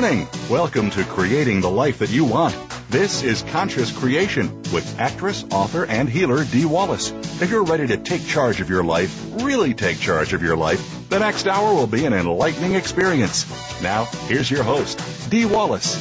morning. 0.00 0.26
Welcome 0.48 0.88
to 0.92 1.04
Creating 1.04 1.60
the 1.60 1.70
Life 1.70 1.98
That 1.98 2.08
You 2.08 2.24
Want. 2.24 2.56
This 2.88 3.22
is 3.22 3.42
Conscious 3.42 3.92
Creation 3.92 4.62
with 4.72 4.98
actress, 4.98 5.44
author, 5.50 5.84
and 5.84 6.08
healer 6.08 6.42
Dee 6.42 6.64
Wallace. 6.64 7.10
If 7.42 7.50
you're 7.50 7.64
ready 7.64 7.86
to 7.88 7.98
take 7.98 8.24
charge 8.26 8.62
of 8.62 8.70
your 8.70 8.82
life, 8.82 9.14
really 9.42 9.74
take 9.74 9.98
charge 9.98 10.32
of 10.32 10.42
your 10.42 10.56
life, 10.56 11.06
the 11.10 11.18
next 11.18 11.46
hour 11.46 11.74
will 11.74 11.86
be 11.86 12.06
an 12.06 12.14
enlightening 12.14 12.76
experience. 12.76 13.44
Now, 13.82 14.06
here's 14.26 14.50
your 14.50 14.62
host, 14.62 14.98
Dee 15.28 15.44
Wallace. 15.44 15.94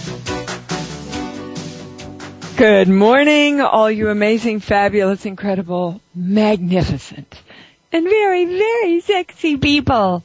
Good 2.55 2.87
morning, 2.87 3.59
all 3.59 3.91
you 3.91 4.07
amazing, 4.07 4.61
fabulous, 4.61 5.25
incredible, 5.25 5.99
magnificent, 6.15 7.37
and 7.91 8.05
very, 8.05 8.45
very 8.45 9.01
sexy 9.01 9.57
people. 9.57 10.23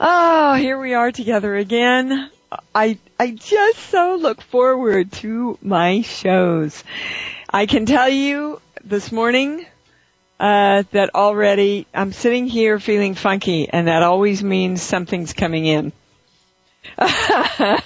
Oh, 0.00 0.54
here 0.54 0.80
we 0.80 0.94
are 0.94 1.12
together 1.12 1.54
again. 1.54 2.30
I, 2.74 2.98
I 3.18 3.32
just 3.32 3.78
so 3.90 4.16
look 4.16 4.40
forward 4.40 5.12
to 5.12 5.58
my 5.62 6.02
shows. 6.02 6.82
I 7.50 7.66
can 7.66 7.86
tell 7.86 8.08
you 8.08 8.60
this 8.84 9.12
morning, 9.12 9.66
uh, 10.40 10.84
that 10.92 11.14
already 11.14 11.86
I'm 11.92 12.12
sitting 12.12 12.46
here 12.46 12.78
feeling 12.78 13.14
funky 13.14 13.68
and 13.68 13.88
that 13.88 14.02
always 14.02 14.42
means 14.42 14.82
something's 14.82 15.32
coming 15.32 15.66
in. 15.66 15.92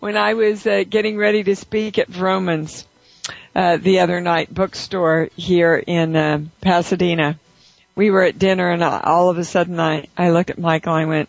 when 0.00 0.16
I 0.16 0.34
was 0.34 0.66
uh, 0.66 0.84
getting 0.88 1.16
ready 1.16 1.42
to 1.44 1.56
speak 1.56 1.98
at 1.98 2.10
Vroman's, 2.10 2.86
uh, 3.54 3.78
the 3.78 4.00
other 4.00 4.20
night 4.20 4.52
bookstore 4.52 5.30
here 5.36 5.76
in 5.76 6.14
uh, 6.14 6.40
Pasadena, 6.60 7.38
we 7.96 8.10
were 8.10 8.22
at 8.22 8.38
dinner 8.38 8.70
and 8.70 8.82
all 8.82 9.30
of 9.30 9.38
a 9.38 9.44
sudden 9.44 9.80
I, 9.80 10.08
I 10.16 10.30
looked 10.30 10.50
at 10.50 10.58
Michael 10.58 10.94
and 10.94 11.02
I 11.02 11.06
went, 11.06 11.28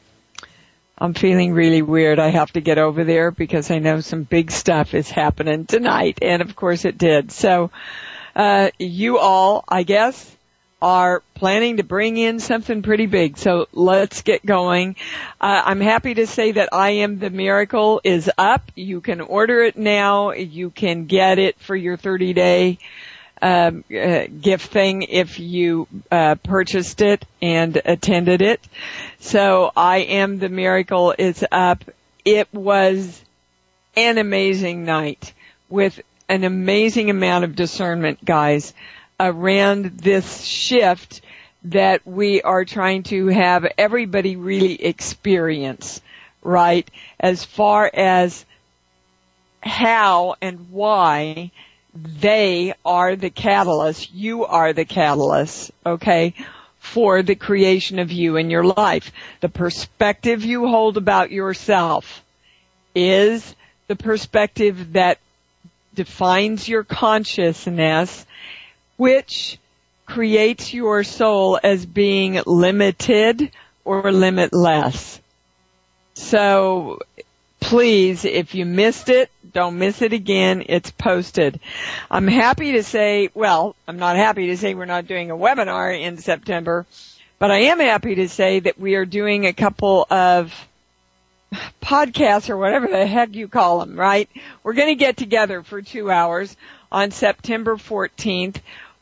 I'm 0.97 1.13
feeling 1.13 1.53
really 1.53 1.81
weird. 1.81 2.19
I 2.19 2.29
have 2.29 2.53
to 2.53 2.61
get 2.61 2.77
over 2.77 3.03
there 3.03 3.31
because 3.31 3.69
I 3.69 3.79
know 3.79 3.99
some 3.99 4.23
big 4.23 4.51
stuff 4.51 4.93
is 4.93 5.09
happening 5.09 5.65
tonight. 5.65 6.19
And 6.21 6.41
of 6.41 6.55
course 6.55 6.85
it 6.85 6.97
did. 6.97 7.31
So, 7.31 7.71
uh, 8.35 8.69
you 8.79 9.17
all, 9.17 9.65
I 9.67 9.83
guess, 9.83 10.35
are 10.81 11.23
planning 11.33 11.77
to 11.77 11.83
bring 11.83 12.15
in 12.15 12.39
something 12.39 12.81
pretty 12.81 13.07
big. 13.07 13.37
So 13.37 13.67
let's 13.73 14.21
get 14.21 14.45
going. 14.45 14.95
Uh, 15.41 15.63
I'm 15.65 15.81
happy 15.81 16.13
to 16.13 16.27
say 16.27 16.53
that 16.53 16.69
I 16.71 16.89
am 16.91 17.19
the 17.19 17.29
miracle 17.29 18.01
is 18.03 18.29
up. 18.37 18.71
You 18.75 19.01
can 19.01 19.19
order 19.19 19.61
it 19.63 19.77
now. 19.77 20.31
You 20.31 20.69
can 20.69 21.05
get 21.05 21.39
it 21.39 21.59
for 21.59 21.75
your 21.75 21.97
30 21.97 22.33
day 22.33 22.77
um, 23.45 23.83
uh, 23.95 24.25
gift 24.41 24.71
thing 24.71 25.03
if 25.03 25.39
you 25.39 25.87
uh, 26.11 26.33
purchased 26.33 26.99
it 27.01 27.23
and 27.43 27.79
attended 27.85 28.41
it. 28.41 28.59
So 29.19 29.71
I 29.77 29.97
am 29.99 30.39
the 30.39 30.49
miracle 30.49 31.13
is 31.15 31.45
up. 31.51 31.83
It 32.25 32.47
was 32.51 33.23
an 33.95 34.17
amazing 34.17 34.83
night 34.83 35.31
with 35.69 36.01
an 36.27 36.43
amazing 36.43 37.11
amount 37.11 37.43
of 37.43 37.55
discernment, 37.55 38.25
guys, 38.25 38.73
around 39.19 39.99
this 39.99 40.43
shift 40.43 41.21
that 41.65 42.05
we 42.07 42.41
are 42.41 42.65
trying 42.65 43.03
to 43.03 43.27
have 43.27 43.67
everybody 43.77 44.37
really 44.37 44.83
experience, 44.83 46.01
right? 46.41 46.89
As 47.19 47.45
far 47.45 47.91
as 47.93 48.43
how 49.61 50.35
and 50.41 50.71
why 50.71 51.51
they 51.95 52.73
are 52.83 53.15
the 53.15 53.29
catalyst, 53.29 54.13
you 54.13 54.45
are 54.45 54.73
the 54.73 54.85
catalyst, 54.85 55.71
okay, 55.85 56.33
for 56.79 57.23
the 57.23 57.35
creation 57.35 57.99
of 57.99 58.11
you 58.11 58.35
in 58.35 58.49
your 58.49 58.63
life. 58.63 59.11
The 59.41 59.49
perspective 59.49 60.43
you 60.43 60.67
hold 60.67 60.97
about 60.97 61.31
yourself 61.31 62.23
is 62.93 63.55
the 63.87 63.95
perspective 63.95 64.93
that 64.93 65.19
defines 65.93 66.67
your 66.67 66.83
consciousness, 66.83 68.25
which 68.97 69.57
creates 70.05 70.73
your 70.73 71.03
soul 71.03 71.59
as 71.63 71.85
being 71.85 72.41
limited 72.45 73.51
or 73.83 74.11
limitless. 74.11 75.19
So 76.13 76.99
please, 77.59 78.25
if 78.25 78.53
you 78.53 78.65
missed 78.65 79.09
it, 79.09 79.31
don't 79.55 79.79
miss 79.79 80.01
it 80.01 80.11
again. 80.11 80.65
It's 80.67 80.91
posted. 80.91 81.61
I'm 82.11 82.27
happy 82.27 82.73
to 82.73 82.83
say, 82.83 83.29
well, 83.33 83.77
I'm 83.87 83.97
not 83.97 84.17
happy 84.17 84.47
to 84.47 84.57
say 84.57 84.73
we're 84.73 84.83
not 84.83 85.07
doing 85.07 85.31
a 85.31 85.37
webinar 85.37 85.97
in 85.97 86.17
September, 86.17 86.85
but 87.39 87.51
I 87.51 87.59
am 87.59 87.79
happy 87.79 88.15
to 88.15 88.27
say 88.27 88.59
that 88.59 88.77
we 88.77 88.95
are 88.95 89.05
doing 89.05 89.45
a 89.45 89.53
couple 89.53 90.05
of 90.11 90.53
podcasts 91.81 92.49
or 92.49 92.57
whatever 92.57 92.87
the 92.87 93.07
heck 93.07 93.33
you 93.33 93.47
call 93.47 93.79
them, 93.79 93.97
right? 93.97 94.29
We're 94.61 94.73
going 94.73 94.89
to 94.89 94.95
get 94.95 95.15
together 95.15 95.63
for 95.63 95.81
two 95.81 96.11
hours 96.11 96.55
on 96.91 97.11
September 97.11 97.77
14th 97.77 98.57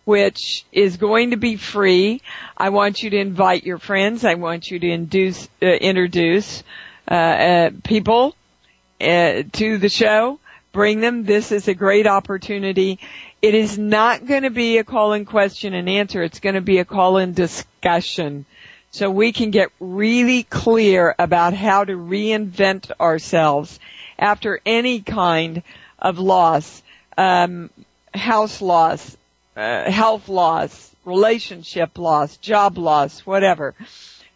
which 0.05 0.65
is 0.73 0.97
going 0.97 1.31
to 1.31 1.37
be 1.37 1.55
free. 1.55 2.21
I 2.57 2.69
want 2.69 3.01
you 3.01 3.09
to 3.11 3.17
invite 3.17 3.65
your 3.65 3.77
friends. 3.77 4.25
I 4.25 4.33
want 4.33 4.69
you 4.69 4.77
to 4.77 4.89
induce, 4.89 5.47
uh, 5.61 5.65
introduce 5.65 6.61
uh, 7.09 7.13
uh, 7.13 7.69
people 7.85 8.35
uh, 8.99 9.43
to 9.53 9.77
the 9.77 9.87
show. 9.87 10.39
Bring 10.73 11.01
them. 11.01 11.23
This 11.23 11.51
is 11.51 11.67
a 11.67 11.75
great 11.75 12.07
opportunity. 12.07 12.97
It 13.43 13.53
is 13.53 13.77
not 13.77 14.25
going 14.25 14.41
to 14.41 14.49
be 14.49 14.79
a 14.79 14.83
call-in 14.83 15.23
question 15.23 15.75
and 15.75 15.87
answer. 15.87 16.23
It's 16.23 16.39
going 16.39 16.55
to 16.55 16.61
be 16.61 16.79
a 16.79 16.85
call-in 16.85 17.33
discussion. 17.33 18.47
So 18.89 19.11
we 19.11 19.33
can 19.33 19.51
get 19.51 19.69
really 19.79 20.41
clear 20.41 21.13
about 21.19 21.53
how 21.53 21.85
to 21.85 21.93
reinvent 21.93 22.89
ourselves 22.99 23.79
after 24.17 24.61
any 24.65 25.01
kind 25.01 25.61
of 25.99 26.17
loss, 26.17 26.81
um, 27.19 27.69
house 28.11 28.59
loss, 28.59 29.15
uh, 29.55 29.91
health 29.91 30.27
loss, 30.27 30.89
relationship 31.05 31.99
loss, 31.99 32.37
job 32.37 32.79
loss, 32.79 33.19
whatever 33.27 33.75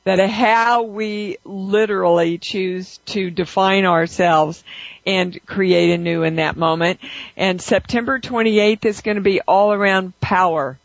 that 0.07 0.29
how 0.29 0.84
we 0.84 1.35
literally 1.44 2.38
choose 2.38 2.97
to 3.07 3.29
define 3.29 3.84
ourselves 3.84 4.63
and 5.06 5.38
create 5.45 5.91
anew 5.91 6.23
in 6.23 6.38
that 6.38 6.56
moment. 6.56 7.01
And 7.35 7.62
September 7.62 8.18
28th 8.18 8.85
is 8.85 9.01
going 9.01 9.16
to 9.16 9.22
be 9.22 9.41
all 9.41 9.73
around 9.73 10.18
power. 10.22 10.79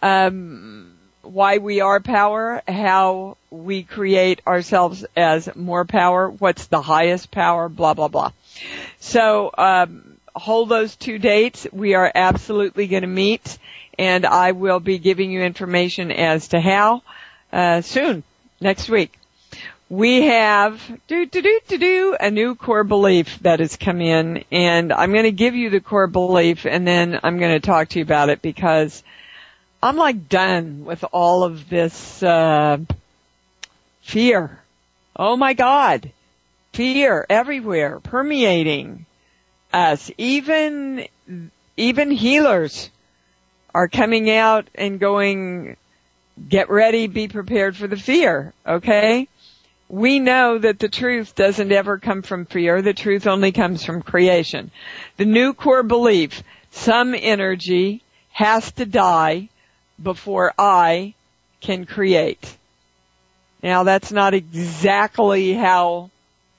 Um, 0.00 0.94
why 1.22 1.58
we 1.58 1.80
are 1.80 1.98
power, 1.98 2.62
how 2.68 3.36
we 3.50 3.82
create 3.82 4.42
ourselves 4.46 5.04
as 5.16 5.56
more 5.56 5.84
power, 5.84 6.30
what's 6.30 6.68
the 6.68 6.80
highest 6.80 7.32
power, 7.32 7.68
blah, 7.68 7.94
blah, 7.94 8.06
blah. 8.06 8.30
So, 9.00 9.50
um, 9.58 10.18
hold 10.36 10.68
those 10.68 10.94
two 10.94 11.18
dates. 11.18 11.66
We 11.72 11.94
are 11.94 12.12
absolutely 12.14 12.86
going 12.86 13.02
to 13.02 13.08
meet 13.08 13.58
and 13.98 14.24
I 14.24 14.52
will 14.52 14.78
be 14.78 14.98
giving 14.98 15.32
you 15.32 15.42
information 15.42 16.12
as 16.12 16.48
to 16.48 16.60
how, 16.60 17.02
uh, 17.52 17.80
soon 17.80 18.22
next 18.60 18.88
week. 18.88 19.18
We 19.88 20.22
have 20.22 20.82
do 21.06 21.26
do 21.26 21.42
do 21.42 21.60
do 21.68 21.78
do 21.78 22.16
a 22.18 22.30
new 22.30 22.56
core 22.56 22.82
belief 22.82 23.38
that 23.40 23.60
has 23.60 23.76
come 23.76 24.00
in, 24.00 24.44
and 24.50 24.92
I'm 24.92 25.12
going 25.12 25.24
to 25.24 25.32
give 25.32 25.54
you 25.54 25.70
the 25.70 25.80
core 25.80 26.08
belief, 26.08 26.66
and 26.66 26.86
then 26.86 27.20
I'm 27.22 27.38
going 27.38 27.52
to 27.52 27.64
talk 27.64 27.90
to 27.90 28.00
you 28.00 28.04
about 28.04 28.28
it 28.28 28.42
because 28.42 29.04
I'm 29.80 29.96
like 29.96 30.28
done 30.28 30.84
with 30.84 31.04
all 31.12 31.44
of 31.44 31.68
this 31.68 32.20
uh, 32.20 32.78
fear. 34.02 34.58
Oh 35.14 35.36
my 35.36 35.54
God, 35.54 36.10
fear 36.72 37.24
everywhere, 37.30 38.00
permeating 38.00 39.06
us. 39.72 40.10
Even 40.18 41.06
even 41.76 42.10
healers 42.10 42.90
are 43.72 43.88
coming 43.88 44.30
out 44.30 44.66
and 44.74 44.98
going 44.98 45.76
get 46.48 46.70
ready, 46.70 47.06
be 47.06 47.28
prepared 47.28 47.76
for 47.76 47.86
the 47.86 47.96
fear, 47.96 48.52
okay? 48.66 49.28
We 49.88 50.18
know 50.18 50.58
that 50.58 50.78
the 50.78 50.88
truth 50.88 51.34
doesn't 51.34 51.72
ever 51.72 51.98
come 51.98 52.22
from 52.22 52.44
fear. 52.44 52.82
The 52.82 52.94
truth 52.94 53.26
only 53.26 53.52
comes 53.52 53.84
from 53.84 54.02
creation. 54.02 54.70
The 55.16 55.24
new 55.24 55.54
core 55.54 55.84
belief, 55.84 56.42
some 56.70 57.14
energy 57.14 58.02
has 58.32 58.72
to 58.72 58.84
die 58.84 59.48
before 60.02 60.52
I 60.58 61.14
can 61.60 61.86
create. 61.86 62.56
Now 63.62 63.84
that's 63.84 64.12
not 64.12 64.34
exactly 64.34 65.52
how 65.52 66.10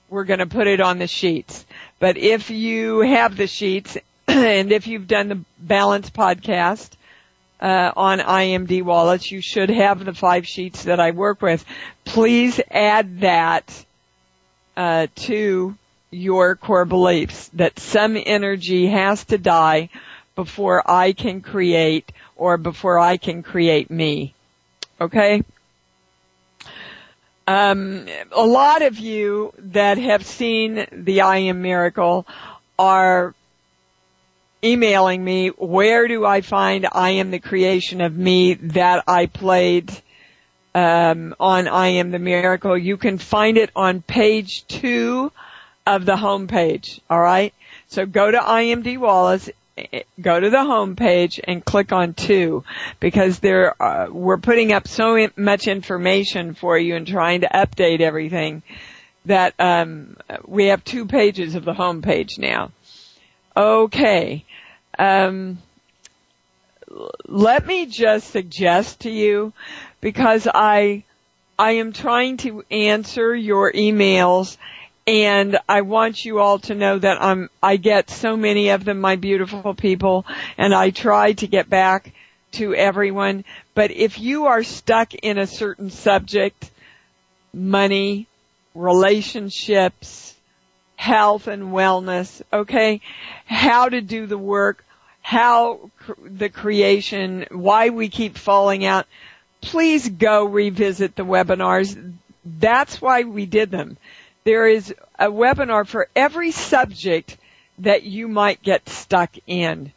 we're 0.08 0.24
going 0.24 0.40
to 0.40 0.46
put 0.46 0.66
it 0.66 0.80
on 0.80 0.98
the 0.98 1.06
sheets. 1.06 1.64
But 1.98 2.16
if 2.16 2.50
you 2.50 3.00
have 3.00 3.36
the 3.36 3.46
sheets 3.46 3.96
and 4.28 4.72
if 4.72 4.86
you've 4.86 5.08
done 5.08 5.28
the 5.28 5.40
balance 5.58 6.10
podcast, 6.10 6.90
uh, 7.60 7.92
on 7.96 8.18
IMD 8.20 8.82
Wallace. 8.82 9.30
You 9.30 9.40
should 9.40 9.70
have 9.70 10.04
the 10.04 10.14
five 10.14 10.46
sheets 10.46 10.84
that 10.84 11.00
I 11.00 11.10
work 11.10 11.42
with. 11.42 11.64
Please 12.04 12.60
add 12.70 13.20
that 13.20 13.84
uh, 14.76 15.08
to 15.16 15.76
your 16.10 16.56
core 16.56 16.84
beliefs 16.84 17.48
that 17.54 17.78
some 17.78 18.16
energy 18.16 18.86
has 18.86 19.24
to 19.26 19.38
die 19.38 19.90
before 20.34 20.88
I 20.88 21.12
can 21.12 21.40
create 21.40 22.12
or 22.36 22.56
before 22.56 22.98
I 22.98 23.16
can 23.16 23.42
create 23.42 23.90
me. 23.90 24.34
Okay? 25.00 25.42
Um, 27.46 28.06
a 28.32 28.46
lot 28.46 28.82
of 28.82 28.98
you 28.98 29.52
that 29.58 29.98
have 29.98 30.24
seen 30.24 30.86
the 30.92 31.22
I 31.22 31.38
Am 31.38 31.62
Miracle 31.62 32.26
are 32.78 33.34
emailing 34.62 35.24
me, 35.24 35.48
where 35.48 36.08
do 36.08 36.24
I 36.24 36.40
find 36.40 36.86
I 36.90 37.10
Am 37.10 37.30
the 37.30 37.38
Creation 37.38 38.00
of 38.00 38.16
Me 38.16 38.54
that 38.54 39.04
I 39.06 39.26
played 39.26 39.90
um, 40.74 41.34
on 41.38 41.68
I 41.68 41.88
Am 41.88 42.10
the 42.10 42.18
Miracle? 42.18 42.76
You 42.76 42.96
can 42.96 43.18
find 43.18 43.56
it 43.56 43.70
on 43.76 44.02
page 44.02 44.66
two 44.66 45.32
of 45.86 46.04
the 46.04 46.16
home 46.16 46.48
page. 46.48 47.00
All 47.08 47.20
right. 47.20 47.54
So 47.88 48.04
go 48.04 48.30
to 48.30 48.38
IMD 48.38 48.98
Wallace 48.98 49.50
go 50.20 50.40
to 50.40 50.50
the 50.50 50.64
home 50.64 50.96
page 50.96 51.40
and 51.42 51.64
click 51.64 51.92
on 51.92 52.14
two 52.14 52.64
because 53.00 53.38
there 53.38 53.80
uh, 53.82 54.08
we're 54.10 54.38
putting 54.38 54.72
up 54.72 54.88
so 54.88 55.28
much 55.36 55.66
information 55.66 56.54
for 56.54 56.78
you 56.78 56.96
and 56.96 57.06
trying 57.06 57.42
to 57.42 57.48
update 57.48 58.00
everything 58.00 58.62
that 59.26 59.54
um, 59.58 60.16
we 60.46 60.66
have 60.66 60.82
two 60.84 61.06
pages 61.06 61.54
of 61.54 61.64
the 61.64 61.74
home 61.74 62.02
page 62.02 62.38
now. 62.38 62.70
Okay. 63.58 64.44
Um, 64.96 65.58
let 67.26 67.66
me 67.66 67.86
just 67.86 68.30
suggest 68.30 69.00
to 69.00 69.10
you 69.10 69.52
because 70.00 70.46
I 70.52 71.02
I 71.58 71.72
am 71.72 71.92
trying 71.92 72.36
to 72.38 72.64
answer 72.70 73.34
your 73.34 73.72
emails 73.72 74.56
and 75.08 75.58
I 75.68 75.80
want 75.80 76.24
you 76.24 76.38
all 76.38 76.60
to 76.60 76.74
know 76.76 76.98
that 76.98 77.20
I'm, 77.20 77.50
I 77.60 77.78
get 77.78 78.10
so 78.10 78.36
many 78.36 78.68
of 78.68 78.84
them, 78.84 79.00
my 79.00 79.16
beautiful 79.16 79.74
people, 79.74 80.24
and 80.56 80.72
I 80.72 80.90
try 80.90 81.32
to 81.32 81.46
get 81.48 81.68
back 81.68 82.12
to 82.52 82.74
everyone. 82.74 83.44
But 83.74 83.90
if 83.90 84.20
you 84.20 84.46
are 84.46 84.62
stuck 84.62 85.14
in 85.14 85.38
a 85.38 85.46
certain 85.48 85.90
subject, 85.90 86.70
money, 87.52 88.28
relationships, 88.74 90.27
health 90.98 91.46
and 91.46 91.72
wellness, 91.72 92.42
okay, 92.52 93.00
how 93.46 93.88
to 93.88 94.00
do 94.00 94.26
the 94.26 94.38
work, 94.38 94.84
how 95.22 95.90
the 96.24 96.48
creation, 96.48 97.46
why 97.50 97.90
we 97.90 98.08
keep 98.08 98.36
falling 98.36 98.84
out, 98.84 99.06
please 99.60 100.08
go 100.08 100.44
revisit 100.44 101.16
the 101.16 101.24
webinars. 101.24 102.14
That's 102.44 103.00
why 103.00 103.22
we 103.22 103.46
did 103.46 103.70
them 103.70 103.96
there 104.48 104.66
is 104.66 104.94
a 105.18 105.26
webinar 105.26 105.86
for 105.86 106.08
every 106.16 106.52
subject 106.52 107.36
that 107.80 108.04
you 108.04 108.28
might 108.28 108.62
get 108.62 108.88
stuck 108.88 109.30
in. 109.46 109.92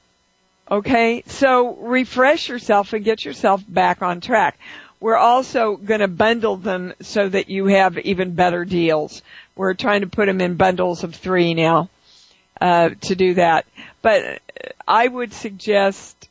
Okay, 0.69 1.24
so 1.25 1.75
refresh 1.75 2.50
yourself 2.50 2.92
and 2.92 3.06
get 3.06 3.24
yourself 3.24 3.63
back 3.65 4.01
on 4.01 4.19
track. 4.19 4.59
We're 5.01 5.18
also 5.18 5.75
going 5.75 6.00
to 6.01 6.07
bundle 6.07 6.57
them 6.57 6.94
so 7.01 7.27
that 7.27 7.50
you 7.50 7.65
have 7.65 7.98
even 7.98 8.36
better 8.36 8.63
deals. 8.63 9.24
We're 9.56 9.74
trying 9.74 10.01
to 10.01 10.07
put 10.07 10.27
them 10.27 10.39
in 10.39 10.56
bundles 10.56 11.03
of 11.03 11.15
three 11.15 11.56
now 11.56 11.89
uh, 12.62 12.92
to 13.01 13.15
do 13.15 13.33
that. 13.33 13.65
But 14.03 14.42
I 14.88 15.07
would 15.07 15.33
suggest 15.33 16.30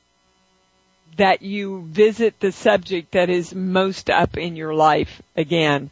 that 1.17 1.43
you 1.43 1.83
visit 1.89 2.39
the 2.39 2.53
subject 2.53 3.13
that 3.13 3.29
is 3.29 3.55
most 3.55 4.09
up 4.09 4.39
in 4.39 4.57
your 4.57 4.73
life 4.73 5.21
again. 5.37 5.91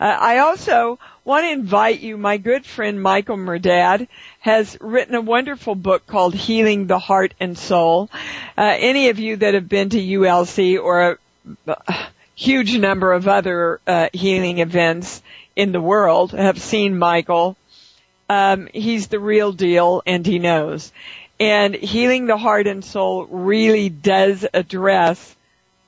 Uh, 0.00 0.16
I 0.18 0.38
also 0.38 0.98
want 1.24 1.44
to 1.44 1.52
invite 1.52 2.00
you, 2.00 2.16
my 2.16 2.38
good 2.38 2.64
friend 2.64 3.00
Michael 3.00 3.36
Mirdad 3.36 4.08
has 4.40 4.76
written 4.80 5.14
a 5.14 5.20
wonderful 5.20 5.74
book 5.74 6.06
called 6.06 6.34
Healing 6.34 6.86
the 6.86 6.98
Heart 6.98 7.34
and 7.38 7.56
Soul. 7.56 8.10
Uh, 8.56 8.74
any 8.78 9.10
of 9.10 9.18
you 9.18 9.36
that 9.36 9.54
have 9.54 9.68
been 9.68 9.90
to 9.90 10.00
ULC 10.00 10.82
or 10.82 11.18
huge 12.34 12.76
number 12.76 13.12
of 13.12 13.28
other 13.28 13.80
uh, 13.86 14.08
healing 14.12 14.58
events 14.58 15.22
in 15.56 15.72
the 15.72 15.80
world 15.80 16.32
have 16.32 16.60
seen 16.60 16.98
Michael. 16.98 17.56
Um, 18.28 18.68
he's 18.72 19.08
the 19.08 19.20
real 19.20 19.52
deal 19.52 20.02
and 20.06 20.24
he 20.26 20.38
knows. 20.38 20.92
And 21.38 21.74
healing 21.74 22.26
the 22.26 22.36
heart 22.36 22.66
and 22.66 22.84
soul 22.84 23.26
really 23.26 23.88
does 23.88 24.46
address 24.54 25.34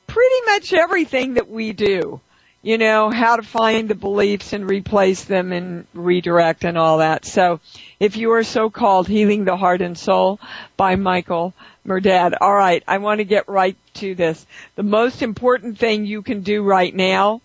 pretty 0.06 0.46
much 0.46 0.72
everything 0.72 1.34
that 1.34 1.48
we 1.48 1.72
do. 1.72 2.20
You 2.62 2.78
know, 2.78 3.10
how 3.10 3.36
to 3.36 3.44
find 3.44 3.88
the 3.88 3.94
beliefs 3.94 4.52
and 4.52 4.68
replace 4.68 5.22
them 5.22 5.52
and 5.52 5.86
redirect 5.94 6.64
and 6.64 6.76
all 6.76 6.98
that. 6.98 7.24
So 7.24 7.60
if 8.00 8.16
you 8.16 8.32
are 8.32 8.42
so 8.42 8.70
called 8.70 9.06
Healing 9.06 9.44
the 9.44 9.56
Heart 9.56 9.82
and 9.82 9.96
Soul 9.96 10.40
by 10.76 10.96
Michael 10.96 11.54
Mirdad. 11.86 12.34
All 12.40 12.54
right, 12.54 12.82
I 12.86 12.98
want 12.98 13.18
to 13.18 13.24
get 13.24 13.48
right 13.48 13.76
to 13.94 14.14
this. 14.14 14.44
The 14.74 14.82
most 14.82 15.22
important 15.22 15.78
thing 15.78 16.04
you 16.04 16.22
can 16.22 16.42
do 16.42 16.62
right 16.62 16.94
now 16.94 17.40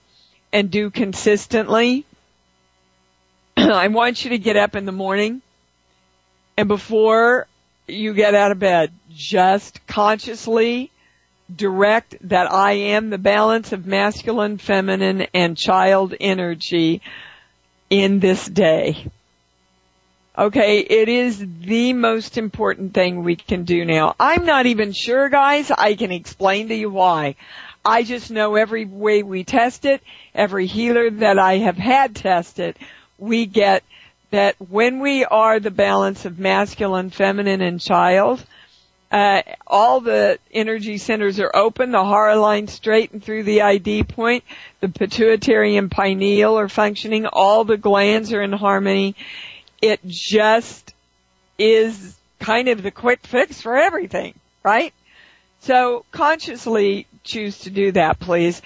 and 0.51 0.69
do 0.69 0.89
consistently, 0.89 2.05
I 3.57 3.87
want 3.89 4.23
you 4.23 4.31
to 4.31 4.37
get 4.37 4.57
up 4.57 4.75
in 4.75 4.85
the 4.85 4.91
morning 4.91 5.41
and 6.57 6.67
before 6.67 7.47
you 7.87 8.13
get 8.13 8.35
out 8.35 8.51
of 8.51 8.59
bed. 8.59 8.91
Just 9.13 9.85
consciously 9.87 10.91
direct 11.53 12.15
that 12.29 12.51
I 12.51 12.73
am 12.73 13.09
the 13.09 13.17
balance 13.17 13.71
of 13.71 13.85
masculine, 13.85 14.57
feminine, 14.57 15.27
and 15.33 15.57
child 15.57 16.15
energy 16.19 17.01
in 17.89 18.19
this 18.19 18.45
day. 18.45 19.05
Okay, 20.37 20.79
it 20.79 21.09
is 21.09 21.45
the 21.59 21.91
most 21.91 22.37
important 22.37 22.93
thing 22.93 23.21
we 23.21 23.35
can 23.35 23.65
do 23.65 23.83
now. 23.83 24.15
I'm 24.17 24.45
not 24.45 24.65
even 24.65 24.93
sure 24.93 25.27
guys, 25.27 25.69
I 25.71 25.95
can 25.95 26.13
explain 26.13 26.69
to 26.69 26.75
you 26.75 26.89
why. 26.89 27.35
I 27.83 28.03
just 28.03 28.31
know 28.31 28.55
every 28.55 28.85
way 28.85 29.23
we 29.23 29.43
test 29.43 29.83
it, 29.83 30.01
every 30.33 30.67
healer 30.67 31.09
that 31.09 31.37
I 31.37 31.57
have 31.57 31.77
had 31.77 32.15
test 32.15 32.59
it, 32.59 32.77
we 33.17 33.45
get 33.45 33.83
that 34.29 34.55
when 34.69 35.01
we 35.01 35.25
are 35.25 35.59
the 35.59 35.69
balance 35.69 36.23
of 36.23 36.39
masculine, 36.39 37.09
feminine, 37.09 37.61
and 37.61 37.81
child, 37.81 38.41
uh, 39.11 39.41
all 39.67 39.99
the 39.99 40.39
energy 40.53 40.97
centers 40.97 41.41
are 41.41 41.53
open, 41.53 41.91
the 41.91 42.05
hara 42.05 42.37
line 42.37 42.69
straight 42.69 43.11
and 43.11 43.21
through 43.21 43.43
the 43.43 43.63
ID 43.63 44.03
point, 44.03 44.45
the 44.79 44.87
pituitary 44.87 45.75
and 45.75 45.91
pineal 45.91 46.57
are 46.57 46.69
functioning, 46.69 47.25
all 47.25 47.65
the 47.65 47.75
glands 47.75 48.31
are 48.31 48.41
in 48.41 48.53
harmony. 48.53 49.17
It 49.81 49.99
just 50.05 50.93
is 51.57 52.17
kind 52.39 52.67
of 52.67 52.83
the 52.83 52.91
quick 52.91 53.25
fix 53.25 53.61
for 53.61 53.75
everything, 53.75 54.33
right? 54.63 54.93
So 55.61 56.05
consciously 56.11 57.07
choose 57.23 57.59
to 57.59 57.69
do 57.69 57.91
that, 57.93 58.19
please. 58.19 58.61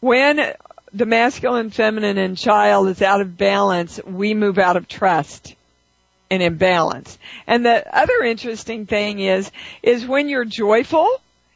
When 0.00 0.54
the 0.92 1.06
masculine, 1.06 1.70
feminine, 1.70 2.18
and 2.18 2.36
child 2.36 2.88
is 2.88 3.02
out 3.02 3.20
of 3.20 3.36
balance, 3.36 4.00
we 4.04 4.34
move 4.34 4.58
out 4.58 4.76
of 4.76 4.86
trust 4.86 5.54
and 6.30 6.42
imbalance. 6.42 7.18
And 7.46 7.64
the 7.64 7.84
other 7.96 8.22
interesting 8.22 8.86
thing 8.86 9.18
is, 9.18 9.50
is 9.82 10.06
when 10.06 10.28
you're 10.28 10.44
joyful, 10.44 11.08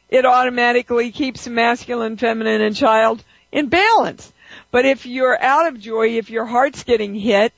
it 0.09 0.25
automatically 0.25 1.11
keeps 1.11 1.47
masculine, 1.47 2.17
feminine, 2.17 2.61
and 2.61 2.75
child 2.75 3.23
in 3.51 3.69
balance. 3.69 4.31
But 4.71 4.85
if 4.85 5.05
you're 5.05 5.39
out 5.39 5.67
of 5.67 5.79
joy, 5.79 6.17
if 6.17 6.29
your 6.29 6.45
heart's 6.45 6.83
getting 6.83 7.15
hit, 7.15 7.53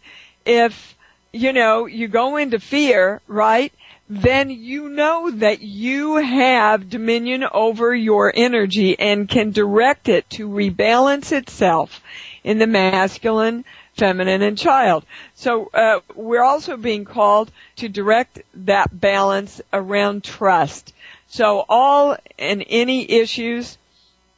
if, 0.46 0.96
you 1.34 1.54
know, 1.54 1.86
you 1.86 2.08
go 2.08 2.38
into 2.38 2.60
fear, 2.60 3.22
right? 3.28 3.74
then 4.14 4.50
you 4.50 4.90
know 4.90 5.32
that 5.32 5.62
you 5.62 6.18
have 6.18 6.90
dominion 6.90 7.46
over 7.50 7.96
your 7.96 8.30
energy 8.36 9.00
and 9.00 9.30
can 9.30 9.52
direct 9.52 10.10
it 10.10 10.30
to 10.30 10.50
rebalance 10.50 11.32
itself 11.32 12.04
in 12.44 12.58
the 12.58 12.68
masculine, 12.68 13.64
feminine, 13.94 14.42
and 14.42 14.58
child. 14.58 15.06
So 15.36 15.70
uh, 15.74 16.02
we're 16.14 16.44
also 16.44 16.76
being 16.76 17.06
called 17.06 17.54
to 17.78 17.88
direct 17.88 18.42
that 18.54 18.90
balance 18.92 19.62
around 19.72 20.26
trust. 20.26 20.94
So 21.30 21.64
all 21.70 22.18
and 22.38 22.66
any 22.68 23.10
issues 23.10 23.78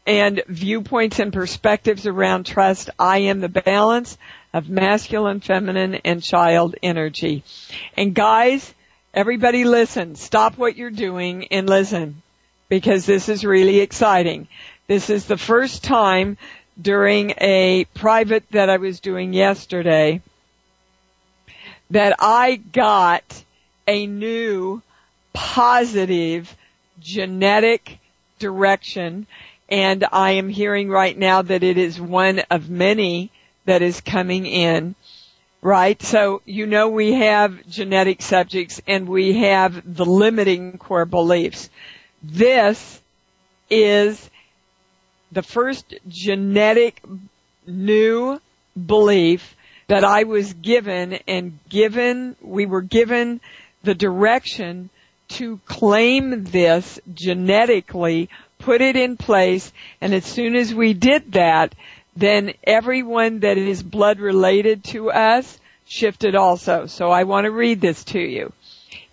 and 0.05 0.43
viewpoints 0.47 1.17
and 1.17 1.33
perspectives 1.33 2.05
around 2.05 2.45
trust, 2.45 2.91
I 2.99 3.19
am 3.19 3.39
the 3.39 3.49
balance 3.49 4.19
of 4.53 4.69
masculine, 4.69 5.39
feminine, 5.39 5.95
and 6.05 6.21
child 6.21 6.75
energy. 6.81 7.43
And 7.97 8.13
guys, 8.13 8.73
Everybody 9.15 9.63
listen. 9.63 10.15
Stop 10.15 10.57
what 10.57 10.75
you're 10.75 10.89
doing 10.89 11.47
and 11.49 11.69
listen 11.69 12.23
because 12.67 13.05
this 13.05 13.29
is 13.29 13.45
really 13.45 13.79
exciting. 13.79 14.47
This 14.87 15.11
is 15.11 15.27
the 15.27 15.37
first 15.37 15.83
time 15.83 16.35
during 16.81 17.35
a 17.37 17.85
private 17.93 18.43
that 18.49 18.71
I 18.71 18.77
was 18.77 18.99
doing 19.01 19.31
yesterday 19.31 20.23
that 21.91 22.15
I 22.17 22.55
got 22.55 23.43
a 23.87 24.07
new 24.07 24.81
positive 25.31 26.55
genetic 26.99 27.99
direction 28.39 29.27
and 29.69 30.05
I 30.11 30.31
am 30.31 30.49
hearing 30.49 30.89
right 30.89 31.15
now 31.15 31.43
that 31.43 31.61
it 31.61 31.77
is 31.77 32.01
one 32.01 32.39
of 32.49 32.67
many 32.67 33.29
that 33.65 33.81
is 33.81 34.01
coming 34.01 34.45
in 34.45 34.95
right? 35.63 36.01
So 36.03 36.41
you 36.45 36.65
know 36.65 36.89
we 36.89 37.13
have 37.13 37.65
genetic 37.67 38.21
subjects 38.21 38.81
and 38.85 39.07
we 39.07 39.39
have 39.39 39.95
the 39.95 40.05
limiting 40.05 40.77
core 40.77 41.05
beliefs. 41.05 41.69
This 42.21 43.01
is 43.69 44.29
the 45.31 45.41
first 45.41 45.93
genetic 46.07 47.01
new 47.65 48.39
belief 48.85 49.55
that 49.87 50.03
I 50.03 50.23
was 50.23 50.53
given 50.53 51.13
and 51.27 51.57
given, 51.69 52.35
we 52.41 52.65
were 52.65 52.81
given 52.81 53.41
the 53.83 53.95
direction 53.95 54.89
to 55.29 55.59
claim 55.65 56.43
this 56.43 56.99
genetically, 57.13 58.29
put 58.59 58.81
it 58.81 58.95
in 58.95 59.17
place, 59.17 59.71
and 59.99 60.13
as 60.13 60.25
soon 60.25 60.55
as 60.55 60.73
we 60.73 60.93
did 60.93 61.33
that, 61.33 61.73
then 62.15 62.53
everyone 62.63 63.39
that 63.39 63.57
is 63.57 63.81
blood 63.81 64.19
related 64.19 64.83
to 64.85 65.11
us 65.11 65.59
shifted 65.85 66.35
also. 66.35 66.85
So 66.85 67.09
I 67.09 67.23
want 67.23 67.45
to 67.45 67.51
read 67.51 67.81
this 67.81 68.03
to 68.05 68.19
you. 68.19 68.53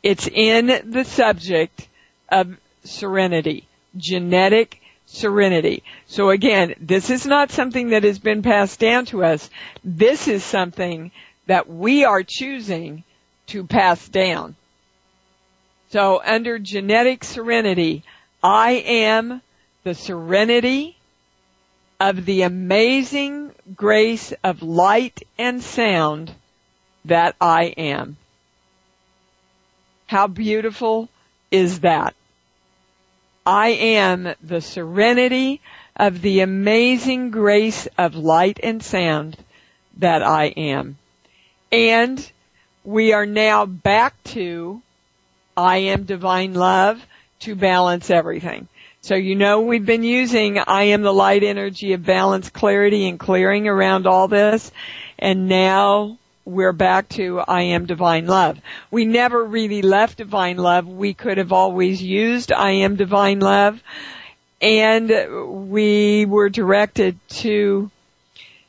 It's 0.02 0.28
in 0.28 0.90
the 0.90 1.04
subject 1.04 1.88
of 2.30 2.56
serenity, 2.84 3.66
genetic 3.96 4.80
serenity. 5.06 5.82
So 6.06 6.30
again, 6.30 6.74
this 6.80 7.10
is 7.10 7.26
not 7.26 7.50
something 7.50 7.90
that 7.90 8.04
has 8.04 8.18
been 8.18 8.42
passed 8.42 8.78
down 8.78 9.06
to 9.06 9.24
us. 9.24 9.50
This 9.82 10.28
is 10.28 10.44
something 10.44 11.10
that 11.46 11.68
we 11.68 12.04
are 12.04 12.22
choosing 12.22 13.04
to 13.48 13.64
pass 13.64 14.08
down. 14.08 14.54
So 15.90 16.22
under 16.24 16.58
genetic 16.58 17.24
serenity, 17.24 18.04
I 18.42 18.72
am 18.72 19.42
the 19.82 19.94
serenity 19.94 20.96
of 22.00 22.24
the 22.24 22.42
amazing 22.42 23.52
grace 23.76 24.32
of 24.42 24.62
light 24.62 25.22
and 25.36 25.62
sound 25.62 26.32
that 27.04 27.36
I 27.40 27.64
am. 27.64 28.16
How 30.06 30.26
beautiful 30.26 31.10
is 31.50 31.80
that? 31.80 32.14
I 33.44 33.68
am 33.68 34.34
the 34.42 34.60
serenity 34.60 35.60
of 35.94 36.22
the 36.22 36.40
amazing 36.40 37.30
grace 37.30 37.86
of 37.98 38.14
light 38.14 38.58
and 38.62 38.82
sound 38.82 39.36
that 39.98 40.22
I 40.22 40.46
am. 40.46 40.96
And 41.70 42.32
we 42.82 43.12
are 43.12 43.26
now 43.26 43.66
back 43.66 44.14
to 44.24 44.80
I 45.56 45.78
am 45.78 46.04
divine 46.04 46.54
love 46.54 47.04
to 47.40 47.54
balance 47.54 48.10
everything. 48.10 48.68
So 49.02 49.14
you 49.14 49.34
know 49.34 49.62
we've 49.62 49.86
been 49.86 50.02
using 50.02 50.58
I 50.58 50.84
am 50.84 51.00
the 51.00 51.12
light 51.12 51.42
energy 51.42 51.94
of 51.94 52.04
balance, 52.04 52.50
clarity, 52.50 53.08
and 53.08 53.18
clearing 53.18 53.66
around 53.66 54.06
all 54.06 54.28
this. 54.28 54.70
And 55.18 55.48
now 55.48 56.18
we're 56.44 56.74
back 56.74 57.08
to 57.10 57.40
I 57.40 57.62
am 57.62 57.86
divine 57.86 58.26
love. 58.26 58.60
We 58.90 59.06
never 59.06 59.42
really 59.42 59.80
left 59.80 60.18
divine 60.18 60.58
love. 60.58 60.86
We 60.86 61.14
could 61.14 61.38
have 61.38 61.50
always 61.50 62.02
used 62.02 62.52
I 62.52 62.72
am 62.72 62.96
divine 62.96 63.40
love. 63.40 63.82
And 64.60 65.10
we 65.70 66.26
were 66.26 66.50
directed 66.50 67.18
to 67.40 67.90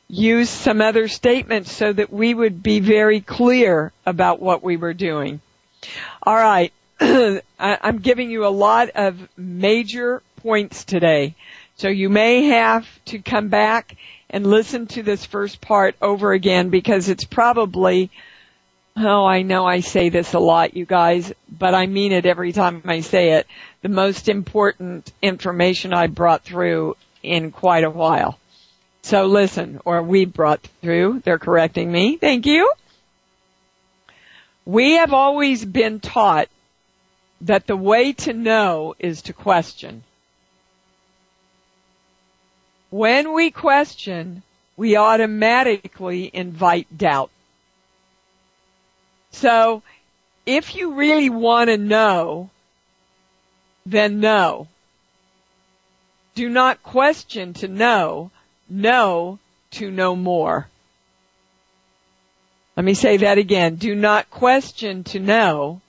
use 0.08 0.48
some 0.48 0.80
other 0.80 1.08
statements 1.08 1.70
so 1.70 1.92
that 1.92 2.10
we 2.10 2.32
would 2.32 2.62
be 2.62 2.80
very 2.80 3.20
clear 3.20 3.92
about 4.06 4.40
what 4.40 4.62
we 4.62 4.78
were 4.78 4.94
doing. 4.94 5.42
All 6.22 6.36
right. 6.36 6.72
I'm 7.58 7.98
giving 7.98 8.30
you 8.30 8.46
a 8.46 8.48
lot 8.48 8.90
of 8.90 9.28
major 9.36 10.22
points 10.36 10.84
today. 10.84 11.34
So 11.76 11.88
you 11.88 12.08
may 12.08 12.44
have 12.44 12.86
to 13.06 13.18
come 13.18 13.48
back 13.48 13.96
and 14.30 14.46
listen 14.46 14.86
to 14.88 15.02
this 15.02 15.24
first 15.24 15.60
part 15.60 15.96
over 16.00 16.32
again 16.32 16.70
because 16.70 17.08
it's 17.08 17.24
probably, 17.24 18.10
oh, 18.96 19.24
I 19.24 19.42
know 19.42 19.66
I 19.66 19.80
say 19.80 20.10
this 20.10 20.32
a 20.34 20.38
lot, 20.38 20.76
you 20.76 20.86
guys, 20.86 21.32
but 21.50 21.74
I 21.74 21.86
mean 21.86 22.12
it 22.12 22.26
every 22.26 22.52
time 22.52 22.82
I 22.84 23.00
say 23.00 23.32
it, 23.32 23.46
the 23.80 23.88
most 23.88 24.28
important 24.28 25.12
information 25.20 25.92
I 25.92 26.06
brought 26.06 26.44
through 26.44 26.96
in 27.22 27.50
quite 27.50 27.84
a 27.84 27.90
while. 27.90 28.38
So 29.02 29.26
listen, 29.26 29.80
or 29.84 30.02
we 30.02 30.24
brought 30.24 30.60
through, 30.80 31.22
they're 31.24 31.38
correcting 31.38 31.90
me, 31.90 32.16
thank 32.16 32.46
you. 32.46 32.72
We 34.64 34.92
have 34.92 35.12
always 35.12 35.64
been 35.64 35.98
taught 35.98 36.48
that 37.42 37.66
the 37.66 37.76
way 37.76 38.12
to 38.12 38.32
know 38.32 38.94
is 38.98 39.22
to 39.22 39.32
question. 39.32 40.04
When 42.90 43.34
we 43.34 43.50
question, 43.50 44.42
we 44.76 44.96
automatically 44.96 46.30
invite 46.32 46.96
doubt. 46.96 47.30
So, 49.32 49.82
if 50.46 50.74
you 50.76 50.94
really 50.94 51.30
want 51.30 51.68
to 51.68 51.76
know, 51.76 52.50
then 53.86 54.20
know. 54.20 54.68
Do 56.34 56.48
not 56.48 56.82
question 56.82 57.54
to 57.54 57.68
know, 57.68 58.30
know 58.68 59.38
to 59.72 59.90
know 59.90 60.14
more. 60.16 60.68
Let 62.76 62.84
me 62.84 62.94
say 62.94 63.18
that 63.18 63.38
again. 63.38 63.76
Do 63.76 63.94
not 63.94 64.30
question 64.30 65.04
to 65.04 65.20
know, 65.20 65.81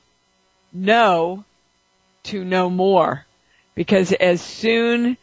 know 0.73 1.45
to 2.23 2.43
know 2.43 2.69
more. 2.69 3.25
Because 3.75 4.11
as 4.11 4.41
soon 4.41 5.17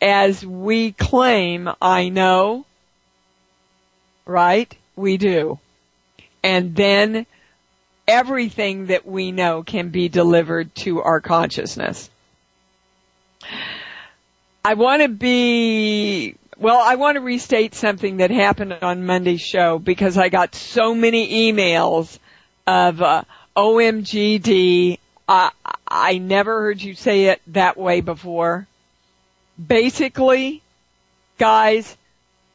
as 0.00 0.44
we 0.44 0.92
claim, 0.92 1.68
I 1.80 2.08
know, 2.08 2.64
right? 4.26 4.74
We 4.96 5.16
do. 5.16 5.58
And 6.42 6.74
then 6.74 7.26
everything 8.06 8.86
that 8.86 9.06
we 9.06 9.32
know 9.32 9.62
can 9.62 9.90
be 9.90 10.08
delivered 10.08 10.74
to 10.76 11.02
our 11.02 11.20
consciousness. 11.20 12.08
I 14.64 14.74
want 14.74 15.02
to 15.02 15.08
be, 15.08 16.36
well, 16.58 16.80
I 16.82 16.96
want 16.96 17.16
to 17.16 17.20
restate 17.20 17.74
something 17.74 18.18
that 18.18 18.30
happened 18.30 18.72
on 18.82 19.06
Monday's 19.06 19.40
show 19.40 19.78
because 19.78 20.16
I 20.18 20.28
got 20.28 20.54
so 20.54 20.94
many 20.94 21.52
emails 21.52 22.18
of, 22.66 23.00
uh, 23.02 23.24
OMGD. 23.58 25.00
I, 25.28 25.50
I 25.88 26.18
never 26.18 26.60
heard 26.62 26.80
you 26.80 26.94
say 26.94 27.24
it 27.24 27.42
that 27.48 27.76
way 27.76 28.00
before. 28.00 28.68
Basically, 29.58 30.62
guys, 31.38 31.96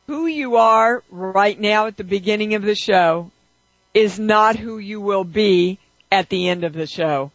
who 0.07 0.27
you 0.27 0.55
are 0.55 1.03
right 1.11 1.59
now 1.59 1.87
at 1.87 1.97
the 1.97 2.05
beginning 2.05 2.55
of 2.55 2.61
the 2.61 2.73
show 2.73 3.31
is 3.93 4.17
not 4.17 4.55
who 4.55 4.77
you 4.77 5.01
will 5.01 5.25
be 5.25 5.77
at 6.09 6.29
the 6.29 6.47
end 6.47 6.63
of 6.63 6.71
the 6.71 6.87
show 6.87 7.31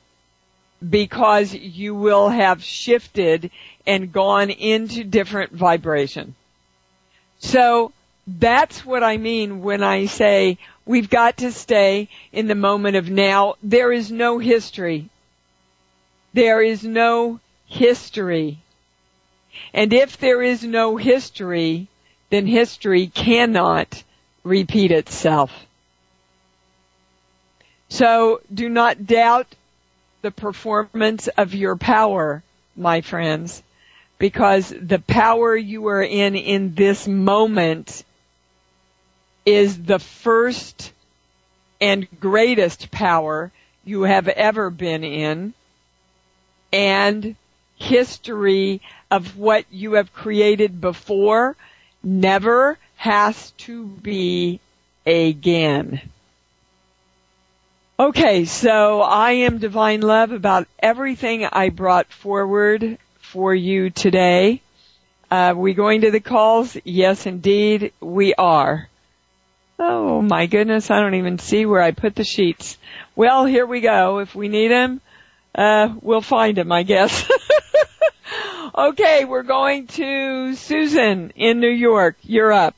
because 0.89 1.53
you 1.53 1.95
will 1.95 2.31
have 2.31 2.65
shifted 2.65 3.51
and 3.87 4.13
gone 4.13 4.49
into 4.49 5.05
different 5.05 5.53
vibration. 5.53 6.35
So 7.41 7.93
that's 8.27 8.85
what 8.87 9.05
I 9.05 9.19
mean 9.19 9.61
when 9.61 9.83
I 9.83 10.07
say 10.07 10.57
we've 10.88 11.11
got 11.11 11.37
to 11.37 11.52
stay 11.52 12.09
in 12.33 12.49
the 12.49 12.54
moment 12.54 12.97
of 12.97 13.11
now. 13.11 13.54
There 13.62 13.92
is 13.92 14.11
no 14.11 14.38
history. 14.38 15.09
There 16.33 16.62
is 16.62 16.83
no 16.83 17.38
history. 17.66 18.59
And 19.75 19.92
if 19.92 20.16
there 20.16 20.42
is 20.42 20.64
no 20.64 20.97
history, 20.97 21.88
then 22.30 22.47
history 22.47 23.07
cannot 23.07 24.02
repeat 24.42 24.90
itself. 24.90 25.52
So 27.90 28.40
do 28.52 28.68
not 28.68 29.07
doubt 29.07 29.47
the 30.23 30.30
performance 30.30 31.28
of 31.28 31.54
your 31.54 31.76
power, 31.76 32.42
my 32.76 33.02
friends, 33.02 33.62
because 34.18 34.71
the 34.71 34.99
power 34.99 35.54
you 35.54 35.87
are 35.88 36.02
in 36.02 36.35
in 36.35 36.75
this 36.75 37.07
moment 37.07 38.04
is 39.49 39.83
the 39.83 39.99
first 39.99 40.93
and 41.81 42.07
greatest 42.21 42.90
power 42.90 43.50
you 43.83 44.02
have 44.02 44.28
ever 44.28 44.69
been 44.69 45.02
in 45.02 45.55
and 46.71 47.35
history 47.76 48.83
of 49.11 49.38
what 49.38 49.64
you 49.71 49.95
have 49.95 50.12
created 50.12 50.83
before 50.83 51.57
never 52.02 52.76
has 52.97 53.52
to 53.52 53.87
be 53.87 54.61
again. 55.07 56.02
Okay, 57.99 58.45
so 58.45 59.00
I 59.00 59.31
am 59.49 59.57
divine 59.57 60.02
love 60.02 60.31
about 60.33 60.69
everything 60.78 61.47
I 61.47 61.71
brought 61.71 62.09
forward 62.09 62.99
for 63.21 63.55
you 63.55 63.88
today. 63.88 64.61
Uh, 65.31 65.55
we 65.57 65.73
going 65.73 66.02
to 66.02 66.11
the 66.11 66.21
calls? 66.21 66.76
Yes, 66.85 67.25
indeed, 67.25 67.93
we 67.99 68.35
are. 68.35 68.88
Oh 69.78 70.20
my 70.20 70.47
goodness, 70.47 70.90
I 70.90 71.00
don't 71.00 71.14
even 71.14 71.38
see 71.38 71.64
where 71.64 71.80
I 71.80 71.92
put 71.92 72.16
the 72.16 72.25
sheets. 72.25 72.76
Well, 73.14 73.44
here 73.44 73.64
we 73.64 73.80
go. 73.80 74.18
If 74.18 74.35
we 74.35 74.49
need 74.49 74.68
them, 74.68 75.00
uh, 75.54 75.94
we'll 76.00 76.20
find 76.20 76.56
them, 76.56 76.73
I 76.73 76.82
guess. 76.82 77.30
okay, 78.76 79.25
we're 79.25 79.44
going 79.44 79.87
to 79.88 80.54
Susan 80.56 81.30
in 81.37 81.61
New 81.61 81.70
York. 81.70 82.16
You're 82.23 82.52
up. 82.52 82.75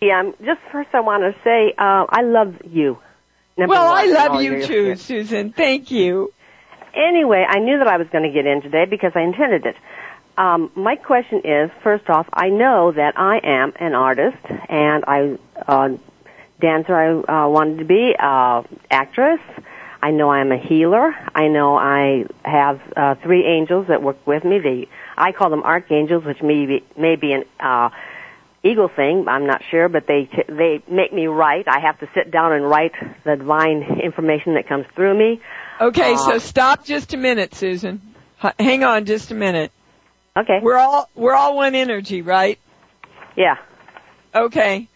Yeah, 0.00 0.20
um, 0.20 0.34
just 0.44 0.60
first 0.70 0.90
I 0.92 1.00
want 1.00 1.22
to 1.22 1.40
say 1.42 1.74
uh, 1.78 2.06
I 2.08 2.22
love 2.22 2.56
you. 2.70 2.98
Number 3.56 3.72
well, 3.72 3.92
I 3.92 4.06
love 4.06 4.42
you 4.42 4.66
too, 4.66 4.96
Susan. 4.96 5.52
Thank 5.52 5.90
you. 5.90 6.32
Anyway, 6.94 7.44
I 7.48 7.58
knew 7.58 7.78
that 7.78 7.86
I 7.86 7.96
was 7.96 8.06
going 8.12 8.24
to 8.24 8.30
get 8.30 8.46
in 8.46 8.62
today 8.62 8.84
because 8.88 9.12
I 9.14 9.22
intended 9.22 9.66
it. 9.66 9.76
Um, 10.36 10.70
my 10.74 10.96
question 10.96 11.42
is, 11.44 11.70
first 11.82 12.08
off, 12.10 12.26
I 12.32 12.48
know 12.48 12.92
that 12.92 13.18
I 13.18 13.40
am 13.42 13.72
an 13.78 13.94
artist, 13.94 14.38
and 14.68 15.04
I 15.06 15.38
uh, 15.66 15.96
dancer. 16.60 16.94
I 16.94 17.44
uh, 17.44 17.48
wanted 17.48 17.78
to 17.78 17.84
be 17.84 18.14
uh, 18.18 18.62
actress. 18.90 19.40
I 20.02 20.10
know 20.10 20.30
I'm 20.30 20.52
a 20.52 20.58
healer. 20.58 21.14
I 21.34 21.48
know 21.48 21.76
I 21.76 22.26
have 22.44 22.80
uh, 22.94 23.14
three 23.22 23.44
angels 23.46 23.86
that 23.88 24.02
work 24.02 24.26
with 24.26 24.44
me. 24.44 24.58
They, 24.58 24.88
I 25.16 25.32
call 25.32 25.48
them 25.48 25.62
archangels, 25.62 26.24
which 26.24 26.42
may 26.42 26.66
be, 26.66 26.84
may 26.98 27.16
be 27.16 27.32
an 27.32 27.44
uh, 27.58 27.88
eagle 28.62 28.88
thing. 28.88 29.26
I'm 29.28 29.46
not 29.46 29.62
sure, 29.70 29.88
but 29.88 30.06
they 30.06 30.24
t- 30.24 30.42
they 30.48 30.82
make 30.88 31.12
me 31.12 31.26
write. 31.26 31.68
I 31.68 31.80
have 31.80 31.98
to 32.00 32.08
sit 32.14 32.30
down 32.30 32.52
and 32.52 32.68
write 32.68 32.92
the 33.24 33.36
divine 33.36 34.00
information 34.02 34.54
that 34.54 34.68
comes 34.68 34.86
through 34.94 35.16
me. 35.16 35.40
Okay, 35.80 36.12
uh, 36.12 36.16
so 36.16 36.38
stop 36.38 36.84
just 36.84 37.14
a 37.14 37.16
minute, 37.16 37.54
Susan. 37.54 38.00
H- 38.44 38.54
hang 38.58 38.84
on 38.84 39.06
just 39.06 39.30
a 39.30 39.34
minute. 39.34 39.72
Okay. 40.36 40.58
We're 40.62 40.78
all 40.78 41.08
we're 41.14 41.34
all 41.34 41.56
one 41.56 41.74
energy, 41.74 42.22
right? 42.22 42.58
Yeah. 43.36 43.56
Okay. 44.34 44.88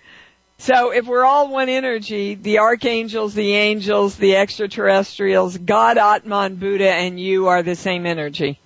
So 0.59 0.91
if 0.91 1.07
we're 1.07 1.25
all 1.25 1.49
one 1.49 1.69
energy, 1.69 2.35
the 2.35 2.59
archangels, 2.59 3.35
the 3.35 3.53
angels, 3.53 4.17
the 4.17 4.37
extraterrestrials, 4.37 5.57
God, 5.57 5.99
Atman, 5.99 6.57
Buddha, 6.57 6.91
and 6.91 7.21
you 7.21 7.47
are 7.47 7.63
the 7.63 7.77
same 7.77 8.07
energy. 8.07 8.59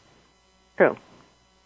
True. 0.78 0.96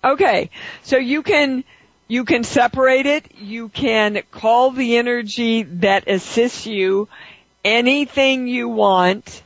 Okay. 0.02 0.50
So 0.82 0.96
you 0.96 1.22
can 1.22 1.62
you 2.08 2.24
can 2.24 2.42
separate 2.42 3.06
it. 3.06 3.36
You 3.38 3.68
can 3.68 4.22
call 4.32 4.72
the 4.72 4.96
energy 4.96 5.62
that 5.62 6.08
assists 6.08 6.66
you 6.66 7.08
anything 7.64 8.48
you 8.48 8.68
want, 8.68 9.42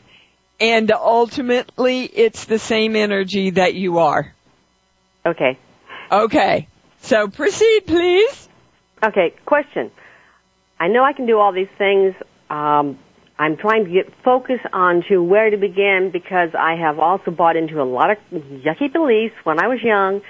and 0.59 0.91
ultimately 0.91 2.05
it's 2.05 2.47
the 2.47 2.59
same 2.59 2.97
energy 2.97 3.51
that 3.51 3.75
you 3.75 3.99
are. 3.99 4.35
Okay. 5.25 5.59
Okay. 6.11 6.69
So 7.03 7.29
proceed, 7.29 7.87
please. 7.87 8.49
Okay. 9.03 9.35
Question. 9.47 9.91
I 10.79 10.89
know 10.89 11.05
I 11.05 11.13
can 11.13 11.27
do 11.27 11.39
all 11.39 11.53
these 11.53 11.69
things. 11.77 12.15
Um, 12.49 12.99
I'm 13.39 13.57
trying 13.57 13.85
to 13.85 13.91
get 13.91 14.13
focus 14.23 14.61
on 14.73 15.03
to 15.09 15.23
where 15.23 15.49
to 15.49 15.57
begin 15.57 16.11
because 16.13 16.51
I 16.55 16.75
have 16.75 16.99
also 16.99 17.31
bought 17.31 17.57
into 17.57 17.81
a 17.81 17.85
lot 17.85 18.11
of 18.11 18.19
yucky 18.33 18.93
beliefs 18.93 19.35
when 19.45 19.59
I 19.59 19.69
was 19.69 19.83
young 19.83 20.21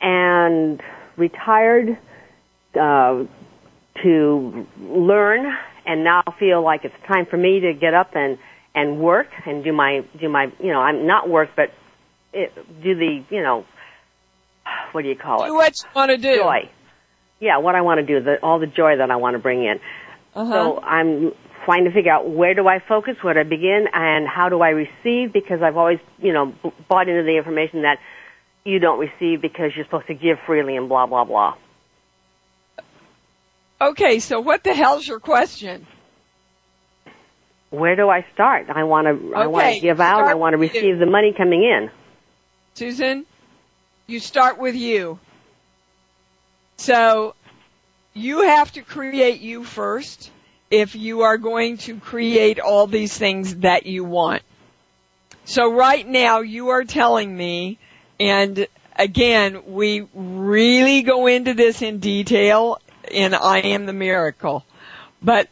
and 0.00 0.82
retired 1.16 1.98
uh, 2.78 3.24
to 4.02 4.66
learn 4.80 5.56
and 5.86 6.04
now 6.04 6.22
feel 6.38 6.62
like 6.62 6.84
it's 6.84 6.94
time 7.06 7.26
for 7.26 7.36
me 7.36 7.60
to 7.60 7.74
get 7.74 7.94
up 7.94 8.16
and 8.16 8.38
and 8.74 8.98
work 8.98 9.28
and 9.46 9.62
do 9.62 9.72
my 9.72 10.04
do 10.18 10.28
my 10.28 10.50
you 10.58 10.72
know 10.72 10.80
I'm 10.80 11.06
not 11.06 11.28
work 11.28 11.50
but 11.54 11.72
it, 12.32 12.52
do 12.82 12.94
the 12.94 13.24
you 13.30 13.42
know 13.42 13.64
what 14.94 15.02
do 15.02 15.08
you 15.08 15.16
call 15.16 15.44
it? 15.44 15.48
Do 15.48 15.54
what 15.54 15.74
you 15.82 15.88
want 15.94 16.10
to 16.10 16.16
do. 16.16 16.36
Joy. 16.36 16.70
Yeah, 17.40 17.58
what 17.58 17.74
I 17.74 17.82
want 17.82 17.98
to 17.98 18.06
do, 18.06 18.24
the, 18.24 18.36
all 18.42 18.58
the 18.58 18.66
joy 18.66 18.96
that 18.96 19.10
I 19.10 19.16
want 19.16 19.34
to 19.34 19.38
bring 19.38 19.64
in. 19.64 19.80
Uh-huh. 20.34 20.52
So 20.52 20.80
I'm 20.80 21.32
trying 21.64 21.84
to 21.84 21.92
figure 21.92 22.12
out 22.12 22.28
where 22.28 22.54
do 22.54 22.66
I 22.68 22.78
focus, 22.78 23.16
where 23.22 23.34
do 23.34 23.40
I 23.40 23.42
begin, 23.44 23.86
and 23.92 24.26
how 24.26 24.48
do 24.48 24.60
I 24.60 24.70
receive 24.70 25.32
because 25.32 25.62
I've 25.62 25.76
always, 25.76 25.98
you 26.18 26.32
know, 26.32 26.54
bought 26.88 27.08
into 27.08 27.22
the 27.22 27.36
information 27.36 27.82
that 27.82 27.98
you 28.64 28.78
don't 28.78 28.98
receive 28.98 29.42
because 29.42 29.72
you're 29.74 29.84
supposed 29.84 30.06
to 30.06 30.14
give 30.14 30.38
freely 30.46 30.76
and 30.76 30.88
blah, 30.88 31.06
blah, 31.06 31.24
blah. 31.24 31.54
Okay, 33.80 34.20
so 34.20 34.40
what 34.40 34.64
the 34.64 34.74
hell's 34.74 35.06
your 35.06 35.20
question? 35.20 35.86
Where 37.70 37.96
do 37.96 38.08
I 38.08 38.24
start? 38.32 38.70
I 38.70 38.84
want 38.84 39.06
to, 39.06 39.12
okay, 39.12 39.36
I 39.36 39.46
want 39.48 39.74
to 39.74 39.80
give 39.80 40.00
out, 40.00 40.24
I 40.24 40.34
want 40.34 40.52
to 40.54 40.58
receive 40.58 40.98
the 40.98 41.06
money 41.06 41.34
coming 41.36 41.64
in. 41.64 41.90
Susan, 42.74 43.26
you 44.06 44.20
start 44.20 44.58
with 44.58 44.74
you. 44.74 45.18
So 46.76 47.34
you 48.12 48.42
have 48.42 48.72
to 48.72 48.82
create 48.82 49.40
you 49.40 49.64
first 49.64 50.30
if 50.70 50.94
you 50.94 51.22
are 51.22 51.38
going 51.38 51.78
to 51.78 51.98
create 51.98 52.60
all 52.60 52.86
these 52.86 53.16
things 53.16 53.56
that 53.56 53.86
you 53.86 54.04
want. 54.04 54.42
So 55.44 55.72
right 55.72 56.06
now 56.06 56.40
you 56.40 56.70
are 56.70 56.84
telling 56.84 57.36
me, 57.36 57.78
and 58.18 58.66
again, 58.96 59.74
we 59.74 60.06
really 60.14 61.02
go 61.02 61.26
into 61.26 61.54
this 61.54 61.82
in 61.82 61.98
detail 61.98 62.78
in 63.10 63.34
I 63.34 63.58
Am 63.58 63.86
the 63.86 63.92
Miracle. 63.92 64.64
But 65.22 65.48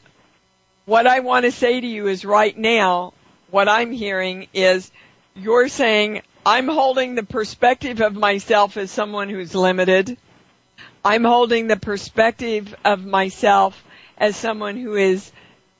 what 0.87 1.07
I 1.07 1.21
want 1.21 1.45
to 1.45 1.53
say 1.53 1.81
to 1.81 1.87
you 1.87 2.09
is 2.09 2.25
right 2.25 2.57
now, 2.57 3.13
what 3.51 3.69
I'm 3.69 3.93
hearing 3.93 4.49
is 4.55 4.91
you're 5.35 5.69
saying, 5.69 6.23
I'm 6.45 6.67
holding 6.67 7.15
the 7.15 7.23
perspective 7.23 8.01
of 8.01 8.15
myself 8.15 8.77
as 8.77 8.91
someone 8.91 9.29
who's 9.29 9.55
limited. 9.55 10.17
I'm 11.05 11.23
holding 11.23 11.69
the 11.69 11.77
perspective 11.77 12.75
of 12.85 13.05
myself 13.05 13.81
as 14.19 14.35
someone 14.35 14.77
who 14.77 14.97
is 14.97 15.31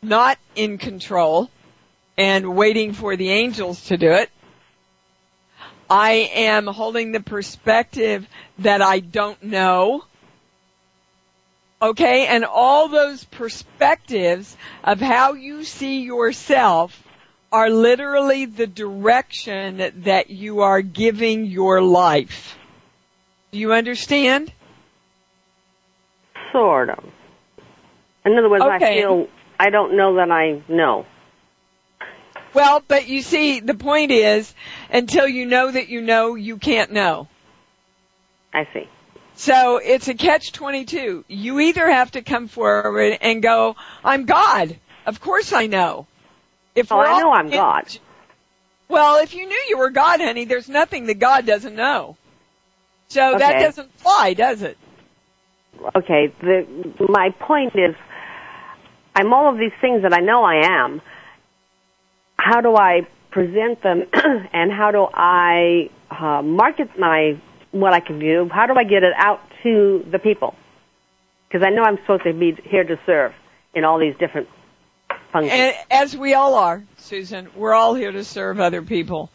not 0.03 0.39
in 0.55 0.79
control 0.79 1.51
and 2.17 2.55
waiting 2.55 2.93
for 2.93 3.17
the 3.17 3.31
angels 3.31 3.87
to 3.87 3.97
do 3.97 4.13
it. 4.13 4.31
I 5.91 6.31
am 6.33 6.69
holding 6.69 7.11
the 7.11 7.21
perspective 7.21 8.29
that 8.61 8.83
I 8.83 9.01
don't 9.01 9.43
know. 9.43 10.05
Okay, 11.81 12.27
and 12.29 12.45
all 12.45 12.87
those 12.87 13.25
perspectives 13.25 14.57
of 14.85 15.01
how 15.01 15.33
you 15.33 15.65
see 15.65 16.03
yourself 16.03 17.03
are 17.53 17.69
literally 17.71 18.47
the 18.47 18.67
direction 18.67 19.93
that 20.05 20.31
you 20.31 20.61
are 20.61 20.81
giving 20.83 21.45
your 21.45 21.83
life. 21.83 22.59
Do 23.53 23.59
you 23.59 23.73
understand? 23.75 24.53
Sort 26.51 26.91
of. 26.91 27.05
In 28.25 28.39
other 28.39 28.49
words, 28.49 28.65
okay. 28.65 28.99
I 28.99 29.03
feel 29.03 29.29
I 29.61 29.71
don't 29.71 29.97
know 29.97 30.17
that 30.17 30.31
I 30.31 30.63
know. 30.69 31.07
Well, 32.55 32.83
but 32.87 33.09
you 33.09 33.23
see, 33.23 33.61
the 33.61 33.75
point 33.75 34.11
is, 34.11 34.53
until 34.91 35.27
you 35.27 35.47
know 35.47 35.71
that 35.71 35.89
you 35.89 36.03
know, 36.03 36.35
you 36.35 36.59
can't 36.59 36.93
know. 36.93 37.29
I 38.53 38.69
see. 38.73 38.89
So 39.35 39.79
it's 39.79 40.09
a 40.09 40.15
catch 40.15 40.53
22. 40.53 41.25
You 41.29 41.61
either 41.61 41.91
have 41.91 42.11
to 42.13 42.23
come 42.23 42.49
forward 42.49 43.19
and 43.21 43.43
go, 43.43 43.77
I'm 44.05 44.27
God. 44.27 44.77
Of 45.07 45.21
course 45.21 45.53
I 45.53 45.67
know. 45.67 46.07
If 46.75 46.91
oh, 46.91 47.01
I 47.01 47.21
know 47.21 47.33
I'm 47.33 47.51
God. 47.51 47.97
Well, 48.89 49.23
if 49.23 49.35
you 49.35 49.47
knew 49.47 49.65
you 49.69 49.79
were 49.79 49.91
God, 49.91 50.21
honey, 50.21 50.45
there's 50.45 50.69
nothing 50.69 51.07
that 51.07 51.19
God 51.19 51.47
doesn't 51.47 51.75
know. 51.75 52.17
So 53.09 53.35
okay. 53.35 53.39
that 53.39 53.61
doesn't 53.61 53.93
fly, 53.99 54.35
does 54.35 54.63
it? 54.63 54.79
Okay. 55.95 56.33
The 56.41 56.67
my 57.09 57.31
point 57.31 57.75
is, 57.75 57.95
I'm 59.15 59.33
all 59.33 59.53
of 59.53 59.59
these 59.59 59.73
things 59.81 60.03
that 60.03 60.13
I 60.13 60.21
know 60.21 60.45
I 60.45 60.67
am. 60.67 61.01
How 62.37 62.61
do 62.61 62.77
I 62.77 63.07
present 63.31 63.83
them, 63.83 64.05
and 64.53 64.73
how 64.73 64.91
do 64.91 65.07
I 65.13 65.91
uh, 66.11 66.43
market 66.43 66.99
my 66.99 67.41
what 67.71 67.93
I 67.93 68.01
can 68.01 68.19
do? 68.19 68.49
How 68.53 68.67
do 68.67 68.75
I 68.75 68.85
get 68.85 69.03
it 69.03 69.13
out 69.17 69.41
to 69.63 70.07
the 70.11 70.19
people? 70.19 70.55
Because 71.49 71.67
I 71.67 71.71
know 71.71 71.83
I'm 71.83 71.99
supposed 71.99 72.25
to 72.25 72.33
be 72.33 72.57
here 72.65 72.85
to 72.85 72.99
serve 73.05 73.33
in 73.75 73.85
all 73.85 73.99
these 73.99 74.17
different 74.19 74.49
And 75.35 75.75
as 75.91 76.17
we 76.17 76.35
all 76.35 76.55
are, 76.55 76.83
Susan, 76.99 77.49
we're 77.57 77.73
all 77.73 77.95
here 77.95 78.13
to 78.13 78.25
serve 78.25 78.61
other 78.61 78.83
people. 78.83 79.31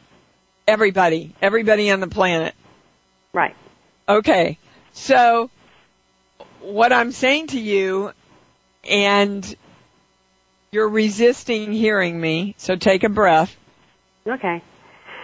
Everybody, 0.67 1.33
everybody 1.41 1.91
on 1.91 1.99
the 1.99 2.07
planet. 2.07 2.53
Right. 3.33 3.55
Okay. 4.07 4.57
So, 4.93 5.49
what 6.62 6.93
I'm 6.93 7.12
saying 7.12 7.47
to 7.47 7.60
you, 7.60 8.12
and 8.88 9.55
you're 10.71 10.89
resisting 10.89 11.71
hearing 11.71 12.19
me, 12.19 12.55
so 12.57 12.75
take 12.75 13.03
a 13.03 13.10
breath. 13.10 13.55
Okay. 14.25 14.62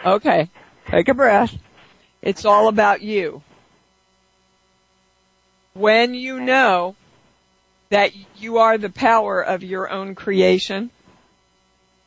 Okay. 0.06 0.50
Take 0.88 1.10
a 1.10 1.14
breath. 1.14 1.56
It's 2.22 2.46
all 2.46 2.68
about 2.68 3.02
you. 3.02 3.42
When 5.74 6.14
you 6.14 6.40
know 6.40 6.96
that 7.94 8.12
you 8.40 8.58
are 8.58 8.80
the 8.80 8.90
power 8.90 9.40
of 9.40 9.62
your 9.62 9.88
own 9.88 10.16
creation, 10.16 10.90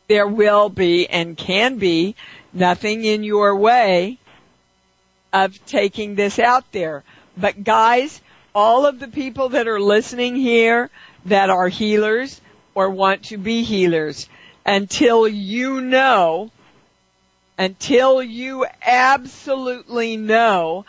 there 0.08 0.26
will 0.26 0.68
be 0.68 1.06
and 1.08 1.36
can 1.36 1.78
be 1.78 2.16
nothing 2.52 3.04
in 3.04 3.22
your 3.22 3.54
way 3.54 4.18
of 5.32 5.64
taking 5.64 6.16
this 6.16 6.40
out 6.40 6.72
there. 6.72 7.04
But 7.36 7.62
guys, 7.62 8.20
all 8.52 8.84
of 8.84 8.98
the 8.98 9.06
people 9.06 9.50
that 9.50 9.68
are 9.68 9.78
listening 9.78 10.34
here 10.34 10.90
that 11.26 11.50
are 11.50 11.68
healers 11.68 12.40
or 12.74 12.90
want 12.90 13.26
to 13.26 13.38
be 13.38 13.62
healers, 13.62 14.28
until 14.64 15.28
you 15.28 15.80
know, 15.80 16.50
until 17.58 18.20
you 18.20 18.66
absolutely 18.82 20.16
know 20.16 20.84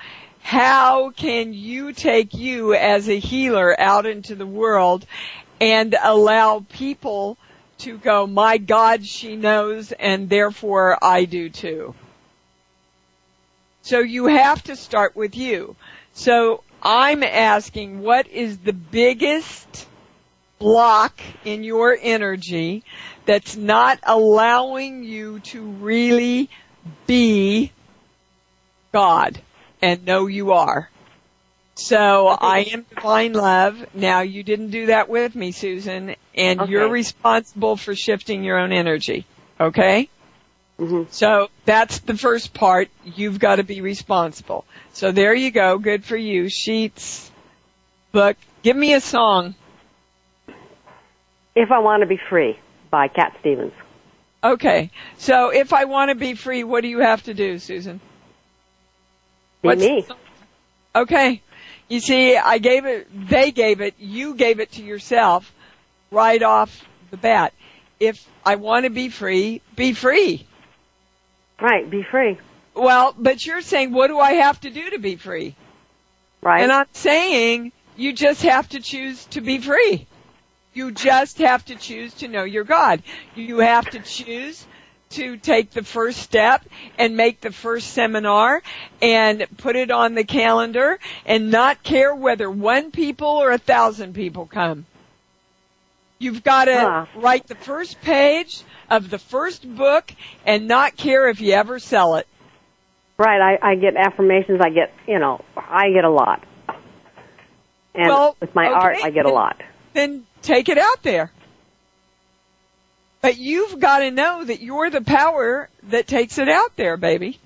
how 0.47 1.09
can 1.09 1.53
you 1.53 1.91
take 1.91 2.33
you 2.33 2.73
as 2.73 3.09
a 3.09 3.19
healer 3.19 3.77
out 3.77 4.05
into 4.05 4.33
the 4.33 4.45
world 4.45 5.05
and 5.59 5.93
allow 6.01 6.65
people 6.69 7.37
to 7.79 7.97
go, 7.97 8.25
my 8.25 8.57
God, 8.57 9.05
she 9.05 9.35
knows 9.35 9.91
and 9.91 10.29
therefore 10.29 10.97
I 11.03 11.25
do 11.25 11.49
too. 11.49 11.95
So 13.81 13.99
you 13.99 14.27
have 14.27 14.63
to 14.63 14.77
start 14.77 15.17
with 15.17 15.35
you. 15.35 15.75
So 16.13 16.63
I'm 16.81 17.23
asking 17.23 17.99
what 17.99 18.29
is 18.29 18.57
the 18.59 18.71
biggest 18.71 19.85
block 20.59 21.19
in 21.43 21.65
your 21.65 21.97
energy 22.01 22.85
that's 23.25 23.57
not 23.57 23.99
allowing 24.03 25.03
you 25.03 25.41
to 25.51 25.61
really 25.61 26.49
be 27.05 27.73
God 28.93 29.41
and 29.81 30.05
know 30.05 30.27
you 30.27 30.51
are. 30.53 30.89
So 31.75 32.27
I 32.27 32.69
am 32.73 32.85
divine 32.89 33.33
love. 33.33 33.85
Now 33.93 34.21
you 34.21 34.41
didn't 34.43 34.71
do 34.71 34.87
that 34.87 35.09
with 35.09 35.35
me, 35.35 35.51
Susan, 35.51 36.15
and 36.33 36.61
Okay. 36.61 36.71
you're 36.71 36.89
responsible 36.89 37.77
for 37.77 37.93
shifting 37.95 38.43
your 38.43 38.57
own 38.57 38.71
energy. 38.71 39.25
Okay? 39.59 40.09
hmm 40.79 41.03
So 41.11 41.49
that's 41.65 41.99
the 41.99 42.17
first 42.17 42.53
part. 42.53 42.89
You've 43.03 43.39
got 43.39 43.57
to 43.57 43.63
be 43.63 43.81
responsible. 43.81 44.65
So 44.93 45.11
there 45.11 45.35
you 45.35 45.51
go. 45.51 45.77
Good 45.77 46.03
for 46.03 46.17
you. 46.17 46.49
Sheets, 46.49 47.31
book. 48.11 48.37
Give 48.63 48.75
me 48.75 48.93
a 48.95 49.01
song. 49.01 49.53
If 51.55 51.71
I 51.71 51.79
Want 51.79 52.01
to 52.01 52.07
Be 52.07 52.19
Free 52.29 52.57
by 52.89 53.07
Cat 53.07 53.35
Stevens. 53.39 53.73
Okay. 54.43 54.91
So 55.17 55.49
if 55.49 55.73
I 55.73 55.85
want 55.85 56.09
to 56.09 56.15
be 56.15 56.33
free, 56.33 56.63
what 56.63 56.81
do 56.81 56.87
you 56.87 56.99
have 56.99 57.23
to 57.23 57.33
do, 57.33 57.59
Susan? 57.59 57.99
Be 59.61 59.67
What's 59.67 59.81
me. 59.81 60.05
the? 60.07 60.15
Okay. 60.99 61.41
You 61.87 61.99
see, 61.99 62.35
I 62.35 62.57
gave 62.57 62.85
it, 62.85 63.07
they 63.29 63.51
gave 63.51 63.81
it, 63.81 63.95
you 63.97 64.35
gave 64.35 64.59
it 64.59 64.73
to 64.73 64.83
yourself 64.83 65.53
right 66.11 66.41
off 66.43 66.85
the 67.11 67.17
bat. 67.17 67.53
If 67.99 68.27
I 68.45 68.55
want 68.55 68.83
to 68.83 68.89
be 68.89 69.09
free, 69.09 69.61
be 69.75 69.93
free. 69.93 70.45
Right, 71.61 71.89
be 71.89 72.03
free. 72.03 72.37
Well, 72.75 73.15
but 73.17 73.45
you're 73.45 73.61
saying, 73.61 73.91
what 73.91 74.07
do 74.07 74.19
I 74.19 74.33
have 74.33 74.59
to 74.61 74.69
do 74.69 74.91
to 74.91 74.99
be 74.99 75.15
free? 75.15 75.55
Right. 76.41 76.61
And 76.61 76.71
I'm 76.71 76.85
saying 76.91 77.71
you 77.95 78.13
just 78.13 78.43
have 78.43 78.69
to 78.69 78.79
choose 78.79 79.25
to 79.27 79.41
be 79.41 79.57
free. 79.57 80.05
You 80.73 80.91
just 80.91 81.39
have 81.39 81.65
to 81.65 81.75
choose 81.75 82.13
to 82.15 82.27
know 82.27 82.43
your 82.43 82.63
God. 82.63 83.01
You 83.33 83.59
have 83.59 83.89
to 83.91 83.99
choose 83.99 84.65
to 85.11 85.37
take 85.37 85.71
the 85.71 85.83
first 85.83 86.19
step 86.19 86.65
and 86.97 87.15
make 87.15 87.39
the 87.41 87.51
first 87.51 87.91
seminar 87.93 88.61
and 89.01 89.45
put 89.57 89.75
it 89.75 89.89
on 89.91 90.15
the 90.15 90.23
calendar 90.23 90.99
and 91.25 91.49
not 91.51 91.81
care 91.83 92.13
whether 92.13 92.49
one 92.51 92.91
people 92.91 93.27
or 93.27 93.51
a 93.51 93.57
thousand 93.57 94.13
people 94.13 94.45
come. 94.45 94.85
You've 96.19 96.43
got 96.43 96.65
to 96.65 96.77
Ah. 96.87 97.07
write 97.15 97.47
the 97.47 97.55
first 97.55 98.01
page 98.01 98.61
of 98.89 99.09
the 99.09 99.19
first 99.19 99.67
book 99.77 100.11
and 100.45 100.67
not 100.67 100.97
care 100.97 101.29
if 101.29 101.39
you 101.41 101.53
ever 101.53 101.79
sell 101.79 102.15
it. 102.15 102.27
right, 103.17 103.57
I, 103.61 103.71
I 103.71 103.75
get 103.75 103.95
affirmations, 103.95 104.59
I 104.61 104.69
get, 104.69 104.93
you 105.07 105.19
know, 105.19 105.43
I 105.55 105.91
get 105.91 106.03
a 106.05 106.09
lot. 106.09 106.43
And 107.95 108.09
Well, 108.09 108.35
with 108.39 108.53
my 108.53 108.65
okay, 108.65 108.73
art, 108.73 108.97
I 109.03 109.09
get 109.11 109.25
a 109.25 109.31
lot. 109.31 109.61
then 109.93 110.25
take 110.41 110.69
it 110.69 110.77
out 110.77 111.01
there. 111.03 111.31
But 113.21 113.37
you've 113.37 113.79
got 113.79 113.99
to 113.99 114.11
know 114.11 114.43
that 114.43 114.61
you're 114.61 114.89
the 114.89 115.01
power 115.01 115.69
that 115.83 116.07
takes 116.07 116.37
it 116.37 116.49
out 116.49 116.75
there, 116.75 116.97
baby. 116.97 117.39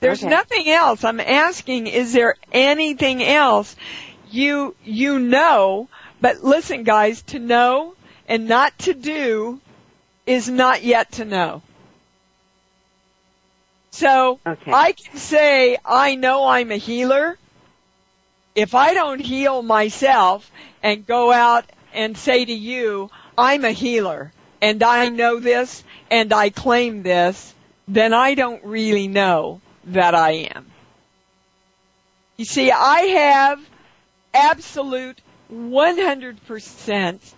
There's 0.00 0.22
Okay. 0.22 0.30
nothing 0.30 0.68
else. 0.68 1.04
I'm 1.04 1.20
asking, 1.20 1.86
is 1.86 2.12
there 2.12 2.36
anything 2.52 3.22
else 3.22 3.74
you, 4.30 4.76
you 4.84 5.18
know, 5.18 5.88
but 6.20 6.44
listen 6.44 6.84
guys, 6.84 7.22
to 7.22 7.38
know 7.38 7.94
and 8.28 8.46
not 8.46 8.78
to 8.80 8.94
do 8.94 9.60
is 10.26 10.48
not 10.48 10.82
yet 10.82 11.12
to 11.12 11.24
know. 11.24 11.62
So, 13.90 14.38
Okay. 14.46 14.72
I 14.72 14.92
can 14.92 15.16
say, 15.16 15.78
I 15.84 16.14
know 16.14 16.46
I'm 16.46 16.70
a 16.70 16.76
healer. 16.76 17.38
If 18.54 18.74
I 18.74 18.94
don't 18.94 19.18
heal 19.18 19.62
myself 19.62 20.50
and 20.82 21.06
go 21.06 21.32
out 21.32 21.64
and 21.94 22.16
say 22.16 22.44
to 22.44 22.52
you, 22.52 23.10
I'm 23.36 23.64
a 23.64 23.72
healer 23.72 24.32
and 24.60 24.82
I 24.82 25.08
know 25.08 25.40
this 25.40 25.82
and 26.10 26.32
I 26.32 26.50
claim 26.50 27.02
this, 27.02 27.54
then 27.86 28.12
I 28.12 28.34
don't 28.34 28.64
really 28.64 29.08
know 29.08 29.60
that 29.86 30.14
I 30.14 30.48
am. 30.54 30.66
You 32.36 32.44
see, 32.44 32.70
I 32.70 33.00
have 33.00 33.60
absolute 34.34 35.20
100% 35.52 37.34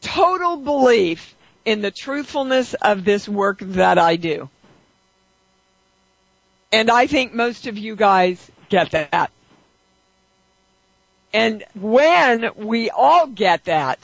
total 0.00 0.56
belief 0.56 1.34
in 1.64 1.80
the 1.80 1.90
truthfulness 1.90 2.74
of 2.74 3.04
this 3.04 3.28
work 3.28 3.58
that 3.60 3.98
I 3.98 4.16
do. 4.16 4.48
And 6.72 6.90
I 6.90 7.06
think 7.06 7.34
most 7.34 7.66
of 7.66 7.76
you 7.76 7.94
guys 7.96 8.50
get 8.68 8.92
that. 8.92 9.30
And 11.34 11.64
when 11.74 12.50
we 12.56 12.90
all 12.90 13.26
get 13.26 13.64
that, 13.64 13.98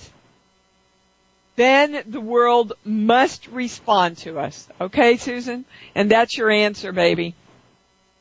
then 1.58 2.02
the 2.06 2.20
world 2.20 2.72
must 2.84 3.48
respond 3.48 4.18
to 4.18 4.38
us. 4.38 4.68
Okay, 4.80 5.16
Susan? 5.16 5.64
And 5.94 6.10
that's 6.10 6.36
your 6.36 6.50
answer, 6.50 6.92
baby. 6.92 7.34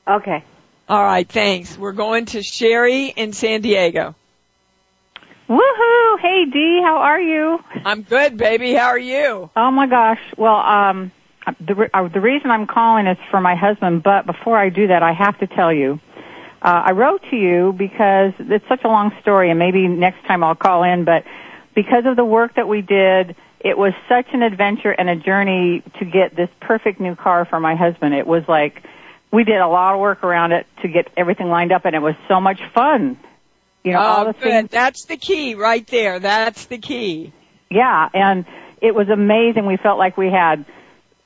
Okay. 0.08 0.44
All 0.90 1.04
right, 1.04 1.28
thanks. 1.28 1.78
We're 1.78 1.92
going 1.92 2.26
to 2.28 2.42
Sherry 2.42 3.08
in 3.08 3.34
San 3.34 3.62
Diego. 3.62 4.16
Woohoo! 5.50 6.20
Hey 6.20 6.44
Dee, 6.52 6.82
how 6.84 6.98
are 6.98 7.22
you? 7.22 7.60
I'm 7.86 8.02
good, 8.02 8.36
baby. 8.36 8.74
How 8.74 8.88
are 8.88 9.00
you? 9.00 9.50
Oh 9.56 9.72
my 9.72 9.88
gosh. 9.88 10.20
Well, 10.38 10.56
um, 10.58 11.12
the 11.66 11.74
re- 11.74 11.90
uh, 11.94 12.10
the 12.10 12.20
reason 12.20 12.52
I'm 12.52 12.68
calling 12.68 13.08
is 13.08 13.18
for 13.32 13.40
my 13.40 13.56
husband. 13.56 14.04
But 14.04 14.26
before 14.26 14.58
I 14.58 14.70
do 14.70 14.88
that, 14.88 15.04
I 15.04 15.14
have 15.14 15.40
to 15.40 15.48
tell 15.48 15.72
you, 15.72 16.02
uh, 16.62 16.84
I 16.88 16.92
wrote 16.92 17.22
to 17.30 17.38
you 17.38 17.74
because 17.78 18.34
it's 18.40 18.68
such 18.68 18.84
a 18.84 18.90
long 18.90 19.12
story, 19.22 19.50
and 19.50 19.58
maybe 19.58 19.88
next 19.88 20.26
time 20.28 20.44
I'll 20.44 20.56
call 20.56 20.84
in. 20.84 21.06
But 21.06 21.24
because 21.78 22.08
of 22.08 22.16
the 22.16 22.26
work 22.26 22.56
that 22.56 22.68
we 22.68 22.82
did, 22.82 23.36
it 23.60 23.78
was 23.78 23.94
such 24.10 24.26
an 24.34 24.42
adventure 24.42 24.90
and 24.90 25.08
a 25.12 25.16
journey 25.16 25.84
to 26.00 26.06
get 26.06 26.36
this 26.36 26.50
perfect 26.60 27.00
new 27.00 27.16
car 27.16 27.46
for 27.46 27.60
my 27.60 27.76
husband. 27.76 28.16
It 28.16 28.26
was 28.26 28.42
like 28.48 28.82
we 29.32 29.44
did 29.44 29.58
a 29.58 29.68
lot 29.68 29.94
of 29.94 30.00
work 30.00 30.24
around 30.24 30.54
it 30.54 30.66
to 30.82 30.88
get 30.88 31.08
everything 31.16 31.50
lined 31.50 31.72
up, 31.72 31.86
and 31.86 31.96
it 31.96 32.02
was 32.02 32.16
so 32.28 32.42
much 32.42 32.60
fun. 32.74 33.20
You 33.84 33.92
know, 33.92 34.00
all 34.00 34.22
oh, 34.22 34.26
the 34.26 34.34
good. 34.34 34.42
things 34.42 34.70
That's 34.72 35.06
the 35.06 35.18
key 35.18 35.54
right 35.54 35.86
there. 35.86 36.20
That's 36.20 36.66
the 36.66 36.80
key. 36.80 37.32
Yeah, 37.70 38.10
and 38.12 38.46
it 38.82 38.96
was 38.96 39.10
amazing. 39.10 39.68
We 39.68 39.78
felt 39.78 40.00
like 40.00 40.18
we 40.18 40.32
had 40.32 40.66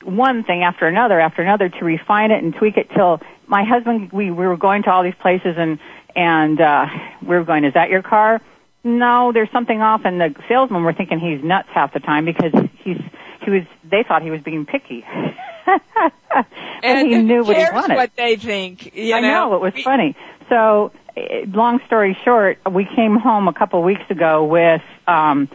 one 0.04 0.44
thing 0.44 0.64
after 0.64 0.86
another 0.86 1.18
after 1.18 1.40
another 1.40 1.70
to 1.70 1.82
refine 1.82 2.30
it 2.30 2.44
and 2.44 2.54
tweak 2.54 2.76
it 2.76 2.90
till 2.94 3.22
my 3.46 3.64
husband 3.64 4.12
we 4.12 4.30
we 4.30 4.46
were 4.46 4.58
going 4.58 4.82
to 4.82 4.90
all 4.90 5.02
these 5.02 5.14
places 5.22 5.54
and 5.56 5.78
and 6.14 6.60
uh 6.60 6.84
we 7.22 7.28
were 7.28 7.44
going, 7.44 7.64
Is 7.64 7.72
that 7.72 7.88
your 7.88 8.02
car? 8.02 8.42
No, 8.84 9.32
there's 9.32 9.50
something 9.52 9.80
off 9.80 10.02
and 10.04 10.20
the 10.20 10.34
salesmen 10.48 10.82
were 10.82 10.92
thinking 10.92 11.20
he's 11.20 11.42
nuts 11.44 11.68
half 11.72 11.92
the 11.92 12.00
time 12.00 12.24
because 12.24 12.52
he's 12.84 12.98
he 13.44 13.50
was 13.50 13.62
they 13.84 14.04
thought 14.06 14.22
he 14.22 14.30
was 14.30 14.40
being 14.42 14.66
picky. 14.66 15.04
and 16.82 17.08
he 17.08 17.22
knew 17.22 17.44
what 17.44 17.56
he 17.56 17.64
wanted. 17.72 17.96
what 17.96 18.10
they 18.16 18.36
think. 18.36 18.94
You 18.94 19.14
I 19.14 19.20
know, 19.20 19.54
it 19.54 19.60
was 19.60 19.74
funny. 19.82 20.16
So, 20.48 20.92
eh, 21.16 21.44
long 21.48 21.80
story 21.86 22.16
short, 22.24 22.58
we 22.70 22.84
came 22.84 23.16
home 23.16 23.48
a 23.48 23.52
couple 23.52 23.78
of 23.78 23.84
weeks 23.84 24.02
ago 24.10 24.44
with 24.44 24.82
um, 25.06 25.48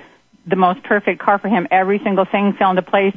the 0.45 0.55
most 0.55 0.83
perfect 0.83 1.21
car 1.21 1.39
for 1.39 1.49
him. 1.49 1.67
Every 1.71 1.99
single 2.03 2.25
thing 2.25 2.53
fell 2.57 2.69
into 2.69 2.81
place, 2.81 3.15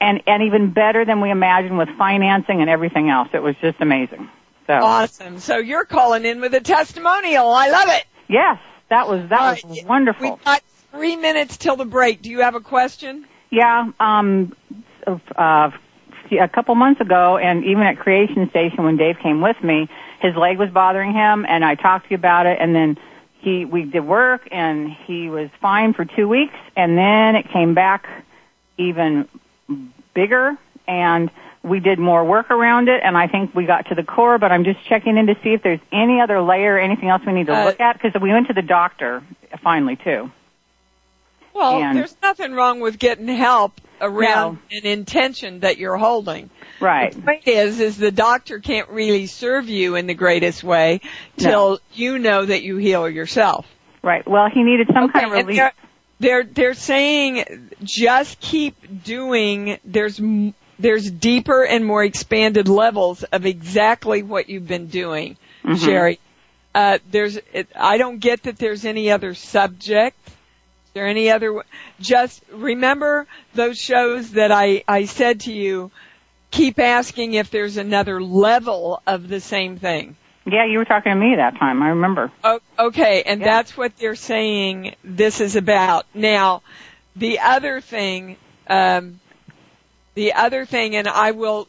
and 0.00 0.22
and 0.26 0.42
even 0.44 0.72
better 0.72 1.04
than 1.04 1.20
we 1.20 1.30
imagined 1.30 1.78
with 1.78 1.88
financing 1.96 2.60
and 2.60 2.68
everything 2.68 3.08
else. 3.08 3.28
It 3.32 3.42
was 3.42 3.54
just 3.62 3.80
amazing. 3.80 4.28
So, 4.66 4.74
Awesome. 4.74 5.38
So 5.38 5.56
you're 5.56 5.86
calling 5.86 6.26
in 6.26 6.42
with 6.42 6.52
a 6.54 6.60
testimonial. 6.60 7.48
I 7.48 7.70
love 7.70 7.88
it. 7.88 8.04
yes, 8.28 8.58
that 8.90 9.08
was 9.08 9.28
that 9.28 9.40
was 9.40 9.64
right. 9.64 9.86
wonderful. 9.86 10.30
We've 10.30 10.44
got 10.44 10.62
three 10.92 11.16
minutes 11.16 11.56
till 11.56 11.76
the 11.76 11.84
break. 11.84 12.22
Do 12.22 12.30
you 12.30 12.40
have 12.40 12.54
a 12.54 12.60
question? 12.60 13.26
Yeah, 13.50 13.90
um, 13.98 14.54
uh, 15.06 15.70
a 16.30 16.48
couple 16.48 16.74
months 16.74 17.00
ago, 17.00 17.38
and 17.38 17.64
even 17.64 17.82
at 17.82 17.98
Creation 17.98 18.48
Station 18.50 18.84
when 18.84 18.96
Dave 18.96 19.18
came 19.18 19.40
with 19.40 19.56
me, 19.62 19.88
his 20.20 20.34
leg 20.36 20.58
was 20.58 20.70
bothering 20.70 21.12
him, 21.12 21.46
and 21.48 21.64
I 21.64 21.74
talked 21.74 22.06
to 22.06 22.10
you 22.10 22.16
about 22.16 22.46
it, 22.46 22.58
and 22.60 22.74
then 22.74 22.98
he 23.40 23.64
we 23.64 23.84
did 23.84 24.00
work, 24.00 24.48
and 24.50 24.90
he 24.90 25.30
was 25.30 25.48
fine 25.60 25.94
for 25.94 26.04
two 26.04 26.28
weeks, 26.28 26.54
and 26.76 26.98
then 26.98 27.36
it 27.36 27.48
came 27.50 27.74
back 27.74 28.08
even 28.76 29.28
bigger, 30.14 30.56
and 30.86 31.30
we 31.62 31.80
did 31.80 31.98
more 31.98 32.24
work 32.24 32.50
around 32.50 32.88
it, 32.88 33.00
and 33.04 33.16
I 33.16 33.26
think 33.26 33.54
we 33.54 33.66
got 33.66 33.86
to 33.88 33.94
the 33.94 34.02
core. 34.04 34.38
But 34.38 34.52
I'm 34.52 34.64
just 34.64 34.78
checking 34.88 35.16
in 35.16 35.26
to 35.26 35.34
see 35.42 35.50
if 35.50 35.62
there's 35.62 35.80
any 35.92 36.20
other 36.20 36.40
layer, 36.40 36.78
anything 36.78 37.08
else 37.08 37.22
we 37.26 37.32
need 37.32 37.46
to 37.46 37.56
Uh, 37.56 37.64
look 37.64 37.80
at, 37.80 38.00
because 38.00 38.20
we 38.20 38.30
went 38.32 38.46
to 38.48 38.54
the 38.54 38.62
doctor 38.62 39.22
finally 39.62 39.96
too. 39.96 40.30
Well, 41.54 41.82
And- 41.82 41.96
there's 41.96 42.16
nothing 42.22 42.52
wrong 42.52 42.80
with 42.80 42.98
getting 42.98 43.26
help 43.28 43.80
around 44.00 44.58
an 44.70 44.86
intention 44.86 45.60
that 45.60 45.76
you're 45.78 45.96
holding. 45.96 46.50
Right. 46.80 47.10
The 47.12 47.20
point 47.22 47.48
is, 47.48 47.80
is 47.80 47.96
the 47.96 48.12
doctor 48.12 48.60
can't 48.60 48.88
really 48.90 49.26
serve 49.26 49.68
you 49.68 49.96
in 49.96 50.06
the 50.06 50.14
greatest 50.14 50.62
way 50.62 51.00
till 51.36 51.80
you 51.92 52.18
know 52.20 52.44
that 52.44 52.62
you 52.62 52.76
heal 52.76 53.08
yourself. 53.08 53.66
Right. 54.02 54.26
Well, 54.28 54.48
he 54.52 54.62
needed 54.62 54.88
some 54.94 55.10
kind 55.10 55.26
of 55.26 55.32
relief. 55.32 55.56
they're, 55.56 55.72
they're 56.20 56.44
they're 56.44 56.74
saying 56.74 57.70
just 57.82 58.38
keep 58.38 59.02
doing. 59.02 59.78
There's 59.84 60.20
there's 60.78 61.10
deeper 61.10 61.64
and 61.64 61.84
more 61.84 62.04
expanded 62.04 62.68
levels 62.68 63.22
of 63.24 63.46
exactly 63.46 64.22
what 64.22 64.48
you've 64.48 64.68
been 64.68 64.86
doing, 64.86 65.36
Mhm. 65.64 65.84
Sherry. 65.84 66.18
Uh, 66.74 66.98
there's, 67.10 67.36
it, 67.52 67.68
I 67.74 67.98
don't 67.98 68.18
get 68.20 68.44
that 68.44 68.58
there's 68.58 68.84
any 68.84 69.10
other 69.10 69.34
subject. 69.34 70.16
Is 70.26 70.32
there 70.94 71.06
any 71.08 71.30
other, 71.30 71.62
just 72.00 72.42
remember 72.52 73.26
those 73.54 73.78
shows 73.78 74.32
that 74.32 74.52
I, 74.52 74.84
I 74.86 75.06
said 75.06 75.40
to 75.40 75.52
you, 75.52 75.90
keep 76.50 76.78
asking 76.78 77.34
if 77.34 77.50
there's 77.50 77.76
another 77.76 78.22
level 78.22 79.02
of 79.06 79.28
the 79.28 79.40
same 79.40 79.78
thing. 79.78 80.16
Yeah, 80.46 80.64
you 80.64 80.78
were 80.78 80.84
talking 80.86 81.12
to 81.12 81.18
me 81.18 81.36
that 81.36 81.58
time. 81.58 81.82
I 81.82 81.90
remember. 81.90 82.32
Oh, 82.42 82.60
okay, 82.78 83.22
and 83.26 83.40
Yeah. 83.40 83.46
that's 83.46 83.76
what 83.76 83.96
they're 83.98 84.14
saying 84.14 84.94
this 85.04 85.40
is 85.42 85.56
about. 85.56 86.06
Now, 86.14 86.62
the 87.16 87.40
other 87.40 87.80
thing, 87.82 88.36
um, 88.68 89.20
the 90.18 90.32
other 90.32 90.66
thing, 90.66 90.96
and 90.96 91.06
I 91.06 91.30
will 91.30 91.68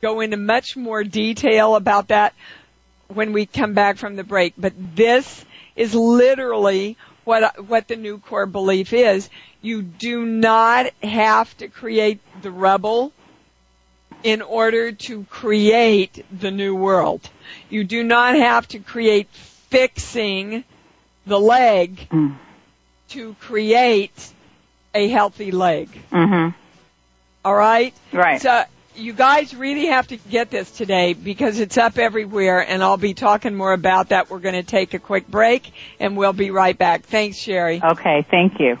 go 0.00 0.20
into 0.20 0.36
much 0.36 0.76
more 0.76 1.02
detail 1.02 1.74
about 1.74 2.08
that 2.08 2.32
when 3.08 3.32
we 3.32 3.44
come 3.44 3.74
back 3.74 3.96
from 3.96 4.14
the 4.14 4.22
break, 4.22 4.54
but 4.56 4.72
this 4.94 5.44
is 5.74 5.96
literally 5.96 6.96
what, 7.24 7.66
what 7.66 7.88
the 7.88 7.96
new 7.96 8.18
core 8.18 8.46
belief 8.46 8.92
is. 8.92 9.28
You 9.62 9.82
do 9.82 10.24
not 10.24 10.92
have 11.02 11.56
to 11.56 11.66
create 11.66 12.20
the 12.40 12.52
rubble 12.52 13.12
in 14.22 14.42
order 14.42 14.92
to 14.92 15.24
create 15.24 16.24
the 16.30 16.52
new 16.52 16.76
world. 16.76 17.28
You 17.68 17.82
do 17.82 18.04
not 18.04 18.36
have 18.36 18.68
to 18.68 18.78
create 18.78 19.26
fixing 19.70 20.62
the 21.26 21.40
leg 21.40 22.08
Mm. 22.10 22.36
to 23.08 23.34
create 23.40 24.32
a 24.94 25.08
healthy 25.08 25.50
leg. 25.50 25.88
Mhm. 26.12 26.54
All 27.44 27.54
right? 27.54 27.94
Right. 28.12 28.40
So 28.40 28.64
you 28.94 29.12
guys 29.12 29.54
really 29.54 29.86
have 29.86 30.08
to 30.08 30.16
get 30.16 30.50
this 30.50 30.70
today 30.70 31.14
because 31.14 31.60
it's 31.60 31.78
up 31.78 31.98
everywhere 31.98 32.60
and 32.60 32.82
I'll 32.82 32.96
be 32.96 33.14
talking 33.14 33.54
more 33.54 33.72
about 33.72 34.08
that. 34.08 34.28
We're 34.30 34.40
going 34.40 34.56
to 34.56 34.62
take 34.62 34.94
a 34.94 34.98
quick 34.98 35.28
break 35.28 35.72
and 36.00 36.16
we'll 36.16 36.32
be 36.32 36.50
right 36.50 36.76
back. 36.76 37.04
Thanks, 37.04 37.38
Sherry. 37.38 37.80
Okay. 37.82 38.26
Thank 38.30 38.58
you. 38.58 38.78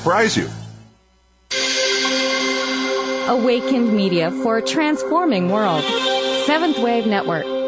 surprise 0.01 0.35
you. 0.35 0.49
Awakened 3.27 3.93
Media 3.93 4.31
for 4.31 4.57
a 4.57 4.61
transforming 4.63 5.49
world. 5.49 5.83
Seventh 6.47 6.79
Wave 6.79 7.05
Network. 7.05 7.60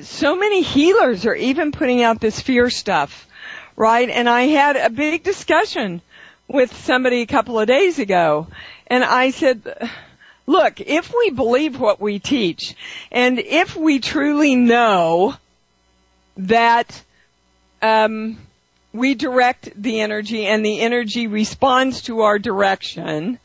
so 0.00 0.34
many 0.34 0.62
healers 0.62 1.24
are 1.24 1.36
even 1.36 1.70
putting 1.70 2.02
out 2.02 2.20
this 2.20 2.40
fear 2.40 2.68
stuff, 2.68 3.28
right? 3.76 4.10
And 4.10 4.28
I 4.28 4.42
had 4.42 4.74
a 4.74 4.90
big 4.90 5.22
discussion 5.22 6.02
with 6.48 6.76
somebody 6.78 7.20
a 7.20 7.26
couple 7.26 7.60
of 7.60 7.68
days 7.68 8.00
ago 8.00 8.48
and 8.88 9.04
I 9.04 9.30
said, 9.30 9.88
look, 10.46 10.80
if 10.80 11.14
we 11.16 11.30
believe 11.30 11.78
what 11.78 12.00
we 12.00 12.18
teach 12.18 12.74
and 13.12 13.38
if 13.38 13.76
we 13.76 14.00
truly 14.00 14.56
know 14.56 15.36
that, 16.36 17.04
um, 17.80 18.36
we 18.92 19.14
direct 19.14 19.70
the 19.80 20.00
energy 20.00 20.46
and 20.46 20.64
the 20.64 20.80
energy 20.80 21.26
responds 21.26 22.02
to 22.02 22.20
our 22.20 22.38
direction, 22.38 23.38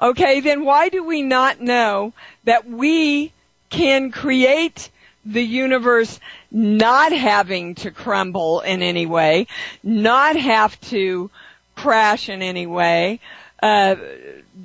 okay, 0.00 0.40
then 0.40 0.64
why 0.64 0.88
do 0.88 1.04
we 1.04 1.22
not 1.22 1.60
know 1.60 2.12
that 2.44 2.68
we 2.68 3.32
can 3.70 4.10
create 4.10 4.90
the 5.24 5.42
universe 5.42 6.18
not 6.50 7.12
having 7.12 7.74
to 7.74 7.90
crumble 7.90 8.60
in 8.60 8.82
any 8.82 9.06
way, 9.06 9.46
not 9.82 10.36
have 10.36 10.80
to 10.80 11.30
crash 11.74 12.28
in 12.28 12.42
any 12.42 12.66
way, 12.66 13.20
uh, 13.62 13.96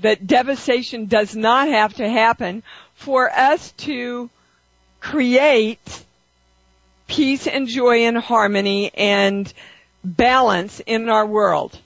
that 0.02 0.26
devastation 0.26 1.08
does 1.08 1.36
not 1.36 1.68
have 1.68 1.94
to 1.96 2.08
happen 2.08 2.64
for 2.96 3.30
us 3.30 3.72
to 3.74 4.30
create 5.00 6.04
peace 7.14 7.46
and 7.46 7.68
joy 7.68 8.06
and 8.06 8.18
harmony 8.18 8.92
and 8.96 9.52
balance 10.04 10.80
in 10.80 11.10
our 11.10 11.26
world. 11.26 11.78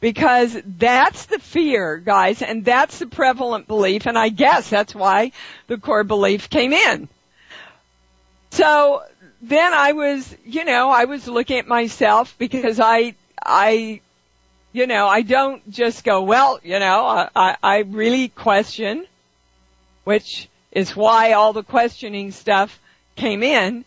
Because 0.00 0.56
that's 0.64 1.26
the 1.26 1.38
fear, 1.38 1.98
guys, 1.98 2.42
and 2.42 2.64
that's 2.64 2.98
the 2.98 3.06
prevalent 3.06 3.68
belief, 3.68 4.06
and 4.06 4.18
I 4.18 4.28
guess 4.30 4.68
that's 4.68 4.94
why 4.94 5.32
the 5.66 5.78
core 5.78 6.04
belief 6.04 6.50
came 6.50 6.72
in. 6.72 7.08
So 8.50 9.02
then 9.42 9.72
I 9.74 9.92
was, 9.92 10.34
you 10.44 10.64
know, 10.64 10.90
I 10.90 11.04
was 11.04 11.26
looking 11.28 11.58
at 11.58 11.66
myself 11.66 12.34
because 12.38 12.80
I, 12.80 13.14
I, 13.44 14.00
you 14.72 14.86
know, 14.86 15.06
I 15.06 15.22
don't 15.22 15.70
just 15.70 16.04
go, 16.04 16.22
well, 16.22 16.58
you 16.62 16.78
know, 16.78 17.28
I, 17.34 17.56
I 17.62 17.78
really 17.78 18.28
question, 18.28 19.06
which 20.04 20.48
is 20.72 20.94
why 20.96 21.32
all 21.32 21.52
the 21.52 21.62
questioning 21.62 22.30
stuff 22.30 22.78
came 23.16 23.42
in. 23.42 23.84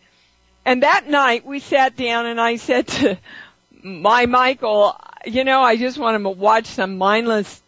And 0.66 0.84
that 0.84 1.08
night 1.08 1.46
we 1.46 1.60
sat 1.60 1.96
down 1.96 2.26
and 2.26 2.40
I 2.40 2.58
said 2.58 2.88
to 2.88 3.18
my 3.84 4.26
Michael, 4.26 5.00
you 5.26 5.44
know, 5.44 5.62
I 5.62 5.78
just 5.78 5.98
want 5.98 6.16
him 6.16 6.24
to 6.24 6.30
watch 6.30 6.66
some 6.66 6.98
mindless 6.98 7.62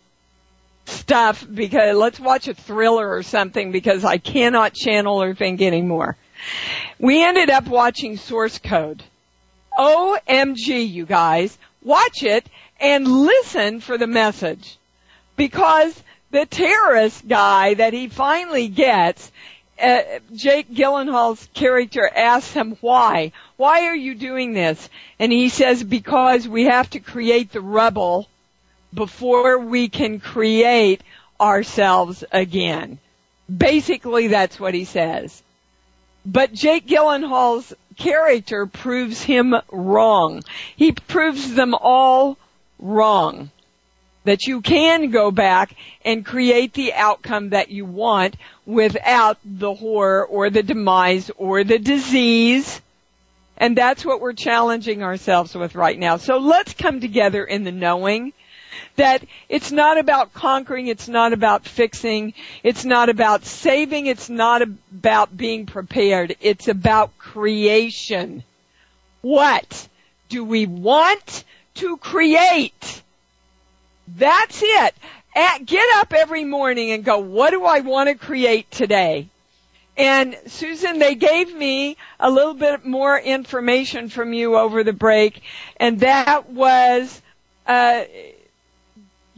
stuff 0.86 1.46
because 1.52 1.96
let's 1.96 2.20
watch 2.20 2.48
a 2.48 2.54
thriller 2.54 3.10
or 3.10 3.24
something 3.24 3.72
because 3.72 4.04
I 4.04 4.18
cannot 4.18 4.74
channel 4.74 5.22
or 5.22 5.36
think 5.36 5.62
anymore. 5.62 6.18
We 7.00 7.24
ended 7.24 7.50
up 7.50 7.68
watching 7.68 8.18
Source 8.18 8.58
Code. 8.60 9.04
OMG, 9.78 10.90
you 10.90 11.06
guys. 11.06 11.58
Watch 11.84 12.24
it 12.24 12.46
and 12.80 13.08
listen 13.08 13.80
for 13.80 13.98
the 13.98 14.08
message. 14.08 14.78
because 15.40 16.04
the 16.32 16.46
terrorist 16.46 17.28
guy 17.28 17.74
that 17.74 17.94
he 17.94 18.08
finally 18.10 18.68
gets, 18.68 19.32
uh, 19.82 20.20
Jake 20.34 20.70
Gyllenhaal's 20.72 21.48
character 21.54 22.08
asks 22.08 22.54
him 22.54 22.78
why. 22.82 23.32
Why 23.58 23.86
are 23.88 23.96
you 23.96 24.16
doing 24.16 24.54
this? 24.54 24.90
And 25.20 25.32
he 25.32 25.50
says 25.50 25.84
because 25.84 26.48
we 26.48 26.66
have 26.66 26.90
to 26.92 27.00
create 27.00 27.52
the 27.52 27.62
rubble 27.62 28.28
before 28.94 29.60
we 29.60 29.90
can 29.90 30.20
create 30.20 31.02
ourselves 31.40 32.24
again. 32.32 33.00
Basically 33.56 34.28
that's 34.28 34.60
what 34.60 34.74
he 34.74 34.86
says. 34.86 35.42
But 36.26 36.54
Jake 36.54 36.86
Gyllenhaal's 36.86 37.74
character 37.98 38.66
proves 38.66 39.22
him 39.22 39.56
wrong. 39.72 40.44
He 40.76 40.92
proves 40.92 41.54
them 41.54 41.74
all 41.74 42.38
wrong. 42.80 43.52
That 44.30 44.46
you 44.46 44.62
can 44.62 45.10
go 45.10 45.32
back 45.32 45.76
and 46.06 46.24
create 46.24 46.74
the 46.74 46.94
outcome 46.94 47.50
that 47.50 47.72
you 47.72 47.84
want 47.84 48.36
without 48.64 49.40
the 49.44 49.74
horror 49.74 50.24
or 50.24 50.52
the 50.52 50.62
demise 50.62 51.32
or 51.36 51.64
the 51.64 51.80
disease. 51.80 52.80
And 53.58 53.76
that's 53.76 54.06
what 54.06 54.22
we're 54.22 54.34
challenging 54.34 55.02
ourselves 55.02 55.56
with 55.56 55.74
right 55.74 55.98
now. 55.98 56.18
So 56.18 56.38
let's 56.38 56.76
come 56.76 57.02
together 57.02 57.44
in 57.44 57.64
the 57.64 57.72
knowing 57.72 58.34
that 58.98 59.26
it's 59.50 59.72
not 59.72 59.98
about 59.98 60.32
conquering, 60.32 60.86
it's 60.86 61.08
not 61.08 61.34
about 61.34 61.66
fixing, 61.66 62.36
it's 62.62 62.86
not 62.86 63.10
about 63.10 63.46
saving, 63.46 64.06
it's 64.06 64.30
not 64.30 64.62
about 64.62 65.36
being 65.36 65.66
prepared, 65.66 66.36
it's 66.40 66.68
about 66.68 67.18
creation. 67.18 68.44
What 69.22 69.88
do 70.30 70.44
we 70.44 70.68
want 70.68 71.44
to 71.78 71.98
create? 71.98 73.02
That's 74.18 74.62
it. 74.64 74.96
At, 75.36 75.66
get 75.66 75.86
up 75.98 76.14
every 76.14 76.44
morning 76.44 76.92
and 76.92 77.04
go, 77.04 77.20
what 77.20 77.52
do 77.52 77.64
I 77.66 77.82
want 77.82 78.10
to 78.10 78.16
create 78.16 78.70
today? 78.72 79.30
And 79.96 80.38
Susan, 80.48 80.98
they 80.98 81.16
gave 81.16 81.54
me 81.54 81.98
a 82.20 82.32
little 82.32 82.54
bit 82.54 82.86
more 82.86 83.20
information 83.20 84.08
from 84.10 84.32
you 84.34 84.58
over 84.58 84.84
the 84.84 84.94
break, 84.94 85.42
and 85.76 86.00
that 86.00 86.50
was 86.50 87.22
uh, 87.68 88.06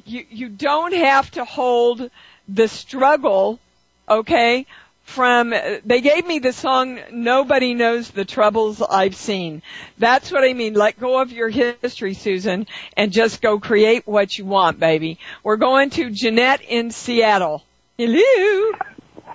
you 0.05 0.25
you 0.29 0.49
don't 0.49 0.93
have 0.93 1.31
to 1.31 1.45
hold 1.45 2.11
the 2.47 2.67
struggle, 2.67 3.59
okay? 4.07 4.67
From 5.11 5.49
they 5.49 5.99
gave 5.99 6.25
me 6.25 6.39
the 6.39 6.53
song 6.53 6.97
"Nobody 7.11 7.73
Knows 7.73 8.09
the 8.11 8.23
Troubles 8.23 8.81
I've 8.81 9.15
Seen." 9.15 9.61
That's 9.97 10.31
what 10.31 10.45
I 10.45 10.53
mean. 10.53 10.73
Let 10.73 10.97
go 10.97 11.21
of 11.21 11.33
your 11.33 11.49
history, 11.49 12.13
Susan, 12.13 12.65
and 12.95 13.11
just 13.11 13.41
go 13.41 13.59
create 13.59 14.07
what 14.07 14.37
you 14.37 14.45
want, 14.45 14.79
baby. 14.79 15.19
We're 15.43 15.57
going 15.57 15.89
to 15.91 16.11
Jeanette 16.11 16.61
in 16.61 16.91
Seattle. 16.91 17.61
Hello. 17.97 18.71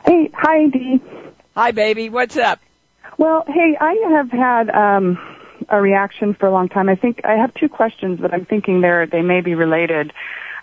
Hey, 0.06 0.30
hi, 0.32 0.66
Dee. 0.68 1.02
Hi, 1.54 1.72
baby. 1.72 2.08
What's 2.08 2.38
up? 2.38 2.58
Well, 3.18 3.44
hey, 3.46 3.76
I 3.78 3.96
have 4.12 4.30
had 4.30 4.70
um, 4.70 5.18
a 5.68 5.78
reaction 5.78 6.32
for 6.32 6.46
a 6.46 6.50
long 6.52 6.70
time. 6.70 6.88
I 6.88 6.96
think 6.96 7.20
I 7.22 7.34
have 7.34 7.52
two 7.52 7.68
questions, 7.68 8.18
but 8.18 8.32
I'm 8.32 8.46
thinking 8.46 8.80
they're 8.80 9.06
they 9.06 9.20
may 9.20 9.42
be 9.42 9.54
related. 9.54 10.14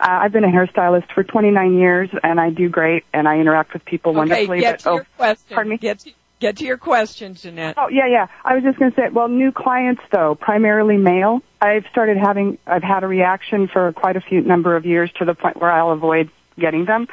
Uh, 0.04 0.20
I've 0.24 0.34
been 0.34 0.44
a 0.44 0.50
hairstylist 0.50 1.14
for 1.14 1.24
29 1.24 1.78
years, 1.78 2.10
and 2.24 2.38
I 2.38 2.50
do 2.50 2.68
great, 2.68 3.06
and 3.14 3.26
I 3.26 3.40
interact 3.40 3.72
with 3.72 3.86
people 3.86 4.10
Okay, 4.12 4.18
wonderfully. 4.18 4.60
get 4.60 4.72
but, 4.74 4.80
to 4.84 4.90
oh, 4.90 4.96
your 4.96 5.08
question. 5.16 5.56
pardon 5.56 5.70
me? 5.70 5.78
Get 5.78 6.00
to, 6.00 6.12
get 6.42 6.58
to 6.58 6.66
your 6.66 6.78
question, 6.78 7.36
Jeanette. 7.36 7.76
Oh 7.78 7.88
yeah, 7.88 8.08
yeah. 8.08 8.28
I 8.44 8.56
was 8.56 8.64
just 8.66 8.78
going 8.80 8.92
to 8.92 8.96
say, 8.98 9.08
well, 9.10 9.30
new 9.30 9.54
clients 9.54 10.02
though, 10.12 10.36
primarily 10.36 10.98
male. 10.98 11.42
I've 11.62 11.86
started 11.90 12.18
having, 12.18 12.58
I've 12.68 12.84
had 12.84 13.06
a 13.06 13.08
reaction 13.08 13.70
for 13.70 13.94
quite 13.94 14.18
a 14.18 14.22
few 14.22 14.42
number 14.42 14.76
of 14.76 14.86
years 14.86 15.10
to 15.20 15.26
the 15.26 15.36
point 15.36 15.56
where 15.56 15.72
I'll 15.72 15.92
avoid 15.92 16.30
getting 16.60 16.84
them. 16.84 17.08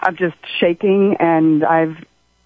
I'm 0.00 0.16
just 0.16 0.36
shaking, 0.60 1.16
and 1.18 1.64
I've, 1.64 1.96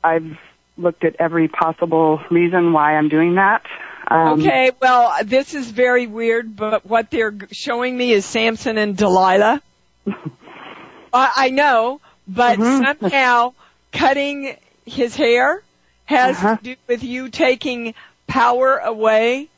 I've 0.03 0.38
looked 0.79 1.05
at 1.05 1.16
every 1.18 1.49
possible 1.49 2.20
reason 2.31 2.73
why 2.73 2.97
I'm 2.97 3.11
doing 3.11 3.35
that. 3.35 3.62
Um, 4.09 4.40
Okay, 4.40 4.70
well, 4.81 5.14
this 5.25 5.53
is 5.55 5.70
very 5.70 6.07
weird, 6.07 6.57
but 6.57 6.87
what 6.87 7.11
they're 7.11 7.35
showing 7.53 7.94
me 7.97 8.12
is 8.12 8.25
Samson 8.25 8.79
and 8.79 8.97
Delilah. 8.97 9.61
I, 11.12 11.33
I 11.37 11.51
know, 11.51 12.01
but 12.27 12.59
Mhm. 12.59 12.87
somehow 12.87 13.55
cutting 13.93 14.57
his 14.85 15.14
hair 15.17 15.62
has 16.07 16.37
Uh-huh. 16.37 16.57
to 16.59 16.62
do 16.62 16.77
with 16.88 17.03
you 17.05 17.29
taking 17.29 17.95
power 18.27 18.79
away 18.79 19.49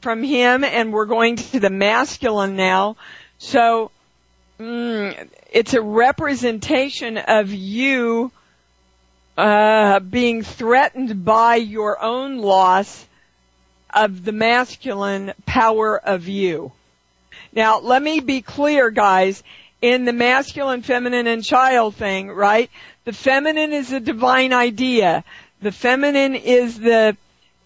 from 0.00 0.22
him, 0.22 0.64
and 0.64 0.92
we're 0.92 1.06
going 1.06 1.36
to 1.36 1.60
the 1.60 1.70
masculine 1.70 2.56
now. 2.56 2.96
So, 3.38 3.90
mm, 4.58 5.28
it's 5.52 5.74
a 5.74 5.82
representation 5.82 7.18
of 7.18 7.52
you 7.52 8.30
uh, 9.36 10.00
being 10.00 10.42
threatened 10.42 11.24
by 11.24 11.56
your 11.56 12.02
own 12.02 12.38
loss 12.38 13.06
of 13.92 14.24
the 14.24 14.32
masculine 14.32 15.32
power 15.46 15.98
of 15.98 16.28
you. 16.28 16.72
Now, 17.52 17.80
let 17.80 18.02
me 18.02 18.20
be 18.20 18.42
clear, 18.42 18.90
guys. 18.90 19.42
In 19.82 20.04
the 20.04 20.12
masculine, 20.12 20.82
feminine, 20.82 21.26
and 21.26 21.42
child 21.44 21.96
thing, 21.96 22.30
right? 22.30 22.70
The 23.04 23.12
feminine 23.12 23.72
is 23.72 23.92
a 23.92 24.00
divine 24.00 24.52
idea. 24.52 25.24
The 25.62 25.72
feminine 25.72 26.34
is 26.34 26.78
the, 26.78 27.16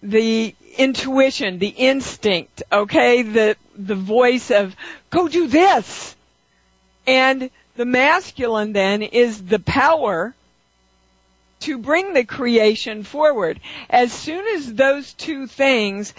the 0.03 0.55
intuition, 0.79 1.59
the 1.59 1.69
instinct, 1.69 2.63
okay? 2.71 3.23
The, 3.23 3.57
the 3.77 3.95
voice 3.95 4.51
of, 4.51 4.77
go 5.11 5.29
do 5.29 5.49
this! 5.49 6.15
And 7.07 7.51
the 7.77 7.85
masculine 7.85 8.73
then 8.73 9.03
is 9.03 9.43
the 9.43 9.59
power 9.59 10.35
to 11.61 11.79
bring 11.79 12.13
the 12.13 12.25
creation 12.25 13.03
forward. 13.03 13.61
As 13.91 14.13
soon 14.13 14.47
as 14.57 14.73
those 14.73 15.13
two 15.15 15.47
things 15.47 16.15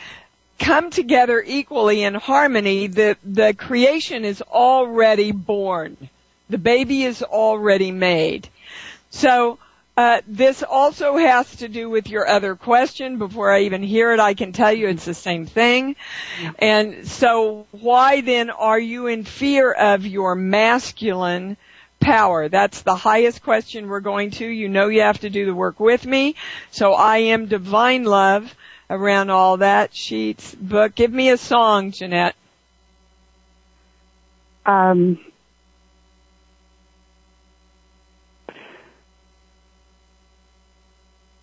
come 0.60 0.90
together 0.90 1.44
equally 1.46 2.04
in 2.04 2.14
harmony, 2.14 2.88
the, 2.88 3.18
the 3.24 3.54
creation 3.54 4.26
is 4.26 4.42
already 4.42 5.32
born. 5.32 5.98
The 6.50 6.58
baby 6.58 7.04
is 7.04 7.24
already 7.24 7.92
made. 7.92 8.48
So, 9.10 9.60
uh, 9.98 10.22
this 10.28 10.62
also 10.62 11.16
has 11.16 11.56
to 11.58 11.70
do 11.70 11.90
with 11.90 12.10
your 12.10 12.28
other 12.28 12.56
question. 12.56 13.18
Before 13.18 13.50
I 13.50 13.62
even 13.62 13.82
hear 13.82 14.12
it, 14.12 14.20
I 14.20 14.34
can 14.34 14.52
tell 14.52 14.74
you 14.74 14.90
it's 14.90 15.06
the 15.06 15.14
same 15.14 15.46
thing. 15.46 15.96
And 16.60 17.08
so 17.08 17.66
why 17.72 18.20
then 18.20 18.50
are 18.50 18.80
you 18.80 19.08
in 19.08 19.24
fear 19.24 19.72
of 19.72 20.06
your 20.06 20.36
masculine 20.36 21.56
power? 22.02 22.50
That's 22.50 22.82
the 22.82 22.96
highest 22.96 23.42
question 23.42 23.88
we're 23.88 24.02
going 24.02 24.32
to. 24.32 24.46
You 24.46 24.68
know 24.68 24.90
you 24.90 25.02
have 25.02 25.20
to 25.20 25.30
do 25.30 25.46
the 25.46 25.56
work 25.56 25.80
with 25.80 26.06
me. 26.06 26.36
So 26.72 26.94
I 26.94 27.18
am 27.18 27.46
divine 27.46 28.04
love 28.04 28.54
around 28.90 29.30
all 29.30 29.58
that. 29.58 29.94
Sheets, 29.96 30.54
book. 30.56 30.96
Give 30.96 31.12
me 31.12 31.30
a 31.30 31.38
song, 31.38 31.92
Jeanette. 31.92 32.36
Um, 34.66 35.20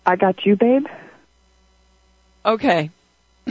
I 0.05 0.15
got 0.17 0.45
you, 0.45 0.55
babe. 0.55 0.85
Okay. 2.45 2.89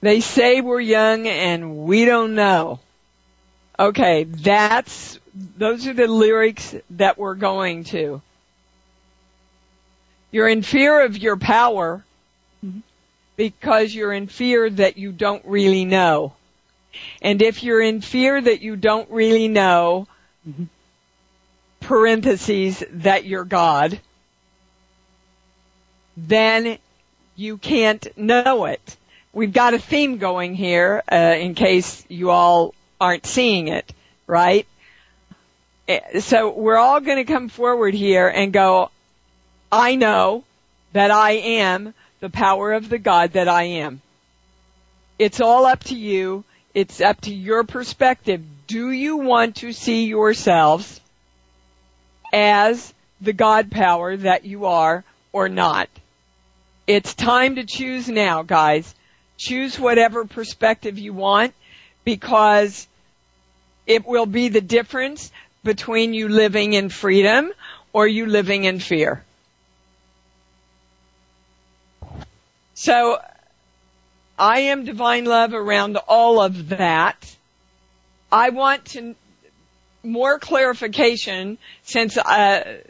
they 0.00 0.20
say 0.20 0.60
we're 0.60 0.80
young 0.80 1.26
and 1.26 1.78
we 1.78 2.04
don't 2.04 2.34
know. 2.34 2.78
Okay, 3.78 4.24
that's, 4.24 5.18
those 5.34 5.88
are 5.88 5.94
the 5.94 6.06
lyrics 6.06 6.74
that 6.90 7.18
we're 7.18 7.34
going 7.34 7.84
to. 7.84 8.22
You're 10.32 10.48
in 10.48 10.62
fear 10.62 11.04
of 11.04 11.16
your 11.18 11.36
power 11.36 12.04
because 13.36 13.94
you're 13.94 14.12
in 14.12 14.26
fear 14.26 14.68
that 14.70 14.96
you 14.96 15.12
don't 15.12 15.44
really 15.44 15.84
know. 15.84 16.32
And 17.20 17.40
if 17.42 17.62
you're 17.62 17.80
in 17.82 18.00
fear 18.00 18.40
that 18.40 18.62
you 18.62 18.76
don't 18.76 19.10
really 19.10 19.48
know, 19.48 20.08
parentheses, 21.80 22.82
that 22.92 23.24
you're 23.24 23.44
God, 23.44 24.00
then 26.16 26.78
you 27.36 27.58
can't 27.58 28.06
know 28.16 28.64
it. 28.66 28.96
We've 29.32 29.52
got 29.52 29.74
a 29.74 29.78
theme 29.78 30.18
going 30.18 30.54
here, 30.54 31.02
uh, 31.10 31.16
in 31.38 31.54
case 31.54 32.04
you 32.08 32.30
all 32.30 32.74
aren't 33.00 33.26
seeing 33.26 33.68
it, 33.68 33.92
right? 34.26 34.66
Eh, 35.88 36.20
So 36.20 36.50
we're 36.50 36.76
all 36.76 37.00
going 37.00 37.16
to 37.16 37.30
come 37.30 37.48
forward 37.48 37.94
here 37.94 38.28
and 38.28 38.52
go, 38.52 38.90
I 39.72 39.94
know 39.94 40.44
that 40.92 41.10
I 41.10 41.30
am 41.32 41.94
the 42.20 42.28
power 42.28 42.74
of 42.74 42.90
the 42.90 42.98
God 42.98 43.32
that 43.32 43.48
I 43.48 43.62
am. 43.62 44.02
It's 45.18 45.40
all 45.40 45.64
up 45.64 45.84
to 45.84 45.96
you. 45.96 46.44
It's 46.74 47.00
up 47.00 47.22
to 47.22 47.34
your 47.34 47.64
perspective. 47.64 48.42
Do 48.66 48.90
you 48.90 49.16
want 49.16 49.56
to 49.56 49.72
see 49.72 50.04
yourselves 50.04 51.00
as 52.34 52.92
the 53.22 53.32
God 53.32 53.70
power 53.70 54.14
that 54.18 54.44
you 54.44 54.66
are 54.66 55.04
or 55.32 55.48
not? 55.48 55.88
It's 56.86 57.14
time 57.14 57.56
to 57.56 57.64
choose 57.64 58.08
now, 58.08 58.42
guys. 58.42 58.94
Choose 59.38 59.80
whatever 59.80 60.26
perspective 60.26 60.98
you 60.98 61.14
want 61.14 61.54
because 62.04 62.86
it 63.86 64.06
will 64.06 64.26
be 64.26 64.48
the 64.48 64.60
difference 64.60 65.32
between 65.64 66.12
you 66.12 66.28
living 66.28 66.74
in 66.74 66.90
freedom 66.90 67.52
or 67.94 68.06
you 68.06 68.26
living 68.26 68.64
in 68.64 68.78
fear. 68.78 69.24
So 72.82 73.20
I 74.36 74.58
am 74.72 74.84
divine 74.84 75.24
love 75.24 75.54
around 75.54 75.98
all 76.08 76.40
of 76.40 76.70
that. 76.70 77.36
I 78.32 78.50
want 78.50 78.86
to 78.86 79.14
more 80.02 80.40
clarification 80.40 81.58
since 81.84 82.18
uh 82.18 82.80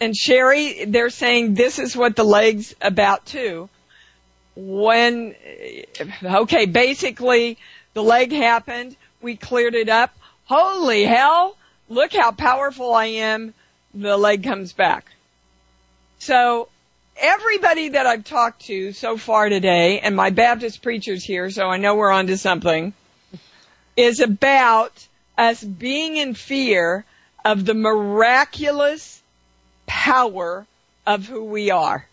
and 0.00 0.16
Sherry, 0.16 0.86
they're 0.86 1.10
saying 1.10 1.54
this 1.54 1.78
is 1.78 1.96
what 1.96 2.16
the 2.16 2.24
leg's 2.24 2.74
about 2.80 3.26
too. 3.26 3.68
When, 4.56 5.36
okay, 6.24 6.66
basically 6.66 7.58
the 7.94 8.02
leg 8.02 8.32
happened, 8.32 8.96
we 9.22 9.36
cleared 9.36 9.76
it 9.76 9.88
up. 9.88 10.12
Holy 10.46 11.04
hell, 11.04 11.56
look 11.88 12.12
how 12.12 12.32
powerful 12.32 12.92
I 12.92 13.06
am. 13.06 13.54
The 13.94 14.16
leg 14.16 14.42
comes 14.42 14.72
back. 14.72 15.06
So 16.18 16.68
everybody 17.18 17.90
that 17.90 18.06
I've 18.06 18.24
talked 18.24 18.66
to 18.66 18.92
so 18.92 19.16
far 19.16 19.48
today, 19.48 20.00
and 20.00 20.14
my 20.14 20.30
Baptist 20.30 20.82
preachers 20.82 21.24
here, 21.24 21.50
so 21.50 21.66
I 21.66 21.78
know 21.78 21.94
we're 21.94 22.10
on 22.10 22.26
to 22.28 22.36
something, 22.36 22.92
is 23.96 24.20
about 24.20 25.06
us 25.38 25.62
being 25.62 26.16
in 26.16 26.34
fear 26.34 27.04
of 27.44 27.64
the 27.64 27.74
miraculous 27.74 29.22
power 29.86 30.66
of 31.06 31.26
who 31.26 31.44
we 31.44 31.70
are. 31.70 32.06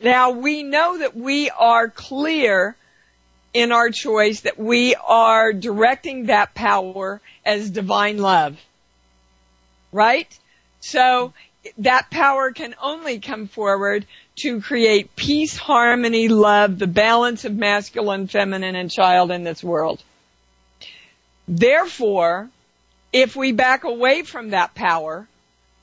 Now 0.00 0.30
we 0.30 0.62
know 0.62 0.98
that 0.98 1.16
we 1.16 1.50
are 1.50 1.88
clear 1.88 2.76
in 3.52 3.70
our 3.70 3.90
choice 3.90 4.40
that 4.40 4.58
we 4.58 4.96
are 4.96 5.52
directing 5.52 6.26
that 6.26 6.54
power 6.54 7.20
as 7.44 7.70
divine 7.70 8.18
love. 8.18 8.60
Right? 9.92 10.28
So 10.80 11.32
that 11.78 12.10
power 12.10 12.52
can 12.52 12.74
only 12.82 13.20
come 13.20 13.48
forward 13.48 14.06
to 14.36 14.60
create 14.60 15.14
peace, 15.16 15.56
harmony, 15.56 16.28
love, 16.28 16.78
the 16.78 16.86
balance 16.86 17.44
of 17.44 17.54
masculine, 17.54 18.26
feminine, 18.26 18.74
and 18.74 18.90
child 18.90 19.30
in 19.30 19.44
this 19.44 19.62
world. 19.62 20.02
Therefore, 21.46 22.48
if 23.12 23.36
we 23.36 23.52
back 23.52 23.84
away 23.84 24.22
from 24.22 24.50
that 24.50 24.74
power, 24.74 25.28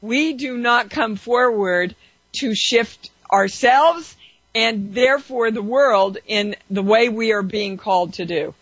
we 0.02 0.34
do 0.34 0.58
not 0.58 0.90
come 0.90 1.16
forward 1.16 1.96
to 2.34 2.56
shift 2.56 3.10
ourselves 3.32 4.16
and 4.54 4.94
therefore 4.94 5.52
the 5.52 5.62
world 5.62 6.18
in 6.28 6.56
the 6.70 6.82
way 6.82 7.10
we 7.10 7.32
are 7.32 7.44
being 7.44 7.78
called 7.78 8.14
to 8.16 8.26
do. 8.26 8.54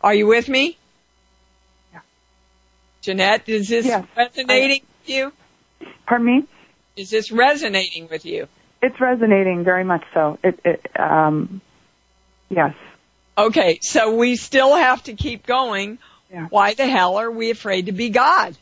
Are 0.00 0.14
you 0.14 0.26
with 0.26 0.48
me? 0.48 0.78
Yeah. 1.92 2.00
Jeanette, 3.02 3.48
is 3.48 3.68
this 3.68 3.84
yes, 3.84 4.06
resonating 4.16 4.82
I, 4.82 5.00
with 5.00 5.10
you? 5.10 5.32
Pardon 6.06 6.26
me? 6.26 6.44
Is 6.96 7.10
this 7.10 7.30
resonating 7.30 8.08
with 8.08 8.24
you? 8.24 8.48
It's 8.82 9.00
resonating 9.00 9.64
very 9.64 9.84
much 9.84 10.04
so. 10.14 10.38
It, 10.42 10.60
it 10.64 11.00
um, 11.00 11.60
yes. 12.48 12.74
Okay, 13.36 13.78
so 13.80 14.16
we 14.16 14.36
still 14.36 14.74
have 14.74 15.02
to 15.04 15.14
keep 15.14 15.46
going. 15.46 15.98
Yeah. 16.30 16.46
Why 16.48 16.74
the 16.74 16.86
hell 16.86 17.16
are 17.16 17.30
we 17.30 17.50
afraid 17.50 17.86
to 17.86 17.92
be 17.92 18.10
God? 18.10 18.56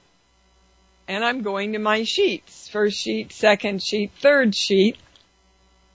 And 1.07 1.25
I'm 1.25 1.43
going 1.43 1.73
to 1.73 1.79
my 1.79 2.05
sheets. 2.05 2.69
First 2.69 2.99
sheet, 2.99 3.33
second 3.33 3.83
sheet, 3.83 4.13
third 4.21 4.55
sheet. 4.55 4.97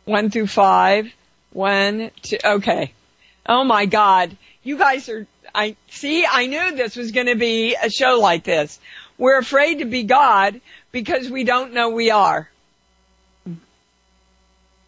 One 0.06 0.30
through 0.30 0.48
five. 0.48 1.12
One, 1.52 2.12
two, 2.22 2.38
okay. 2.44 2.94
Oh 3.46 3.64
my 3.64 3.86
God. 3.86 4.36
You 4.64 4.78
guys 4.78 5.08
are, 5.10 5.28
I, 5.54 5.76
see, 5.90 6.26
I 6.30 6.48
knew 6.48 6.76
this 6.76 6.96
was 6.96 7.12
gonna 7.12 7.36
be 7.36 7.76
a 7.76 7.90
show 7.90 8.20
like 8.20 8.44
this. 8.44 8.80
We're 9.18 9.38
afraid 9.38 9.80
to 9.80 9.86
be 9.86 10.04
God 10.04 10.60
because 10.94 11.30
we 11.30 11.44
don't 11.44 11.74
know 11.74 11.90
we 11.90 12.12
are. 12.12 12.50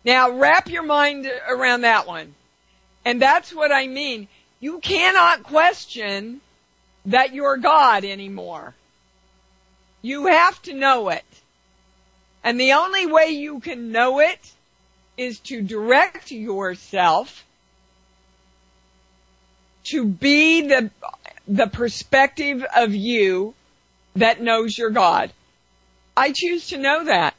Now 0.06 0.32
wrap 0.32 0.70
your 0.70 0.84
mind 0.84 1.30
around 1.50 1.82
that 1.82 2.08
one. 2.08 2.34
And 3.04 3.22
that's 3.22 3.54
what 3.54 3.74
I 3.74 3.88
mean. 3.88 4.30
You 4.62 4.80
cannot 4.80 5.44
question 5.44 6.40
that 7.08 7.34
you're 7.34 7.58
God 7.58 8.06
anymore. 8.06 8.74
You 10.02 10.28
have 10.28 10.62
to 10.64 10.74
know 10.74 11.10
it. 11.10 11.26
And 12.44 12.60
the 12.60 12.74
only 12.74 13.08
way 13.08 13.30
you 13.30 13.60
can 13.60 13.92
know 13.92 14.20
it 14.20 14.52
is 15.18 15.40
to 15.40 15.62
direct 15.62 16.32
yourself 16.32 17.44
to 19.86 20.06
be 20.06 20.68
the, 20.68 20.92
the 21.48 21.68
perspective 21.68 22.64
of 22.76 22.94
you 22.94 23.56
that 24.16 24.42
knows 24.42 24.78
your 24.78 24.92
God. 24.92 25.32
I 26.18 26.32
choose 26.36 26.68
to 26.70 26.78
know 26.78 27.06
that. 27.06 27.36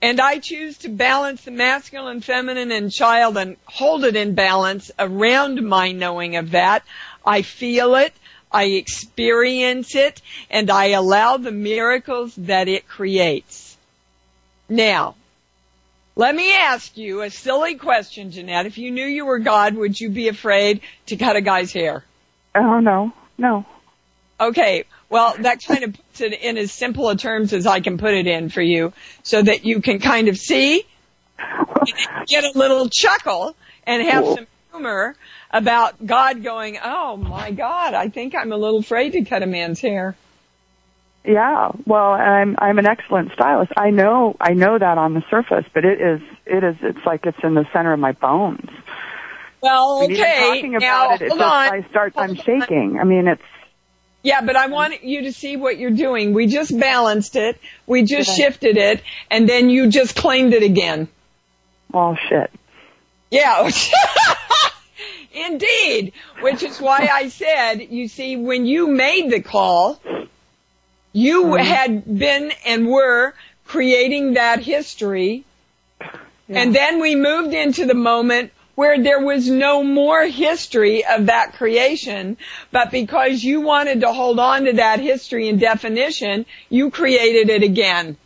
And 0.00 0.20
I 0.20 0.38
choose 0.38 0.78
to 0.78 0.88
balance 0.88 1.42
the 1.42 1.50
masculine, 1.50 2.20
feminine, 2.20 2.70
and 2.70 2.92
child 2.92 3.36
and 3.36 3.56
hold 3.64 4.04
it 4.04 4.14
in 4.14 4.34
balance 4.34 4.92
around 4.98 5.66
my 5.66 5.90
knowing 5.90 6.36
of 6.36 6.52
that. 6.52 6.84
I 7.26 7.42
feel 7.42 7.96
it. 7.96 8.14
I 8.50 8.64
experience 8.64 9.94
it 9.94 10.22
and 10.50 10.70
I 10.70 10.90
allow 10.90 11.36
the 11.36 11.50
miracles 11.50 12.34
that 12.36 12.68
it 12.68 12.88
creates. 12.88 13.76
Now, 14.68 15.16
let 16.14 16.34
me 16.34 16.54
ask 16.54 16.96
you 16.96 17.22
a 17.22 17.30
silly 17.30 17.74
question, 17.74 18.30
Jeanette. 18.30 18.66
If 18.66 18.78
you 18.78 18.90
knew 18.90 19.04
you 19.04 19.26
were 19.26 19.38
God, 19.38 19.74
would 19.74 20.00
you 20.00 20.10
be 20.10 20.28
afraid 20.28 20.80
to 21.06 21.16
cut 21.16 21.36
a 21.36 21.40
guy's 21.40 21.72
hair? 21.72 22.04
Oh, 22.54 22.80
no. 22.80 23.12
No. 23.36 23.66
Okay. 24.40 24.84
Well, 25.10 25.34
that 25.38 25.64
kind 25.64 25.84
of 25.84 25.94
puts 25.94 26.20
it 26.20 26.34
in 26.34 26.58
as 26.58 26.70
simple 26.70 27.08
a 27.08 27.16
terms 27.16 27.52
as 27.52 27.66
I 27.66 27.80
can 27.80 27.96
put 27.96 28.14
it 28.14 28.26
in 28.26 28.50
for 28.50 28.60
you 28.60 28.92
so 29.22 29.40
that 29.42 29.64
you 29.64 29.80
can 29.80 30.00
kind 30.00 30.28
of 30.28 30.36
see, 30.36 30.84
get 32.26 32.44
a 32.44 32.52
little 32.54 32.88
chuckle 32.90 33.56
and 33.84 34.02
have 34.02 34.24
some 34.26 34.46
humor 34.70 35.16
about 35.50 36.04
God 36.04 36.42
going, 36.42 36.78
oh 36.82 37.16
my 37.16 37.50
God, 37.52 37.94
I 37.94 38.08
think 38.10 38.34
I'm 38.34 38.52
a 38.52 38.56
little 38.56 38.80
afraid 38.80 39.12
to 39.12 39.24
cut 39.24 39.42
a 39.42 39.46
man's 39.46 39.80
hair. 39.80 40.14
Yeah, 41.24 41.72
well, 41.84 42.12
I'm 42.12 42.56
I'm 42.58 42.78
an 42.78 42.86
excellent 42.86 43.32
stylist. 43.32 43.72
I 43.76 43.90
know 43.90 44.36
I 44.40 44.54
know 44.54 44.78
that 44.78 44.98
on 44.98 45.14
the 45.14 45.22
surface, 45.30 45.66
but 45.74 45.84
it 45.84 46.00
is 46.00 46.20
it 46.46 46.64
is 46.64 46.76
it's 46.80 47.04
like 47.04 47.26
it's 47.26 47.38
in 47.42 47.54
the 47.54 47.66
center 47.72 47.92
of 47.92 47.98
my 47.98 48.12
bones. 48.12 48.70
Well, 49.60 50.04
okay. 50.04 50.54
talking 50.54 50.76
about 50.76 51.08
now, 51.08 51.14
it, 51.14 51.28
just, 51.28 51.32
on. 51.32 51.42
I 51.42 51.86
start 51.90 52.14
hold 52.14 52.30
I'm 52.30 52.36
shaking. 52.36 52.92
On. 52.94 53.00
I 53.00 53.04
mean, 53.04 53.26
it's 53.26 53.42
yeah, 54.22 54.40
but 54.40 54.56
I 54.56 54.66
want 54.66 55.04
you 55.04 55.22
to 55.22 55.32
see 55.32 55.56
what 55.56 55.78
you're 55.78 55.90
doing. 55.90 56.34
We 56.34 56.46
just 56.46 56.78
balanced 56.78 57.36
it. 57.36 57.60
We 57.86 58.02
just 58.02 58.36
shifted 58.36 58.76
it, 58.76 59.02
and 59.30 59.48
then 59.48 59.70
you 59.70 59.88
just 59.88 60.16
claimed 60.16 60.54
it 60.54 60.62
again. 60.62 61.08
Oh 61.94 62.16
shit. 62.28 62.50
Yeah. 63.30 63.70
Indeed. 65.32 66.12
Which 66.40 66.62
is 66.62 66.80
why 66.80 67.08
I 67.12 67.28
said, 67.28 67.88
you 67.90 68.08
see, 68.08 68.36
when 68.36 68.66
you 68.66 68.88
made 68.88 69.30
the 69.30 69.40
call, 69.40 70.00
you 71.12 71.44
mm-hmm. 71.44 71.64
had 71.64 72.18
been 72.18 72.52
and 72.66 72.88
were 72.88 73.34
creating 73.66 74.34
that 74.34 74.60
history. 74.60 75.44
Yeah. 76.00 76.06
And 76.48 76.74
then 76.74 77.00
we 77.00 77.14
moved 77.14 77.54
into 77.54 77.86
the 77.86 77.94
moment 77.94 78.52
where 78.78 79.02
there 79.02 79.18
was 79.18 79.48
no 79.48 79.82
more 79.82 80.24
history 80.24 81.04
of 81.04 81.26
that 81.26 81.54
creation, 81.54 82.36
but 82.70 82.92
because 82.92 83.42
you 83.42 83.60
wanted 83.60 84.02
to 84.02 84.12
hold 84.12 84.38
on 84.38 84.66
to 84.66 84.74
that 84.74 85.00
history 85.00 85.48
and 85.48 85.58
definition, 85.58 86.46
you 86.70 86.88
created 86.88 87.50
it 87.50 87.64
again. 87.64 88.16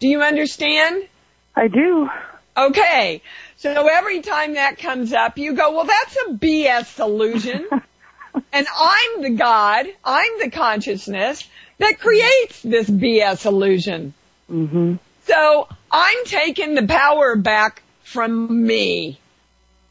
Do 0.00 0.08
you 0.08 0.22
understand? 0.22 1.06
I 1.54 1.68
do. 1.68 2.10
Okay. 2.56 3.22
So 3.58 3.86
every 3.86 4.22
time 4.22 4.54
that 4.54 4.76
comes 4.76 5.12
up, 5.12 5.38
you 5.38 5.52
go, 5.52 5.70
well, 5.70 5.84
that's 5.84 6.16
a 6.16 6.32
BS 6.32 6.98
illusion. 6.98 7.68
and 8.52 8.66
I'm 8.76 9.22
the 9.22 9.30
God, 9.30 9.86
I'm 10.04 10.40
the 10.40 10.50
consciousness 10.50 11.48
that 11.78 12.00
creates 12.00 12.60
this 12.62 12.90
BS 12.90 13.46
illusion. 13.46 14.14
Mm-hmm. 14.50 14.96
So 15.26 15.68
I'm 15.92 16.24
taking 16.24 16.74
the 16.74 16.88
power 16.88 17.36
back 17.36 17.84
from 18.02 18.66
me. 18.66 19.19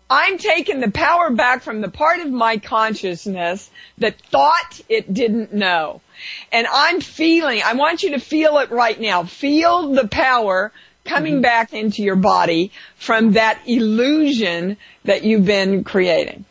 I'm 0.09 0.37
taking 0.37 0.79
the 0.79 0.89
power 0.89 1.29
back 1.29 1.61
from 1.61 1.81
the 1.81 1.89
part 1.89 2.19
of 2.19 2.31
my 2.31 2.57
consciousness 2.57 3.69
that 3.99 4.19
thought 4.19 4.81
it 4.89 5.13
didn't 5.13 5.53
know. 5.53 6.01
And 6.51 6.67
I'm 6.71 6.99
feeling, 6.99 7.61
I 7.63 7.73
want 7.73 8.01
you 8.01 8.11
to 8.11 8.19
feel 8.19 8.57
it 8.57 8.71
right 8.71 8.99
now. 8.99 9.23
Feel 9.23 9.91
the 9.91 10.07
power 10.07 10.71
coming 11.05 11.35
mm-hmm. 11.35 11.41
back 11.41 11.73
into 11.73 12.01
your 12.01 12.15
body 12.15 12.71
from 12.95 13.33
that 13.33 13.61
illusion 13.67 14.77
that 15.05 15.23
you've 15.23 15.45
been 15.45 15.83
creating. 15.83 16.45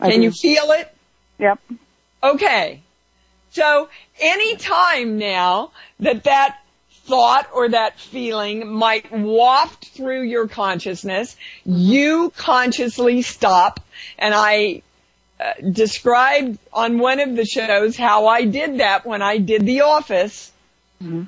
I 0.00 0.10
Can 0.10 0.20
do. 0.20 0.24
you 0.24 0.30
feel 0.32 0.70
it? 0.72 0.94
Yep. 1.38 1.60
Okay. 2.22 2.82
So 3.50 3.88
any 4.20 4.56
time 4.56 5.18
now 5.18 5.72
that 6.00 6.24
that 6.24 6.61
thought 7.12 7.50
or 7.52 7.68
that 7.68 8.00
feeling 8.00 8.72
might 8.72 9.12
waft 9.12 9.88
through 9.88 10.22
your 10.22 10.48
consciousness, 10.48 11.36
you 11.66 12.32
consciously 12.38 13.20
stop 13.20 13.80
and 14.18 14.32
I 14.34 14.80
uh, 15.38 15.52
described 15.70 16.58
on 16.72 16.98
one 16.98 17.20
of 17.20 17.36
the 17.36 17.44
shows 17.44 17.98
how 17.98 18.28
I 18.28 18.46
did 18.46 18.80
that 18.80 19.04
when 19.04 19.20
I 19.20 19.36
did 19.36 19.66
The 19.66 19.82
Office. 19.82 20.50
Mm-hmm. 21.04 21.24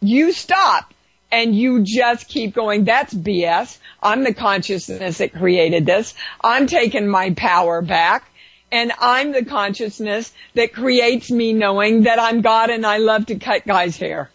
You 0.00 0.30
stop 0.30 0.94
and 1.32 1.56
you 1.56 1.82
just 1.82 2.28
keep 2.28 2.54
going. 2.54 2.84
That's 2.84 3.12
BS. 3.12 3.78
I'm 4.00 4.22
the 4.22 4.32
consciousness 4.32 5.18
that 5.18 5.32
created 5.32 5.86
this. 5.86 6.14
I'm 6.40 6.68
taking 6.68 7.08
my 7.08 7.34
power 7.34 7.82
back 7.82 8.30
and 8.70 8.92
I'm 9.00 9.32
the 9.32 9.44
consciousness 9.44 10.32
that 10.54 10.72
creates 10.72 11.32
me 11.32 11.52
knowing 11.52 12.04
that 12.04 12.20
I'm 12.20 12.42
God 12.42 12.70
and 12.70 12.86
I 12.86 12.98
love 12.98 13.26
to 13.26 13.40
cut 13.40 13.66
guys' 13.66 13.96
hair. 13.96 14.30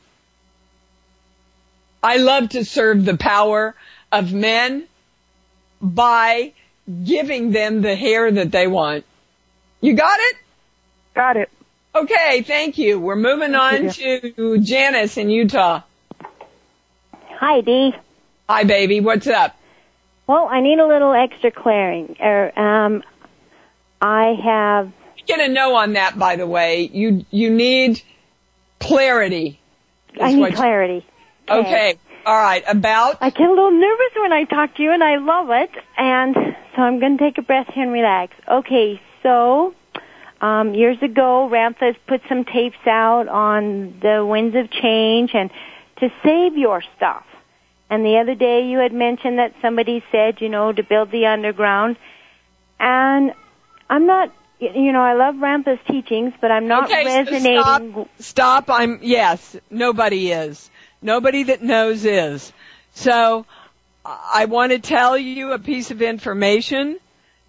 I 2.04 2.18
love 2.18 2.49
to 2.49 2.66
serve 2.66 3.06
the 3.06 3.18
power 3.18 3.76
of 4.12 4.34
men 4.34 4.88
by 5.82 6.54
giving 7.04 7.52
them 7.52 7.82
the 7.82 7.95
hair 7.95 8.32
that 8.32 8.52
they 8.52 8.68
want. 8.68 9.06
You 9.82 9.93
got 9.93 10.20
it? 10.20 10.38
Got 11.16 11.38
it. 11.38 11.49
Okay, 11.93 12.43
thank 12.43 12.78
you. 12.78 12.99
We're 12.99 13.16
moving 13.16 13.54
on 13.54 13.89
to 13.89 14.60
Janice 14.60 15.18
in 15.18 15.30
Utah. 15.30 15.82
Hi, 17.39 17.62
Dee. 17.62 17.93
Hi, 18.47 18.64
baby. 18.64 19.02
What's 19.02 19.28
up? 19.28 19.58
Well, 20.28 20.47
I 20.49 20.62
need 20.62 20.80
a 20.80 20.88
little 20.88 21.14
extra 21.14 21.52
clearing. 21.52 22.16
Er, 22.22 22.58
um, 22.58 23.04
I 23.99 24.36
have. 24.43 24.91
Get 25.26 25.39
a 25.39 25.47
no 25.49 25.76
on 25.76 25.93
that, 25.93 26.18
by 26.18 26.36
the 26.38 26.47
way. 26.47 26.89
You 26.93 27.26
you 27.32 27.49
need 27.52 28.02
clarity. 28.80 29.60
I 30.20 30.34
need 30.34 30.56
clarity. 30.56 31.06
Okay. 31.60 31.95
All 32.26 32.38
right. 32.38 32.64
About. 32.68 33.18
I 33.22 33.30
get 33.30 33.41
a 33.41 33.49
little 33.49 33.72
nervous 33.72 34.16
when 34.18 34.34
I 34.34 34.43
talk 34.45 34.76
to 34.76 34.84
you, 34.84 34.91
and 34.91 35.04
I 35.04 35.18
love 35.18 35.49
it. 35.49 35.72
And 35.97 36.36
so 36.76 36.82
I'm 36.82 36.99
going 36.99 37.18
to 37.18 37.24
take 37.24 37.38
a 37.38 37.41
breath 37.41 37.68
here 37.74 37.84
and 37.84 37.91
relax. 37.91 38.34
Okay. 38.47 39.02
So 39.24 39.74
um, 40.41 40.74
years 40.74 40.97
ago, 41.02 41.47
Ramtha's 41.52 41.95
put 42.08 42.22
some 42.28 42.45
tapes 42.45 42.88
out 42.88 43.28
on 43.28 43.99
the 44.02 44.26
winds 44.26 44.56
of 44.56 44.72
change 44.72 45.32
and 45.34 45.52
to 45.99 46.10
save 46.24 46.58
your 46.58 46.82
stuff. 46.97 47.26
And 47.91 48.06
the 48.06 48.18
other 48.18 48.36
day 48.36 48.68
you 48.68 48.80
had 48.80 48.93
mentioned 48.93 49.38
that 49.38 49.54
somebody 49.62 50.04
said, 50.12 50.41
you 50.41 50.49
know, 50.49 50.72
to 50.72 50.82
build 50.82 51.12
the 51.12 51.28
underground. 51.28 51.97
And 52.80 53.34
I'm 53.89 54.08
not, 54.08 54.34
you 54.60 54.91
know, 54.91 55.02
I 55.02 55.14
love 55.14 55.36
Ramtha's 55.36 55.80
teachings, 55.88 56.34
but 56.41 56.52
I'm 56.52 56.68
not 56.68 56.86
okay, 56.86 57.06
resonating. 57.06 57.62
So 57.62 58.08
stop, 58.18 58.68
stop. 58.68 58.70
I'm, 58.70 58.99
yes, 59.04 59.58
nobody 59.70 60.32
is. 60.32 60.71
Nobody 61.02 61.43
that 61.43 61.64
knows 61.64 62.06
is. 62.06 62.52
So, 62.93 63.45
I 64.04 64.45
want 64.45 64.72
to 64.72 64.80
tell 64.80 65.18
you 65.18 65.52
a 65.52 65.60
piece 65.60 65.91
of 65.91 66.02
information 66.02 66.97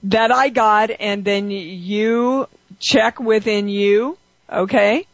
that 0.04 0.30
I 0.30 0.48
got 0.48 0.90
and 0.90 1.24
then 1.24 1.50
you 1.50 2.48
check 2.78 3.20
within 3.20 3.68
you, 3.68 4.18
okay? 4.50 5.06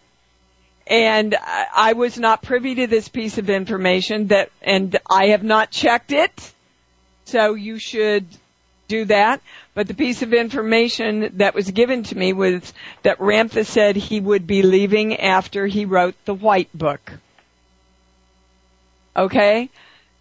And 0.86 1.36
I 1.36 1.93
was 1.93 2.18
not 2.18 2.43
privy 2.43 2.76
to 2.76 2.86
this 2.86 3.09
piece 3.09 3.39
of 3.39 3.51
information 3.51 4.28
that, 4.28 4.51
and 4.62 4.99
I 5.09 5.28
have 5.28 5.45
not 5.45 5.70
checked 5.70 6.12
it. 6.12 6.53
So 7.26 7.55
you 7.55 7.78
should 7.78 8.26
do 8.89 9.05
that. 9.05 9.43
But 9.74 9.86
the 9.86 9.95
piece 9.95 10.22
of 10.22 10.32
information 10.32 11.32
that 11.36 11.55
was 11.55 11.70
given 11.70 12.03
to 12.05 12.16
me 12.16 12.32
was 12.32 12.72
that 13.03 13.18
Ramtha 13.18 13.66
said 13.66 13.97
he 13.97 14.18
would 14.18 14.47
be 14.47 14.62
leaving 14.62 15.16
after 15.16 15.66
he 15.66 15.84
wrote 15.84 16.14
the 16.24 16.34
White 16.34 16.70
Book. 16.72 17.12
Okay? 19.17 19.71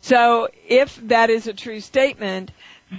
So 0.01 0.47
if 0.67 0.95
that 1.07 1.29
is 1.29 1.47
a 1.47 1.53
true 1.53 1.81
statement, 1.81 2.51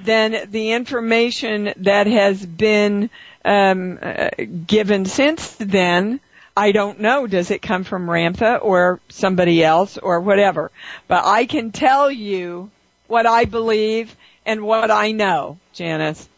then 0.04 0.50
the 0.50 0.72
information 0.72 1.72
that 1.78 2.06
has 2.06 2.44
been 2.44 3.10
um, 3.44 3.98
uh, 4.02 4.28
given 4.66 5.06
since 5.06 5.52
then, 5.56 6.20
I 6.56 6.72
don't 6.72 7.00
know. 7.00 7.26
Does 7.26 7.50
it 7.50 7.62
come 7.62 7.84
from 7.84 8.06
Ramtha 8.06 8.58
or 8.62 9.00
somebody 9.08 9.64
else 9.64 9.96
or 9.96 10.20
whatever? 10.20 10.70
But 11.06 11.24
I 11.24 11.46
can 11.46 11.72
tell 11.72 12.10
you 12.10 12.70
what 13.06 13.26
I 13.26 13.44
believe 13.44 14.14
and 14.44 14.62
what 14.62 14.90
I 14.90 15.12
know, 15.12 15.58
Janice, 15.72 16.28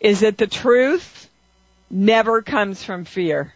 is 0.00 0.20
that 0.20 0.38
the 0.38 0.46
truth 0.46 1.28
never 1.90 2.42
comes 2.42 2.82
from 2.82 3.04
fear. 3.04 3.54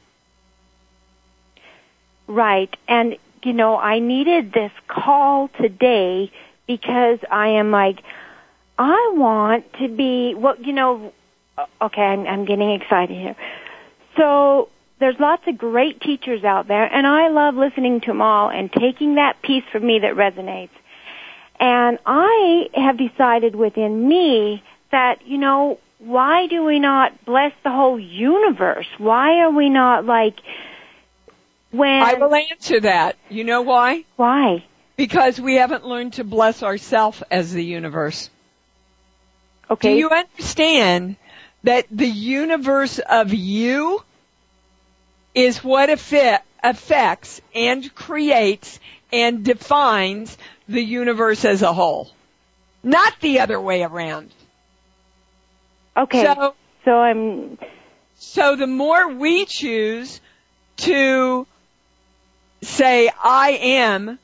Right. 2.26 2.74
And, 2.88 3.16
you 3.44 3.52
know, 3.52 3.76
I 3.76 3.98
needed 3.98 4.52
this 4.52 4.72
call 4.88 5.48
today 5.60 6.30
because 6.66 7.18
I 7.30 7.48
am 7.48 7.70
like, 7.70 8.02
I 8.78 9.12
want 9.14 9.72
to 9.74 9.88
be, 9.88 10.34
well, 10.34 10.56
you 10.60 10.72
know, 10.72 11.12
okay, 11.80 12.02
I'm, 12.02 12.26
I'm 12.26 12.44
getting 12.44 12.72
excited 12.72 13.16
here. 13.16 13.36
So 14.16 14.68
there's 15.00 15.16
lots 15.18 15.42
of 15.46 15.58
great 15.58 16.00
teachers 16.00 16.44
out 16.44 16.68
there, 16.68 16.84
and 16.84 17.06
I 17.06 17.28
love 17.28 17.54
listening 17.54 18.00
to 18.02 18.06
them 18.08 18.22
all 18.22 18.50
and 18.50 18.72
taking 18.72 19.16
that 19.16 19.42
piece 19.42 19.64
for 19.72 19.80
me 19.80 19.98
that 20.00 20.14
resonates. 20.14 20.70
And 21.58 21.98
I 22.06 22.68
have 22.74 22.96
decided 22.98 23.54
within 23.54 24.08
me 24.08 24.62
that, 24.90 25.26
you 25.26 25.38
know, 25.38 25.78
why 25.98 26.46
do 26.48 26.64
we 26.64 26.80
not 26.80 27.24
bless 27.24 27.52
the 27.62 27.70
whole 27.70 27.98
universe? 27.98 28.86
Why 28.98 29.40
are 29.40 29.50
we 29.50 29.68
not 29.68 30.04
like, 30.04 30.40
when. 31.72 32.02
I 32.02 32.14
will 32.14 32.34
answer 32.34 32.80
that. 32.80 33.16
You 33.28 33.44
know 33.44 33.62
why? 33.62 34.04
Why? 34.16 34.64
Because 34.96 35.40
we 35.40 35.56
haven't 35.56 35.84
learned 35.84 36.14
to 36.14 36.24
bless 36.24 36.62
ourselves 36.62 37.22
as 37.30 37.52
the 37.52 37.64
universe. 37.64 38.30
Okay. 39.70 39.94
Do 39.94 39.98
you 39.98 40.10
understand 40.10 41.16
that 41.64 41.86
the 41.90 42.06
universe 42.06 42.98
of 42.98 43.32
you 43.32 44.02
is 45.34 45.64
what 45.64 45.88
affects 45.88 47.40
and 47.54 47.94
creates 47.94 48.78
and 49.12 49.44
defines 49.44 50.36
the 50.68 50.82
universe 50.82 51.44
as 51.44 51.62
a 51.62 51.72
whole? 51.72 52.10
Not 52.82 53.14
the 53.20 53.40
other 53.40 53.60
way 53.60 53.82
around. 53.82 54.30
Okay. 55.96 56.24
So, 56.24 56.54
so 56.84 56.90
I'm. 56.90 57.58
So 58.16 58.56
the 58.56 58.66
more 58.66 59.08
we 59.08 59.46
choose 59.46 60.20
to 60.78 61.46
say, 62.62 63.10
I 63.22 63.50
am 63.50 64.18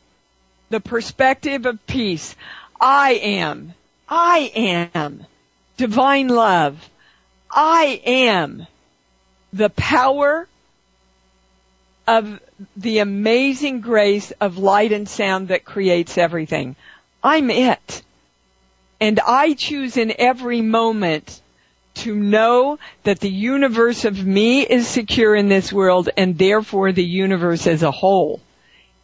the 0.70 0.80
perspective 0.80 1.66
of 1.66 1.84
peace. 1.86 2.36
I 2.80 3.12
am. 3.12 3.74
I 4.08 4.52
am 4.54 5.26
divine 5.76 6.28
love. 6.28 6.88
I 7.50 8.00
am 8.04 8.66
the 9.52 9.70
power 9.70 10.46
of 12.06 12.40
the 12.76 12.98
amazing 12.98 13.80
grace 13.80 14.30
of 14.40 14.58
light 14.58 14.92
and 14.92 15.08
sound 15.08 15.48
that 15.48 15.64
creates 15.64 16.18
everything. 16.18 16.76
I'm 17.22 17.50
it. 17.50 18.02
And 19.00 19.20
I 19.20 19.54
choose 19.54 19.96
in 19.96 20.12
every 20.18 20.60
moment 20.60 21.40
to 22.02 22.14
know 22.14 22.78
that 23.04 23.20
the 23.20 23.30
universe 23.30 24.04
of 24.04 24.24
me 24.24 24.62
is 24.62 24.86
secure 24.86 25.34
in 25.34 25.48
this 25.48 25.72
world 25.72 26.08
and 26.16 26.38
therefore 26.38 26.92
the 26.92 27.04
universe 27.04 27.66
as 27.66 27.82
a 27.82 27.90
whole 27.90 28.40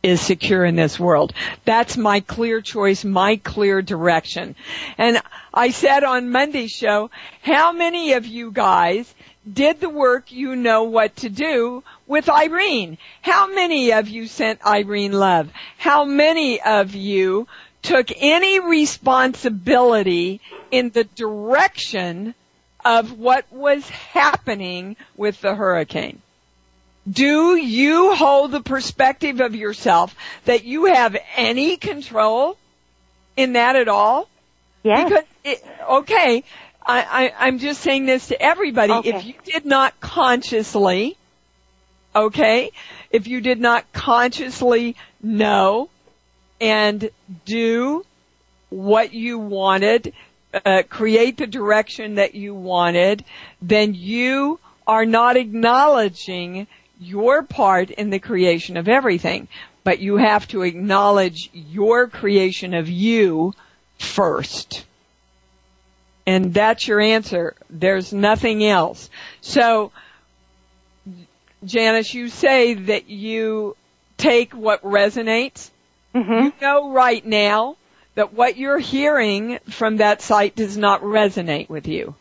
is 0.02 0.20
secure 0.20 0.64
in 0.64 0.76
this 0.76 1.00
world. 1.00 1.32
That's 1.64 1.96
my 1.96 2.20
clear 2.20 2.60
choice, 2.60 3.04
my 3.04 3.36
clear 3.36 3.80
direction. 3.80 4.54
And 4.98 5.20
I 5.52 5.70
said 5.70 6.04
on 6.04 6.30
Monday's 6.30 6.72
show, 6.72 7.10
how 7.42 7.72
many 7.72 8.12
of 8.12 8.26
you 8.26 8.52
guys 8.52 9.12
did 9.50 9.80
the 9.80 9.88
work 9.88 10.30
you 10.30 10.56
know 10.56 10.84
what 10.84 11.16
to 11.16 11.30
do 11.30 11.82
with 12.06 12.28
Irene? 12.28 12.98
How 13.22 13.52
many 13.52 13.92
of 13.92 14.08
you 14.08 14.26
sent 14.26 14.64
Irene 14.64 15.12
love? 15.12 15.50
How 15.78 16.04
many 16.04 16.60
of 16.60 16.94
you 16.94 17.48
took 17.80 18.08
any 18.16 18.60
responsibility 18.60 20.40
in 20.70 20.90
the 20.90 21.04
direction 21.04 22.34
of 22.84 23.18
what 23.18 23.50
was 23.50 23.88
happening 23.88 24.96
with 25.16 25.40
the 25.40 25.54
hurricane. 25.54 26.20
Do 27.10 27.56
you 27.56 28.14
hold 28.14 28.50
the 28.50 28.60
perspective 28.60 29.40
of 29.40 29.54
yourself 29.54 30.14
that 30.46 30.64
you 30.64 30.86
have 30.86 31.16
any 31.36 31.76
control 31.76 32.56
in 33.36 33.54
that 33.54 33.76
at 33.76 33.88
all? 33.88 34.28
Yes. 34.82 35.08
Because, 35.08 35.24
it, 35.44 35.66
okay, 35.90 36.44
I, 36.84 37.32
I, 37.38 37.48
am 37.48 37.58
just 37.58 37.80
saying 37.80 38.06
this 38.06 38.28
to 38.28 38.40
everybody. 38.40 38.92
Okay. 38.92 39.10
If 39.10 39.24
you 39.24 39.34
did 39.44 39.66
not 39.66 39.98
consciously, 40.00 41.16
okay, 42.14 42.70
if 43.10 43.26
you 43.26 43.40
did 43.40 43.60
not 43.60 43.90
consciously 43.92 44.96
know 45.22 45.88
and 46.60 47.10
do 47.44 48.04
what 48.70 49.12
you 49.12 49.38
wanted 49.38 50.14
uh, 50.64 50.82
create 50.88 51.36
the 51.36 51.46
direction 51.46 52.16
that 52.16 52.34
you 52.34 52.54
wanted, 52.54 53.24
then 53.62 53.94
you 53.94 54.58
are 54.86 55.06
not 55.06 55.36
acknowledging 55.36 56.66
your 57.00 57.42
part 57.42 57.90
in 57.90 58.10
the 58.10 58.18
creation 58.18 58.76
of 58.76 58.88
everything. 58.88 59.48
But 59.82 59.98
you 59.98 60.16
have 60.16 60.48
to 60.48 60.62
acknowledge 60.62 61.50
your 61.52 62.08
creation 62.08 62.74
of 62.74 62.88
you 62.88 63.52
first. 63.98 64.84
And 66.26 66.54
that's 66.54 66.88
your 66.88 67.00
answer. 67.00 67.54
There's 67.68 68.12
nothing 68.12 68.64
else. 68.64 69.10
So, 69.42 69.92
Janice, 71.64 72.14
you 72.14 72.28
say 72.28 72.74
that 72.74 73.08
you 73.08 73.76
take 74.16 74.52
what 74.54 74.82
resonates. 74.82 75.70
Mhm. 76.14 76.44
You 76.44 76.52
know 76.60 76.90
right 76.90 77.24
now 77.24 77.76
that 78.14 78.32
what 78.32 78.56
you're 78.56 78.78
hearing 78.78 79.58
from 79.70 79.98
that 79.98 80.22
site 80.22 80.54
does 80.54 80.76
not 80.76 81.02
resonate 81.02 81.68
with 81.68 81.86
you. 81.86 82.14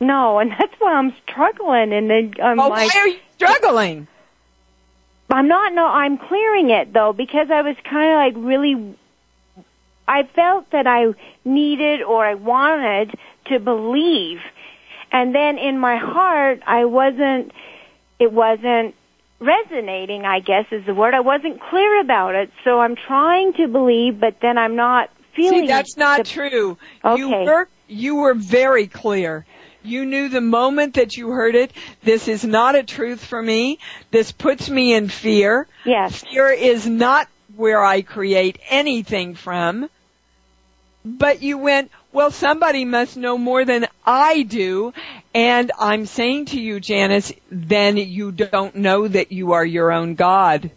No, 0.00 0.38
and 0.38 0.50
that's 0.50 0.74
why 0.78 0.94
I'm 0.94 1.12
struggling 1.28 1.92
and 1.92 2.10
then 2.10 2.34
I'm 2.42 2.60
Oh, 2.60 2.68
like 2.68 2.92
why 2.94 3.00
are 3.00 3.08
you 3.08 3.18
struggling? 3.36 4.06
I'm 5.30 5.48
not 5.48 5.72
no 5.74 5.86
I'm 5.86 6.18
clearing 6.18 6.70
it 6.70 6.92
though 6.92 7.12
because 7.12 7.50
I 7.50 7.62
was 7.62 7.76
kind 7.84 8.10
of 8.32 8.36
like 8.36 8.46
really 8.46 8.96
I 10.06 10.22
felt 10.22 10.70
that 10.70 10.86
I 10.86 11.12
needed 11.44 12.02
or 12.02 12.24
I 12.24 12.34
wanted 12.34 13.14
to 13.46 13.58
believe 13.58 14.38
and 15.12 15.34
then 15.34 15.58
in 15.58 15.78
my 15.78 15.96
heart 15.96 16.60
I 16.66 16.86
wasn't 16.86 17.52
it 18.18 18.32
wasn't 18.32 18.94
resonating 19.40 20.24
I 20.24 20.40
guess 20.40 20.66
is 20.72 20.84
the 20.84 20.94
word 20.94 21.14
I 21.14 21.20
wasn't 21.20 21.60
clear 21.60 22.00
about 22.00 22.34
it 22.34 22.50
so 22.64 22.80
I'm 22.80 22.96
trying 22.96 23.52
to 23.54 23.68
believe 23.68 24.18
but 24.18 24.36
then 24.40 24.58
I'm 24.58 24.76
not 24.76 25.10
feeling 25.38 25.60
See, 25.60 25.66
that's 25.68 25.96
not 25.96 26.18
the- 26.18 26.24
true. 26.24 26.78
Okay. 27.04 27.20
You 27.20 27.30
were 27.30 27.68
you 27.86 28.14
were 28.16 28.34
very 28.34 28.86
clear. 28.86 29.46
You 29.82 30.04
knew 30.04 30.28
the 30.28 30.40
moment 30.40 30.94
that 30.94 31.16
you 31.16 31.30
heard 31.30 31.54
it, 31.54 31.72
this 32.02 32.28
is 32.28 32.44
not 32.44 32.74
a 32.74 32.82
truth 32.82 33.24
for 33.24 33.40
me. 33.40 33.78
This 34.10 34.32
puts 34.32 34.68
me 34.68 34.92
in 34.92 35.08
fear. 35.08 35.66
Yes. 35.84 36.22
Fear 36.24 36.50
is 36.50 36.86
not 36.86 37.28
where 37.56 37.82
I 37.82 38.02
create 38.02 38.58
anything 38.68 39.34
from. 39.34 39.88
But 41.04 41.42
you 41.42 41.56
went, 41.56 41.90
well, 42.12 42.30
somebody 42.30 42.84
must 42.84 43.16
know 43.16 43.38
more 43.38 43.64
than 43.64 43.86
I 44.04 44.42
do. 44.42 44.92
And 45.38 45.70
I'm 45.78 46.06
saying 46.06 46.46
to 46.46 46.60
you, 46.60 46.80
Janice, 46.80 47.32
then 47.48 47.96
you 47.96 48.32
don't 48.32 48.74
know 48.74 49.06
that 49.06 49.30
you 49.30 49.52
are 49.52 49.64
your 49.64 49.92
own 49.92 50.16
God 50.16 50.72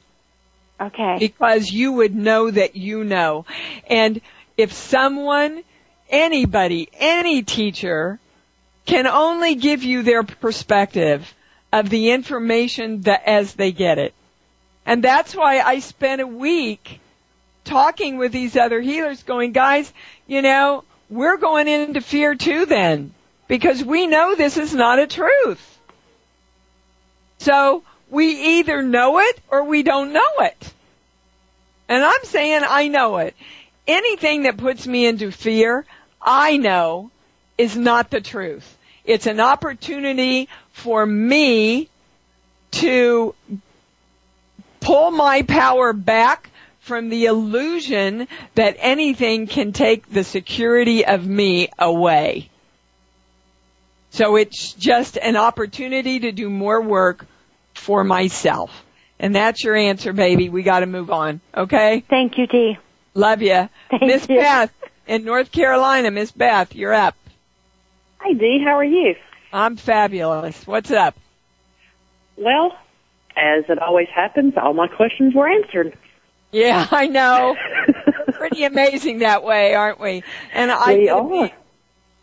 Okay. 0.80 1.16
because 1.18 1.72
you 1.72 1.94
would 1.94 2.14
know 2.14 2.52
that 2.52 2.76
you 2.76 3.04
know. 3.04 3.48
And 3.90 4.22
if 4.58 4.72
someone, 4.72 5.64
anybody, 6.12 6.90
any 6.94 7.42
teacher 7.42 8.20
can 8.86 9.08
only 9.08 9.56
give 9.56 9.82
you 9.82 10.04
their 10.04 10.22
perspective 10.22 11.34
of 11.74 11.90
the 11.90 12.12
information 12.12 13.02
that 13.02 13.24
as 13.28 13.56
they 13.56 13.72
get 13.72 13.98
it. 13.98 14.14
And 14.86 15.04
that's 15.04 15.36
why 15.36 15.62
I 15.62 15.80
spent 15.80 16.22
a 16.22 16.28
week 16.28 17.00
talking 17.64 18.18
with 18.20 18.32
these 18.32 18.56
other 18.56 18.80
healers 18.80 19.24
going, 19.24 19.54
guys, 19.54 19.92
you 20.28 20.44
know, 20.44 20.84
we're 21.10 21.38
going 21.38 21.68
into 21.68 22.00
fear 22.00 22.36
too 22.36 22.68
then 22.68 23.16
because 23.52 23.84
we 23.84 24.08
know 24.08 24.34
this 24.34 24.56
is 24.56 24.74
not 24.74 24.98
a 24.98 25.08
truth. 25.08 25.80
So 27.40 27.84
we 28.10 28.60
either 28.60 28.82
know 28.82 29.20
it 29.20 29.42
or 29.50 29.66
we 29.66 29.84
don't 29.84 30.14
know 30.14 30.32
it. 30.40 30.74
And 31.90 32.02
I'm 32.02 32.24
saying 32.24 32.62
I 32.66 32.88
know 32.88 33.18
it. 33.18 33.36
Anything 33.86 34.44
that 34.44 34.56
puts 34.56 34.88
me 34.88 35.06
into 35.06 35.34
fear, 35.34 35.86
I 36.22 36.56
know 36.56 37.12
is 37.58 37.76
not 37.76 38.10
the 38.10 38.22
truth. 38.22 38.78
It's 39.04 39.28
an 39.28 39.42
opportunity 39.42 40.48
for 40.72 41.06
me 41.06 41.90
to 42.72 43.36
pull 44.80 45.12
my 45.12 45.42
power 45.42 45.92
back 45.92 46.50
from 46.80 47.10
the 47.10 47.26
illusion 47.26 48.30
that 48.56 48.78
anything 48.80 49.48
can 49.48 49.74
take 49.74 50.10
the 50.10 50.24
security 50.24 51.06
of 51.06 51.28
me 51.28 51.68
away. 51.78 52.48
So 54.12 54.36
it's 54.36 54.74
just 54.74 55.18
an 55.18 55.38
opportunity 55.38 56.20
to 56.22 56.32
do 56.32 56.50
more 56.50 56.82
work 56.82 57.26
for 57.74 58.04
myself. 58.04 58.86
And 59.20 59.34
that's 59.36 59.64
your 59.64 59.76
answer, 59.76 60.14
baby. 60.14 60.50
We 60.50 60.64
gotta 60.64 60.86
move 60.86 61.12
on. 61.12 61.40
Okay? 61.56 62.04
Thank 62.10 62.38
you, 62.38 62.46
Dee. 62.48 62.78
Love 63.14 63.42
ya. 63.42 63.68
Thank 63.90 64.04
Miss 64.04 64.28
you. 64.30 64.38
Beth 64.38 64.74
in 65.08 65.24
North 65.24 65.52
Carolina. 65.52 66.12
Miss 66.12 66.32
Beth, 66.32 66.76
you're 66.76 66.94
up. 66.94 67.16
Hi, 68.20 68.34
Dee. 68.34 68.62
How 68.64 68.78
are 68.78 68.84
you? 68.84 69.16
I'm 69.54 69.78
fabulous. 69.78 70.68
What's 70.68 70.92
up? 70.92 71.16
Well, 72.38 72.74
as 73.38 73.64
it 73.70 73.80
always 73.80 74.08
happens, 74.14 74.54
all 74.62 74.74
my 74.74 74.88
questions 74.88 75.34
were 75.34 75.50
answered. 75.50 75.98
Yeah, 76.52 76.86
I 76.92 77.08
know. 77.08 77.56
Pretty 78.34 78.66
amazing 78.66 79.20
that 79.20 79.44
way, 79.44 79.74
aren't 79.74 80.02
we? 80.02 80.24
And 80.54 80.70
I 80.70 80.96
We 80.96 81.10
are. 81.10 81.52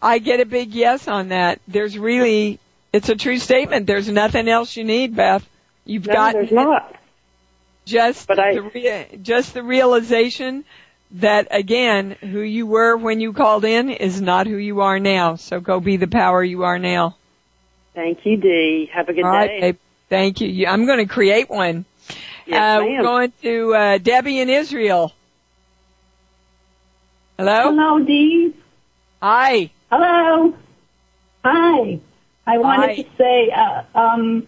I 0.01 0.19
get 0.19 0.41
a 0.41 0.47
big 0.47 0.73
yes 0.75 1.09
on 1.09 1.29
that. 1.31 1.61
There's 1.67 1.99
really, 1.99 2.59
it's 2.93 3.09
a 3.09 3.17
true 3.17 3.39
statement. 3.39 3.87
There's 3.87 4.09
nothing 4.09 4.49
else 4.49 4.77
you 4.77 4.85
need, 4.85 5.17
Beth. 5.17 5.47
You've 5.85 6.07
No, 6.07 6.13
got 6.15 6.33
there's 6.35 6.53
not. 6.53 6.95
just 7.85 8.29
But 8.29 8.39
I- 8.39 8.55
the 8.55 8.63
rea- 8.63 9.19
just 9.23 9.55
the 9.55 9.63
realization 9.63 10.65
that 11.13 11.49
again, 11.51 12.11
who 12.21 12.41
you 12.41 12.67
were 12.67 12.97
when 12.97 13.19
you 13.21 13.33
called 13.33 13.65
in 13.65 13.89
is 13.91 14.21
not 14.21 14.47
who 14.47 14.57
you 14.57 14.83
are 14.83 15.01
now. 15.01 15.37
So 15.37 15.59
go 15.61 15.81
be 15.81 15.97
the 15.97 16.07
power 16.07 16.45
you 16.45 16.65
are 16.65 16.79
now. 16.79 17.17
Thank 17.95 18.25
you, 18.27 18.37
Dee. 18.37 18.91
Have 18.93 19.09
a 19.09 19.13
good 19.15 19.25
All 19.25 19.33
day. 19.33 19.37
right, 19.39 19.61
babe. 19.61 19.77
Thank 20.11 20.41
you. 20.43 20.67
I'm 20.67 20.87
going 20.87 20.99
to 20.99 21.07
create 21.13 21.49
one. 21.51 21.85
Yes, 22.47 22.79
uh, 22.81 22.85
we're 22.85 23.03
going 23.03 23.33
to 23.43 23.75
uh, 23.75 23.99
Debbie 23.99 24.39
in 24.39 24.49
Israel. 24.51 25.13
Hello. 27.39 27.75
Hello, 27.75 28.05
Dee. 28.05 28.55
Hi. 29.23 29.71
Hello. 29.91 30.55
Hi. 31.45 32.01
I 32.47 32.59
wanted 32.59 32.91
Hi. 32.91 33.03
to 33.03 33.05
say 33.17 33.51
uh, 33.51 33.85
um, 33.99 34.47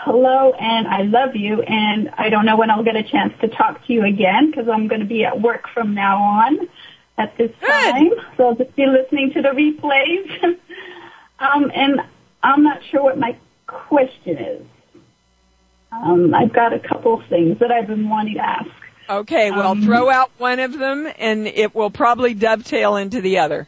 hello 0.00 0.52
and 0.52 0.88
I 0.88 1.02
love 1.02 1.36
you. 1.36 1.62
And 1.62 2.10
I 2.16 2.28
don't 2.28 2.44
know 2.44 2.56
when 2.56 2.70
I'll 2.70 2.82
get 2.84 2.96
a 2.96 3.04
chance 3.04 3.34
to 3.40 3.48
talk 3.48 3.86
to 3.86 3.92
you 3.92 4.04
again 4.04 4.50
because 4.50 4.68
I'm 4.68 4.88
going 4.88 5.00
to 5.00 5.06
be 5.06 5.24
at 5.24 5.40
work 5.40 5.68
from 5.72 5.94
now 5.94 6.18
on 6.18 6.68
at 7.18 7.36
this 7.36 7.52
Good. 7.60 7.68
time. 7.68 8.10
So 8.36 8.48
I'll 8.48 8.54
just 8.56 8.74
be 8.74 8.86
listening 8.86 9.32
to 9.34 9.42
the 9.42 9.50
replays. 9.50 10.42
um, 11.38 11.70
and 11.74 12.00
I'm 12.42 12.62
not 12.64 12.82
sure 12.90 13.02
what 13.02 13.18
my 13.18 13.36
question 13.66 14.38
is. 14.38 14.66
Um, 15.92 16.34
I've 16.34 16.52
got 16.52 16.72
a 16.72 16.80
couple 16.80 17.20
of 17.20 17.26
things 17.28 17.58
that 17.60 17.70
I've 17.70 17.86
been 17.86 18.08
wanting 18.08 18.34
to 18.34 18.44
ask. 18.44 18.70
Okay. 19.08 19.50
Well, 19.50 19.72
Um, 19.72 19.82
throw 19.82 20.10
out 20.10 20.30
one 20.38 20.58
of 20.58 20.78
them, 20.78 21.08
and 21.18 21.46
it 21.46 21.74
will 21.74 21.90
probably 21.90 22.34
dovetail 22.34 22.96
into 22.96 23.20
the 23.20 23.38
other. 23.38 23.66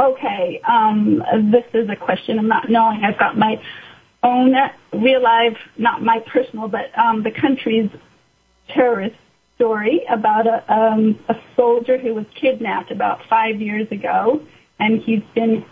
Okay, 0.00 0.62
um, 0.66 1.22
this 1.52 1.64
is 1.74 1.90
a 1.90 1.96
question 1.96 2.38
I'm 2.38 2.48
not 2.48 2.70
knowing. 2.70 3.04
I've 3.04 3.18
got 3.18 3.36
my 3.36 3.60
own 4.22 4.54
real 4.94 5.22
life, 5.22 5.58
not 5.76 6.02
my 6.02 6.20
personal, 6.32 6.68
but 6.68 6.96
um, 6.98 7.22
the 7.22 7.30
country's 7.30 7.90
terrorist 8.68 9.16
story 9.56 10.06
about 10.10 10.46
a, 10.46 10.72
um, 10.72 11.18
a 11.28 11.34
soldier 11.54 11.98
who 11.98 12.14
was 12.14 12.24
kidnapped 12.40 12.90
about 12.90 13.20
five 13.28 13.60
years 13.60 13.88
ago, 13.90 14.40
and 14.78 15.02
he's 15.02 15.22
been 15.34 15.66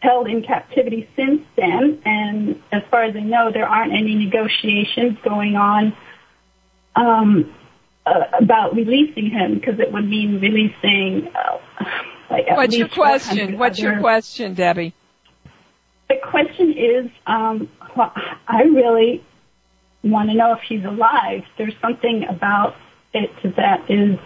held 0.00 0.28
in 0.28 0.42
captivity 0.42 1.06
since 1.14 1.42
then. 1.54 2.00
And 2.06 2.62
as 2.72 2.82
far 2.90 3.04
as 3.04 3.14
I 3.14 3.20
know, 3.20 3.50
there 3.52 3.68
aren't 3.68 3.92
any 3.92 4.14
negotiations 4.14 5.18
going 5.22 5.56
on 5.56 5.94
um, 6.96 7.54
uh, 8.06 8.22
about 8.40 8.74
releasing 8.74 9.28
him 9.28 9.56
because 9.56 9.78
it 9.78 9.92
would 9.92 10.08
mean 10.08 10.40
releasing. 10.40 11.28
Uh, 11.34 11.84
What's 12.32 12.76
your 12.76 12.88
question? 12.88 13.38
100 13.38 13.58
What's 13.58 13.78
your 13.78 14.00
question, 14.00 14.54
Debbie? 14.54 14.94
The 16.08 16.16
question 16.22 16.72
is, 16.72 17.10
um, 17.26 17.68
I 18.46 18.62
really 18.62 19.24
want 20.02 20.30
to 20.30 20.36
know 20.36 20.52
if 20.54 20.60
he's 20.62 20.84
alive. 20.84 21.44
There's 21.58 21.74
something 21.80 22.24
about 22.28 22.74
it 23.14 23.30
that 23.56 23.90
is. 23.90 24.18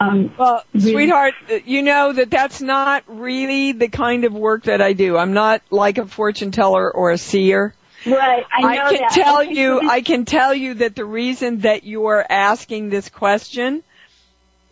Um, 0.00 0.34
Well, 0.36 0.64
sweetheart, 0.76 1.34
you 1.64 1.82
know 1.82 2.12
that 2.12 2.30
that's 2.30 2.60
not 2.60 3.04
really 3.06 3.72
the 3.72 3.88
kind 3.88 4.24
of 4.24 4.32
work 4.32 4.64
that 4.64 4.80
I 4.80 4.94
do. 4.94 5.16
I'm 5.16 5.32
not 5.32 5.62
like 5.70 5.98
a 5.98 6.06
fortune 6.06 6.50
teller 6.50 6.90
or 6.90 7.12
a 7.12 7.18
seer. 7.18 7.74
Right, 8.04 8.44
I 8.52 8.76
know 8.76 8.90
can 8.90 9.00
that. 9.00 9.10
tell 9.12 9.44
you, 9.44 9.88
I 9.88 10.00
can 10.00 10.24
tell 10.24 10.52
you 10.52 10.74
that 10.74 10.96
the 10.96 11.04
reason 11.04 11.60
that 11.60 11.84
you 11.84 12.06
are 12.06 12.24
asking 12.28 12.90
this 12.90 13.08
question 13.08 13.84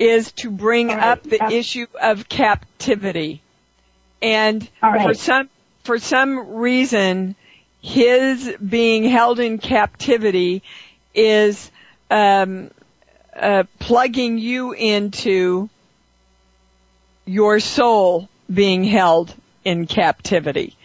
is 0.01 0.33
to 0.33 0.51
bring 0.51 0.89
right, 0.89 0.99
up 0.99 1.23
the 1.23 1.37
yep. 1.37 1.53
issue 1.53 1.87
of 2.01 2.29
captivity. 2.29 3.43
And 4.23 4.69
right. 4.83 5.07
for 5.07 5.15
some, 5.15 5.51
for 5.85 5.99
some 5.99 6.55
reason, 6.55 7.37
his 7.83 8.57
being 8.57 9.05
held 9.05 9.39
in 9.39 9.59
captivity 9.59 10.63
is, 11.15 11.71
um, 12.11 12.71
uh, 13.37 13.65
plugging 13.79 14.39
you 14.39 14.73
into 14.73 15.69
your 17.27 17.61
soul 17.61 18.29
being 18.53 18.83
held 18.85 19.33
in 19.65 19.87
captivity. 19.87 20.77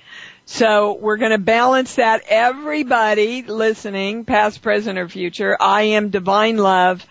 So 0.46 0.94
we're 0.94 1.18
going 1.18 1.32
to 1.32 1.40
balance 1.40 1.96
that. 1.96 2.22
Everybody 2.28 3.42
listening, 3.42 4.26
past, 4.26 4.62
present, 4.62 5.00
or 5.00 5.10
future, 5.10 5.58
I 5.60 5.84
am 5.84 6.10
divine 6.10 6.58
love 6.58 7.06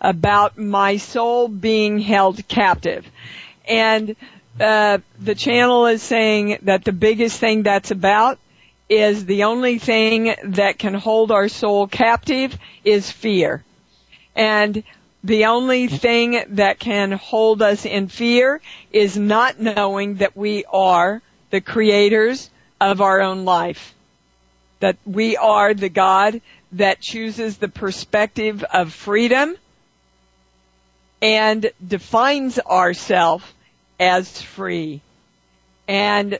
about 0.00 0.56
my 0.58 0.96
soul 0.96 1.48
being 1.48 1.98
held 1.98 2.46
captive. 2.48 3.06
And 3.68 4.16
uh, 4.58 4.98
the 5.18 5.34
channel 5.34 5.86
is 5.86 6.02
saying 6.02 6.58
that 6.62 6.84
the 6.84 6.92
biggest 6.92 7.38
thing 7.38 7.62
that's 7.62 7.90
about 7.90 8.38
is 8.88 9.24
the 9.24 9.44
only 9.44 9.78
thing 9.78 10.34
that 10.44 10.78
can 10.78 10.94
hold 10.94 11.30
our 11.30 11.48
soul 11.48 11.86
captive 11.86 12.56
is 12.84 13.10
fear. 13.10 13.64
And 14.34 14.82
the 15.22 15.46
only 15.46 15.86
thing 15.86 16.42
that 16.48 16.78
can 16.78 17.12
hold 17.12 17.62
us 17.62 17.84
in 17.84 18.08
fear 18.08 18.60
is 18.90 19.16
not 19.16 19.60
knowing 19.60 20.16
that 20.16 20.36
we 20.36 20.64
are 20.64 21.22
the 21.50 21.60
creators 21.60 22.50
of 22.80 23.00
our 23.00 23.20
own 23.20 23.44
life. 23.44 23.94
That 24.80 24.96
we 25.04 25.36
are 25.36 25.74
the 25.74 25.90
God 25.90 26.40
that 26.72 27.00
chooses 27.00 27.58
the 27.58 27.68
perspective 27.68 28.64
of 28.64 28.92
freedom 28.92 29.56
and 31.22 31.70
defines 31.86 32.58
ourselves 32.58 33.44
as 33.98 34.40
free. 34.40 35.00
And 35.86 36.38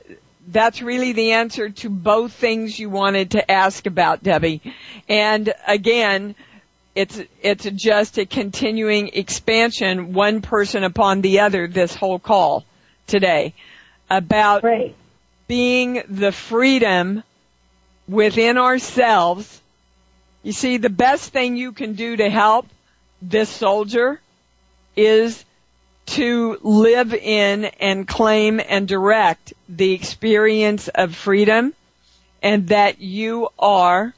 that's 0.49 0.81
really 0.83 1.13
the 1.13 1.33
answer 1.33 1.69
to 1.69 1.91
both 1.91 2.33
things 2.33 2.79
you 2.79 2.89
wanted 2.91 3.33
to 3.33 3.51
ask 3.51 3.87
about, 3.87 4.23
Debbie. 4.23 4.63
And 5.09 5.53
again, 5.67 6.35
it's, 6.95 7.21
it's 7.43 7.65
just 7.65 8.19
a 8.19 8.27
continuing 8.27 9.09
expansion, 9.09 10.13
one 10.13 10.41
person 10.41 10.83
upon 10.83 11.21
the 11.21 11.41
other, 11.41 11.67
this 11.69 11.95
whole 11.95 12.19
call 12.19 12.65
today 13.07 13.55
about 14.09 14.65
Right. 14.65 14.95
being 15.47 16.03
the 16.09 16.33
freedom 16.33 17.23
within 18.09 18.59
ourselves. 18.59 19.61
You 20.43 20.53
see, 20.53 20.79
the 20.79 20.91
best 20.91 21.33
thing 21.33 21.57
you 21.57 21.73
can 21.73 21.95
do 21.95 22.17
to 22.17 22.29
help 22.29 22.67
this 23.23 23.49
soldier 23.49 24.21
is 25.01 25.45
to 26.07 26.59
live 26.63 27.15
in 27.15 27.65
and 27.65 28.07
claim 28.07 28.61
and 28.67 28.87
direct 28.87 29.53
the 29.69 29.93
experience 29.93 30.89
of 30.89 31.15
freedom 31.15 31.73
and 32.43 32.69
that 32.69 33.01
you 33.01 33.49
are 33.59 34.15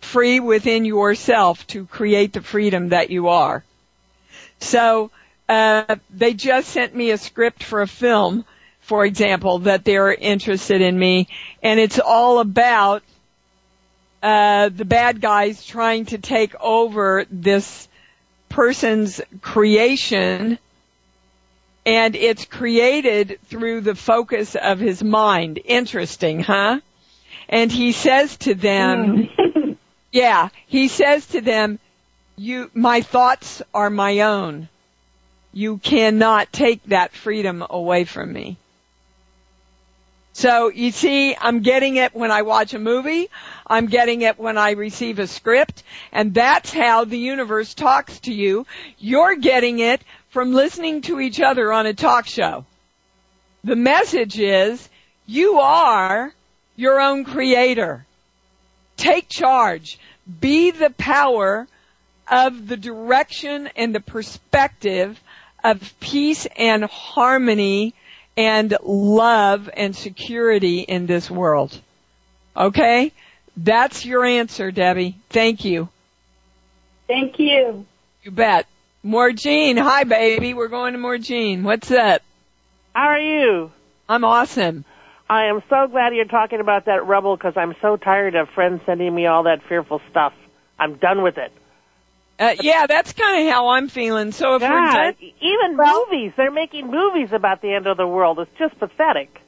free 0.00 0.40
within 0.40 0.84
yourself 0.84 1.66
to 1.66 1.86
create 1.86 2.32
the 2.32 2.40
freedom 2.40 2.90
that 2.90 3.10
you 3.10 3.28
are. 3.28 3.64
So, 4.60 5.10
uh, 5.48 5.96
they 6.10 6.32
just 6.32 6.68
sent 6.68 6.94
me 6.94 7.10
a 7.10 7.18
script 7.18 7.62
for 7.62 7.82
a 7.82 7.88
film, 7.88 8.44
for 8.80 9.04
example, 9.04 9.60
that 9.60 9.84
they're 9.84 10.14
interested 10.14 10.80
in 10.80 10.98
me, 10.98 11.28
and 11.62 11.80
it's 11.80 11.98
all 11.98 12.38
about 12.38 13.02
uh, 14.24 14.70
the 14.70 14.86
bad 14.86 15.20
guys 15.20 15.66
trying 15.66 16.06
to 16.06 16.16
take 16.16 16.54
over 16.58 17.26
this 17.30 17.86
person's 18.48 19.20
creation, 19.42 20.58
and 21.84 22.16
it's 22.16 22.46
created 22.46 23.38
through 23.44 23.82
the 23.82 23.94
focus 23.94 24.56
of 24.56 24.80
his 24.80 25.04
mind. 25.04 25.60
Interesting, 25.62 26.40
huh? 26.40 26.80
And 27.50 27.70
he 27.70 27.92
says 27.92 28.38
to 28.38 28.54
them, 28.54 29.28
yeah, 30.10 30.48
he 30.68 30.88
says 30.88 31.26
to 31.26 31.42
them, 31.42 31.78
you, 32.36 32.70
my 32.72 33.02
thoughts 33.02 33.60
are 33.74 33.90
my 33.90 34.20
own. 34.20 34.70
You 35.52 35.76
cannot 35.76 36.50
take 36.50 36.82
that 36.84 37.12
freedom 37.12 37.62
away 37.68 38.04
from 38.04 38.32
me. 38.32 38.56
So 40.34 40.68
you 40.68 40.90
see, 40.90 41.36
I'm 41.40 41.60
getting 41.60 41.96
it 41.96 42.14
when 42.14 42.32
I 42.32 42.42
watch 42.42 42.74
a 42.74 42.78
movie. 42.80 43.28
I'm 43.66 43.86
getting 43.86 44.22
it 44.22 44.38
when 44.38 44.58
I 44.58 44.72
receive 44.72 45.18
a 45.18 45.26
script. 45.26 45.82
And 46.12 46.34
that's 46.34 46.72
how 46.72 47.04
the 47.04 47.18
universe 47.18 47.74
talks 47.74 48.20
to 48.20 48.32
you. 48.32 48.66
You're 48.98 49.36
getting 49.36 49.78
it 49.78 50.02
from 50.30 50.52
listening 50.52 51.02
to 51.02 51.20
each 51.20 51.40
other 51.40 51.72
on 51.72 51.86
a 51.86 51.94
talk 51.94 52.26
show. 52.26 52.66
The 53.62 53.76
message 53.76 54.38
is 54.38 54.88
you 55.26 55.58
are 55.60 56.32
your 56.76 57.00
own 57.00 57.24
creator. 57.24 58.04
Take 58.96 59.28
charge. 59.28 59.98
Be 60.40 60.70
the 60.70 60.90
power 60.90 61.66
of 62.30 62.68
the 62.68 62.76
direction 62.76 63.68
and 63.76 63.94
the 63.94 64.00
perspective 64.00 65.20
of 65.62 65.98
peace 66.00 66.46
and 66.56 66.84
harmony 66.84 67.94
and 68.36 68.76
love 68.82 69.70
and 69.72 69.94
security 69.94 70.80
in 70.80 71.06
this 71.06 71.30
world. 71.30 71.78
Okay? 72.56 73.12
That's 73.56 74.04
your 74.04 74.24
answer, 74.24 74.70
Debbie. 74.70 75.16
Thank 75.30 75.64
you. 75.64 75.88
Thank 77.06 77.38
you. 77.38 77.86
You 78.22 78.30
bet. 78.30 78.66
Morgene, 79.02 79.76
hi 79.76 80.04
baby. 80.04 80.54
We're 80.54 80.68
going 80.68 80.94
to 80.94 80.98
Morgene. 80.98 81.62
What's 81.62 81.90
up? 81.90 82.22
How 82.94 83.08
are 83.08 83.18
you? 83.20 83.70
I'm 84.08 84.24
awesome. 84.24 84.84
I 85.28 85.46
am 85.46 85.62
so 85.68 85.86
glad 85.88 86.14
you're 86.14 86.24
talking 86.26 86.60
about 86.60 86.86
that 86.86 87.06
rebel 87.06 87.36
because 87.36 87.54
I'm 87.56 87.74
so 87.82 87.96
tired 87.96 88.34
of 88.34 88.48
friends 88.50 88.82
sending 88.86 89.14
me 89.14 89.26
all 89.26 89.44
that 89.44 89.62
fearful 89.68 90.00
stuff. 90.10 90.32
I'm 90.78 90.96
done 90.96 91.22
with 91.22 91.38
it. 91.38 91.52
Uh, 92.38 92.54
yeah, 92.60 92.86
that's 92.86 93.12
kind 93.12 93.46
of 93.46 93.52
how 93.52 93.68
I'm 93.68 93.88
feeling. 93.88 94.32
So 94.32 94.56
if 94.56 94.62
we're 94.62 94.68
God, 94.68 94.94
done, 94.94 95.14
even 95.20 95.76
movies, 95.76 96.32
they're 96.36 96.50
making 96.50 96.90
movies 96.90 97.28
about 97.32 97.62
the 97.62 97.72
end 97.72 97.86
of 97.86 97.96
the 97.96 98.06
world. 98.06 98.38
It's 98.40 98.50
just 98.58 98.78
pathetic. 98.78 99.40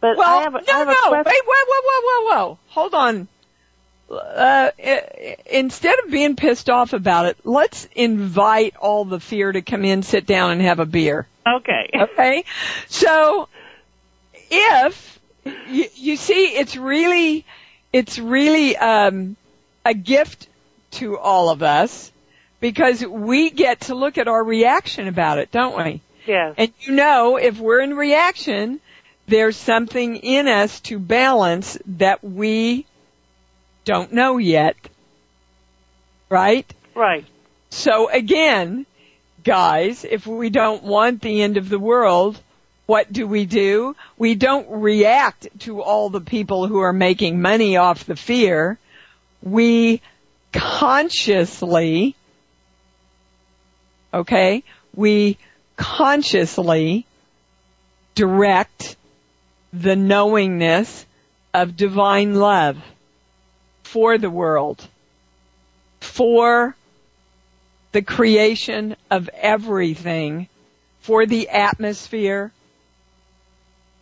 But 0.00 0.16
well, 0.16 0.38
I 0.38 0.42
have, 0.42 0.54
a- 0.54 0.58
no, 0.58 0.64
I 0.72 0.78
have 0.78 0.86
no, 0.86 1.12
a 1.12 1.16
wait, 1.16 1.26
whoa, 1.26 1.64
whoa, 1.66 1.80
whoa, 1.82 2.02
whoa, 2.02 2.46
whoa. 2.46 2.58
Hold 2.68 2.94
on. 2.94 3.28
Uh, 4.10 4.70
instead 5.50 5.98
of 6.00 6.10
being 6.10 6.36
pissed 6.36 6.70
off 6.70 6.92
about 6.92 7.26
it, 7.26 7.36
let's 7.44 7.86
invite 7.94 8.76
all 8.76 9.04
the 9.04 9.20
fear 9.20 9.52
to 9.52 9.60
come 9.60 9.84
in, 9.84 10.02
sit 10.02 10.26
down, 10.26 10.52
and 10.52 10.62
have 10.62 10.80
a 10.80 10.86
beer. 10.86 11.26
Okay. 11.46 11.90
Okay? 11.98 12.44
So, 12.88 13.48
if, 14.50 15.20
you, 15.68 15.84
you 15.94 16.16
see, 16.16 16.46
it's 16.46 16.76
really, 16.76 17.44
it's 17.92 18.18
really, 18.18 18.76
um, 18.76 19.36
a 19.84 19.94
gift 19.94 20.48
to 20.92 21.18
all 21.18 21.50
of 21.50 21.62
us 21.62 22.12
because 22.60 23.04
we 23.04 23.50
get 23.50 23.82
to 23.82 23.94
look 23.94 24.18
at 24.18 24.28
our 24.28 24.42
reaction 24.42 25.08
about 25.08 25.38
it, 25.38 25.50
don't 25.50 25.76
we? 25.76 26.00
Yes. 26.26 26.54
And 26.58 26.72
you 26.80 26.92
know, 26.92 27.36
if 27.36 27.58
we're 27.58 27.80
in 27.80 27.96
reaction, 27.96 28.80
there's 29.26 29.56
something 29.56 30.16
in 30.16 30.48
us 30.48 30.80
to 30.80 30.98
balance 30.98 31.78
that 31.86 32.22
we 32.22 32.86
don't 33.88 34.12
know 34.12 34.36
yet. 34.36 34.76
Right? 36.28 36.70
Right. 36.94 37.24
So 37.70 38.10
again, 38.10 38.84
guys, 39.42 40.04
if 40.04 40.26
we 40.26 40.50
don't 40.50 40.82
want 40.84 41.22
the 41.22 41.40
end 41.40 41.56
of 41.56 41.70
the 41.70 41.78
world, 41.78 42.38
what 42.84 43.10
do 43.10 43.26
we 43.26 43.46
do? 43.46 43.96
We 44.18 44.34
don't 44.34 44.68
react 44.68 45.48
to 45.60 45.80
all 45.80 46.10
the 46.10 46.20
people 46.20 46.66
who 46.66 46.80
are 46.80 46.92
making 46.92 47.40
money 47.40 47.78
off 47.78 48.04
the 48.04 48.14
fear. 48.14 48.78
We 49.42 50.02
consciously, 50.52 52.14
okay, 54.12 54.64
we 54.94 55.38
consciously 55.76 57.06
direct 58.14 58.96
the 59.72 59.96
knowingness 59.96 61.06
of 61.54 61.74
divine 61.74 62.34
love 62.34 62.76
for 63.88 64.18
the 64.18 64.28
world, 64.28 64.86
for 66.00 66.76
the 67.92 68.02
creation 68.02 68.96
of 69.10 69.30
everything, 69.34 70.46
for 71.00 71.24
the 71.24 71.48
atmosphere. 71.48 72.52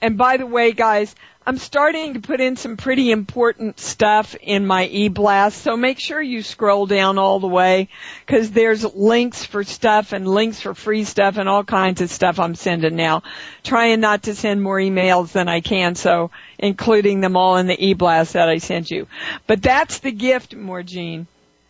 And 0.03 0.19
by 0.19 0.39
the 0.39 0.47
way, 0.47 0.73
guys, 0.73 1.15
I'm 1.47 1.59
starting 1.59 2.15
to 2.15 2.21
put 2.21 2.41
in 2.41 2.57
some 2.57 2.77
pretty 2.77 3.13
important 3.13 3.79
stuff 3.79 4.35
in 4.35 4.67
my 4.67 4.87
e-blast, 4.87 5.63
so 5.63 5.77
make 5.77 6.01
sure 6.01 6.21
you 6.21 6.43
scroll 6.43 6.87
down 6.87 7.19
all 7.19 7.39
the 7.39 7.47
way, 7.47 7.89
cause 8.27 8.51
there's 8.51 8.85
links 8.97 9.45
for 9.45 9.63
stuff 9.63 10.13
and 10.13 10.27
links 10.27 10.61
for 10.61 10.75
free 10.75 11.05
stuff 11.05 11.37
and 11.37 11.49
all 11.49 11.63
kinds 11.63 12.01
of 12.01 12.11
stuff 12.11 12.41
I'm 12.41 12.57
sending 12.57 12.97
now. 12.97 13.23
Trying 13.63 14.01
not 14.01 14.25
to 14.25 14.35
send 14.35 14.61
more 14.61 14.79
emails 14.79 15.31
than 15.31 15.49
I 15.49 15.61
can, 15.61 15.95
so 15.95 16.33
including 16.59 17.21
them 17.21 17.37
all 17.37 17.57
in 17.57 17.67
the 17.67 17.87
e-blast 17.87 18.35
that 18.35 18.49
I 18.49 18.59
sent 18.59 18.91
you. 18.91 19.07
But 19.47 19.63
that's 19.63 19.99
the 19.99 20.13
gift, 20.13 20.55
Morgene. 20.55 21.27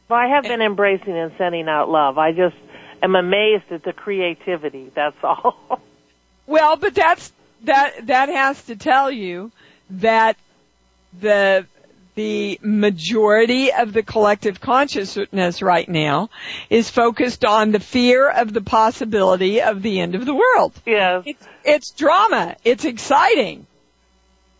Well, 0.09 0.19
I 0.19 0.29
have 0.29 0.45
been 0.45 0.63
embracing 0.63 1.17
and 1.17 1.33
sending 1.37 1.69
out 1.69 1.89
love. 1.89 2.17
I 2.19 2.33
just 2.33 2.57
am 3.03 3.17
amazed 3.17 3.65
at 3.71 3.83
the 3.83 3.93
creativity. 3.93 4.91
That's 4.95 5.17
all. 5.23 5.81
Well, 6.49 6.77
but 6.77 6.95
that's 6.95 7.33
that 7.65 8.07
that 8.07 8.29
has 8.29 8.63
to 8.67 8.77
tell 8.77 9.11
you 9.11 9.51
that 9.91 10.37
the 11.21 11.67
the 12.15 12.59
majority 12.63 13.73
of 13.73 13.93
the 13.93 14.03
collective 14.03 14.61
consciousness 14.61 15.61
right 15.61 15.89
now 15.89 16.31
is 16.71 16.89
focused 16.89 17.45
on 17.45 17.73
the 17.73 17.81
fear 17.81 18.31
of 18.31 18.53
the 18.53 18.63
possibility 18.63 19.61
of 19.61 19.83
the 19.83 20.01
end 20.01 20.15
of 20.15 20.25
the 20.25 20.35
world. 20.35 20.73
yes. 20.87 21.25
It's, 21.27 21.49
it's 21.65 21.91
drama. 21.91 22.57
It's 22.65 22.85
exciting. 22.85 23.67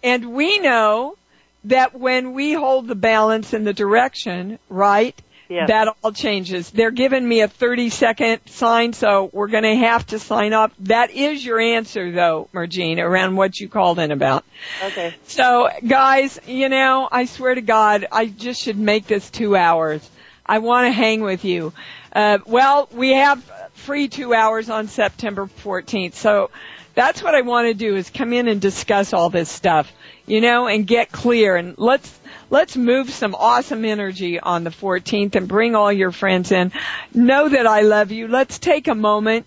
And 0.07 0.35
we 0.35 0.61
know 0.61 1.17
that 1.65 1.99
when 1.99 2.33
we 2.33 2.53
hold 2.53 2.87
the 2.87 2.95
balance 2.95 3.53
in 3.53 3.65
the 3.65 3.73
direction, 3.73 4.61
right, 4.69 5.21
yes. 5.49 5.67
that 5.67 5.89
all 6.01 6.13
changes. 6.13 6.71
They're 6.71 6.93
giving 6.93 7.29
me 7.29 7.41
a 7.41 7.49
30 7.49 7.91
second 7.91 8.41
sign, 8.47 8.93
so 8.93 9.29
we're 9.33 9.49
going 9.49 9.65
to 9.65 9.75
have 9.75 10.07
to 10.07 10.21
sign 10.21 10.53
off. 10.53 10.73
That 10.79 11.11
is 11.11 11.45
your 11.45 11.59
answer 11.59 12.13
though, 12.13 12.49
Morgene, 12.53 13.01
around 13.01 13.35
what 13.35 13.59
you 13.59 13.69
called 13.69 13.99
in 13.99 14.13
about. 14.13 14.45
Okay. 14.85 15.13
So 15.25 15.71
guys, 15.85 16.39
you 16.47 16.69
know, 16.69 17.09
I 17.11 17.25
swear 17.25 17.57
to 17.57 17.61
God, 17.61 18.07
I 18.13 18.27
just 18.27 18.63
should 18.63 18.79
make 18.79 19.09
this 19.09 19.29
two 19.29 19.57
hours. 19.57 20.09
I 20.47 20.61
want 20.61 20.87
to 20.87 20.93
hang 20.93 21.23
with 21.23 21.45
you. 21.45 21.73
Uh, 22.13 22.39
well, 22.47 22.89
we 22.93 23.15
have 23.15 23.43
free 23.75 24.07
two 24.07 24.33
hours 24.35 24.71
on 24.71 24.87
September 24.87 25.51
14th, 25.65 26.15
so 26.15 26.53
that's 26.97 27.23
what 27.23 27.35
I 27.35 27.43
want 27.43 27.69
to 27.69 27.75
do 27.75 27.95
is 27.95 28.09
come 28.09 28.33
in 28.33 28.49
and 28.49 28.59
discuss 28.59 29.13
all 29.13 29.29
this 29.29 29.51
stuff, 29.51 29.93
you 30.27 30.41
know, 30.41 30.67
and 30.67 30.87
get 30.87 31.13
clear 31.13 31.55
and 31.55 31.77
let's 31.77 32.19
let's 32.49 32.75
move 32.75 33.11
some 33.11 33.35
awesome 33.35 33.85
energy 33.85 34.41
on 34.41 34.65
the 34.65 34.71
14th 34.71 35.37
and 35.37 35.47
bring 35.47 35.77
all 35.77 35.93
your 35.93 36.11
friends 36.11 36.51
in. 36.51 36.73
Know 37.13 37.51
that 37.51 37.67
I 37.67 37.83
love 37.83 38.13
you. 38.13 38.29
Let's 38.29 38.59
take 38.59 38.89
a 38.89 38.95
moment 38.95 39.45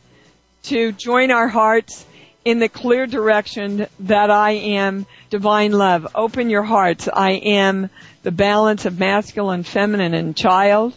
to 0.64 0.92
join 0.92 1.32
our 1.32 1.48
hearts 1.48 2.06
in 2.46 2.60
the 2.60 2.70
clear 2.70 3.08
direction 3.08 3.88
that 4.02 4.30
I 4.30 4.52
am 4.52 5.08
divine 5.32 5.72
love. 5.72 6.08
Open 6.14 6.52
your 6.52 6.64
hearts. 6.64 7.10
I 7.12 7.32
am 7.32 7.90
the 8.22 8.32
balance 8.32 8.86
of 8.86 9.00
masculine, 9.00 9.64
feminine, 9.64 10.14
and 10.14 10.38
child 10.38 10.94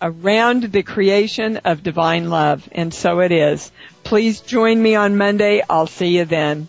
around 0.00 0.64
the 0.64 0.82
creation 0.82 1.58
of 1.58 1.82
divine 1.82 2.30
love. 2.30 2.68
And 2.72 2.92
so 2.92 3.20
it 3.20 3.32
is. 3.32 3.70
Please 4.04 4.40
join 4.40 4.82
me 4.82 4.94
on 4.94 5.16
Monday. 5.16 5.62
I'll 5.68 5.86
see 5.86 6.16
you 6.16 6.24
then. 6.24 6.68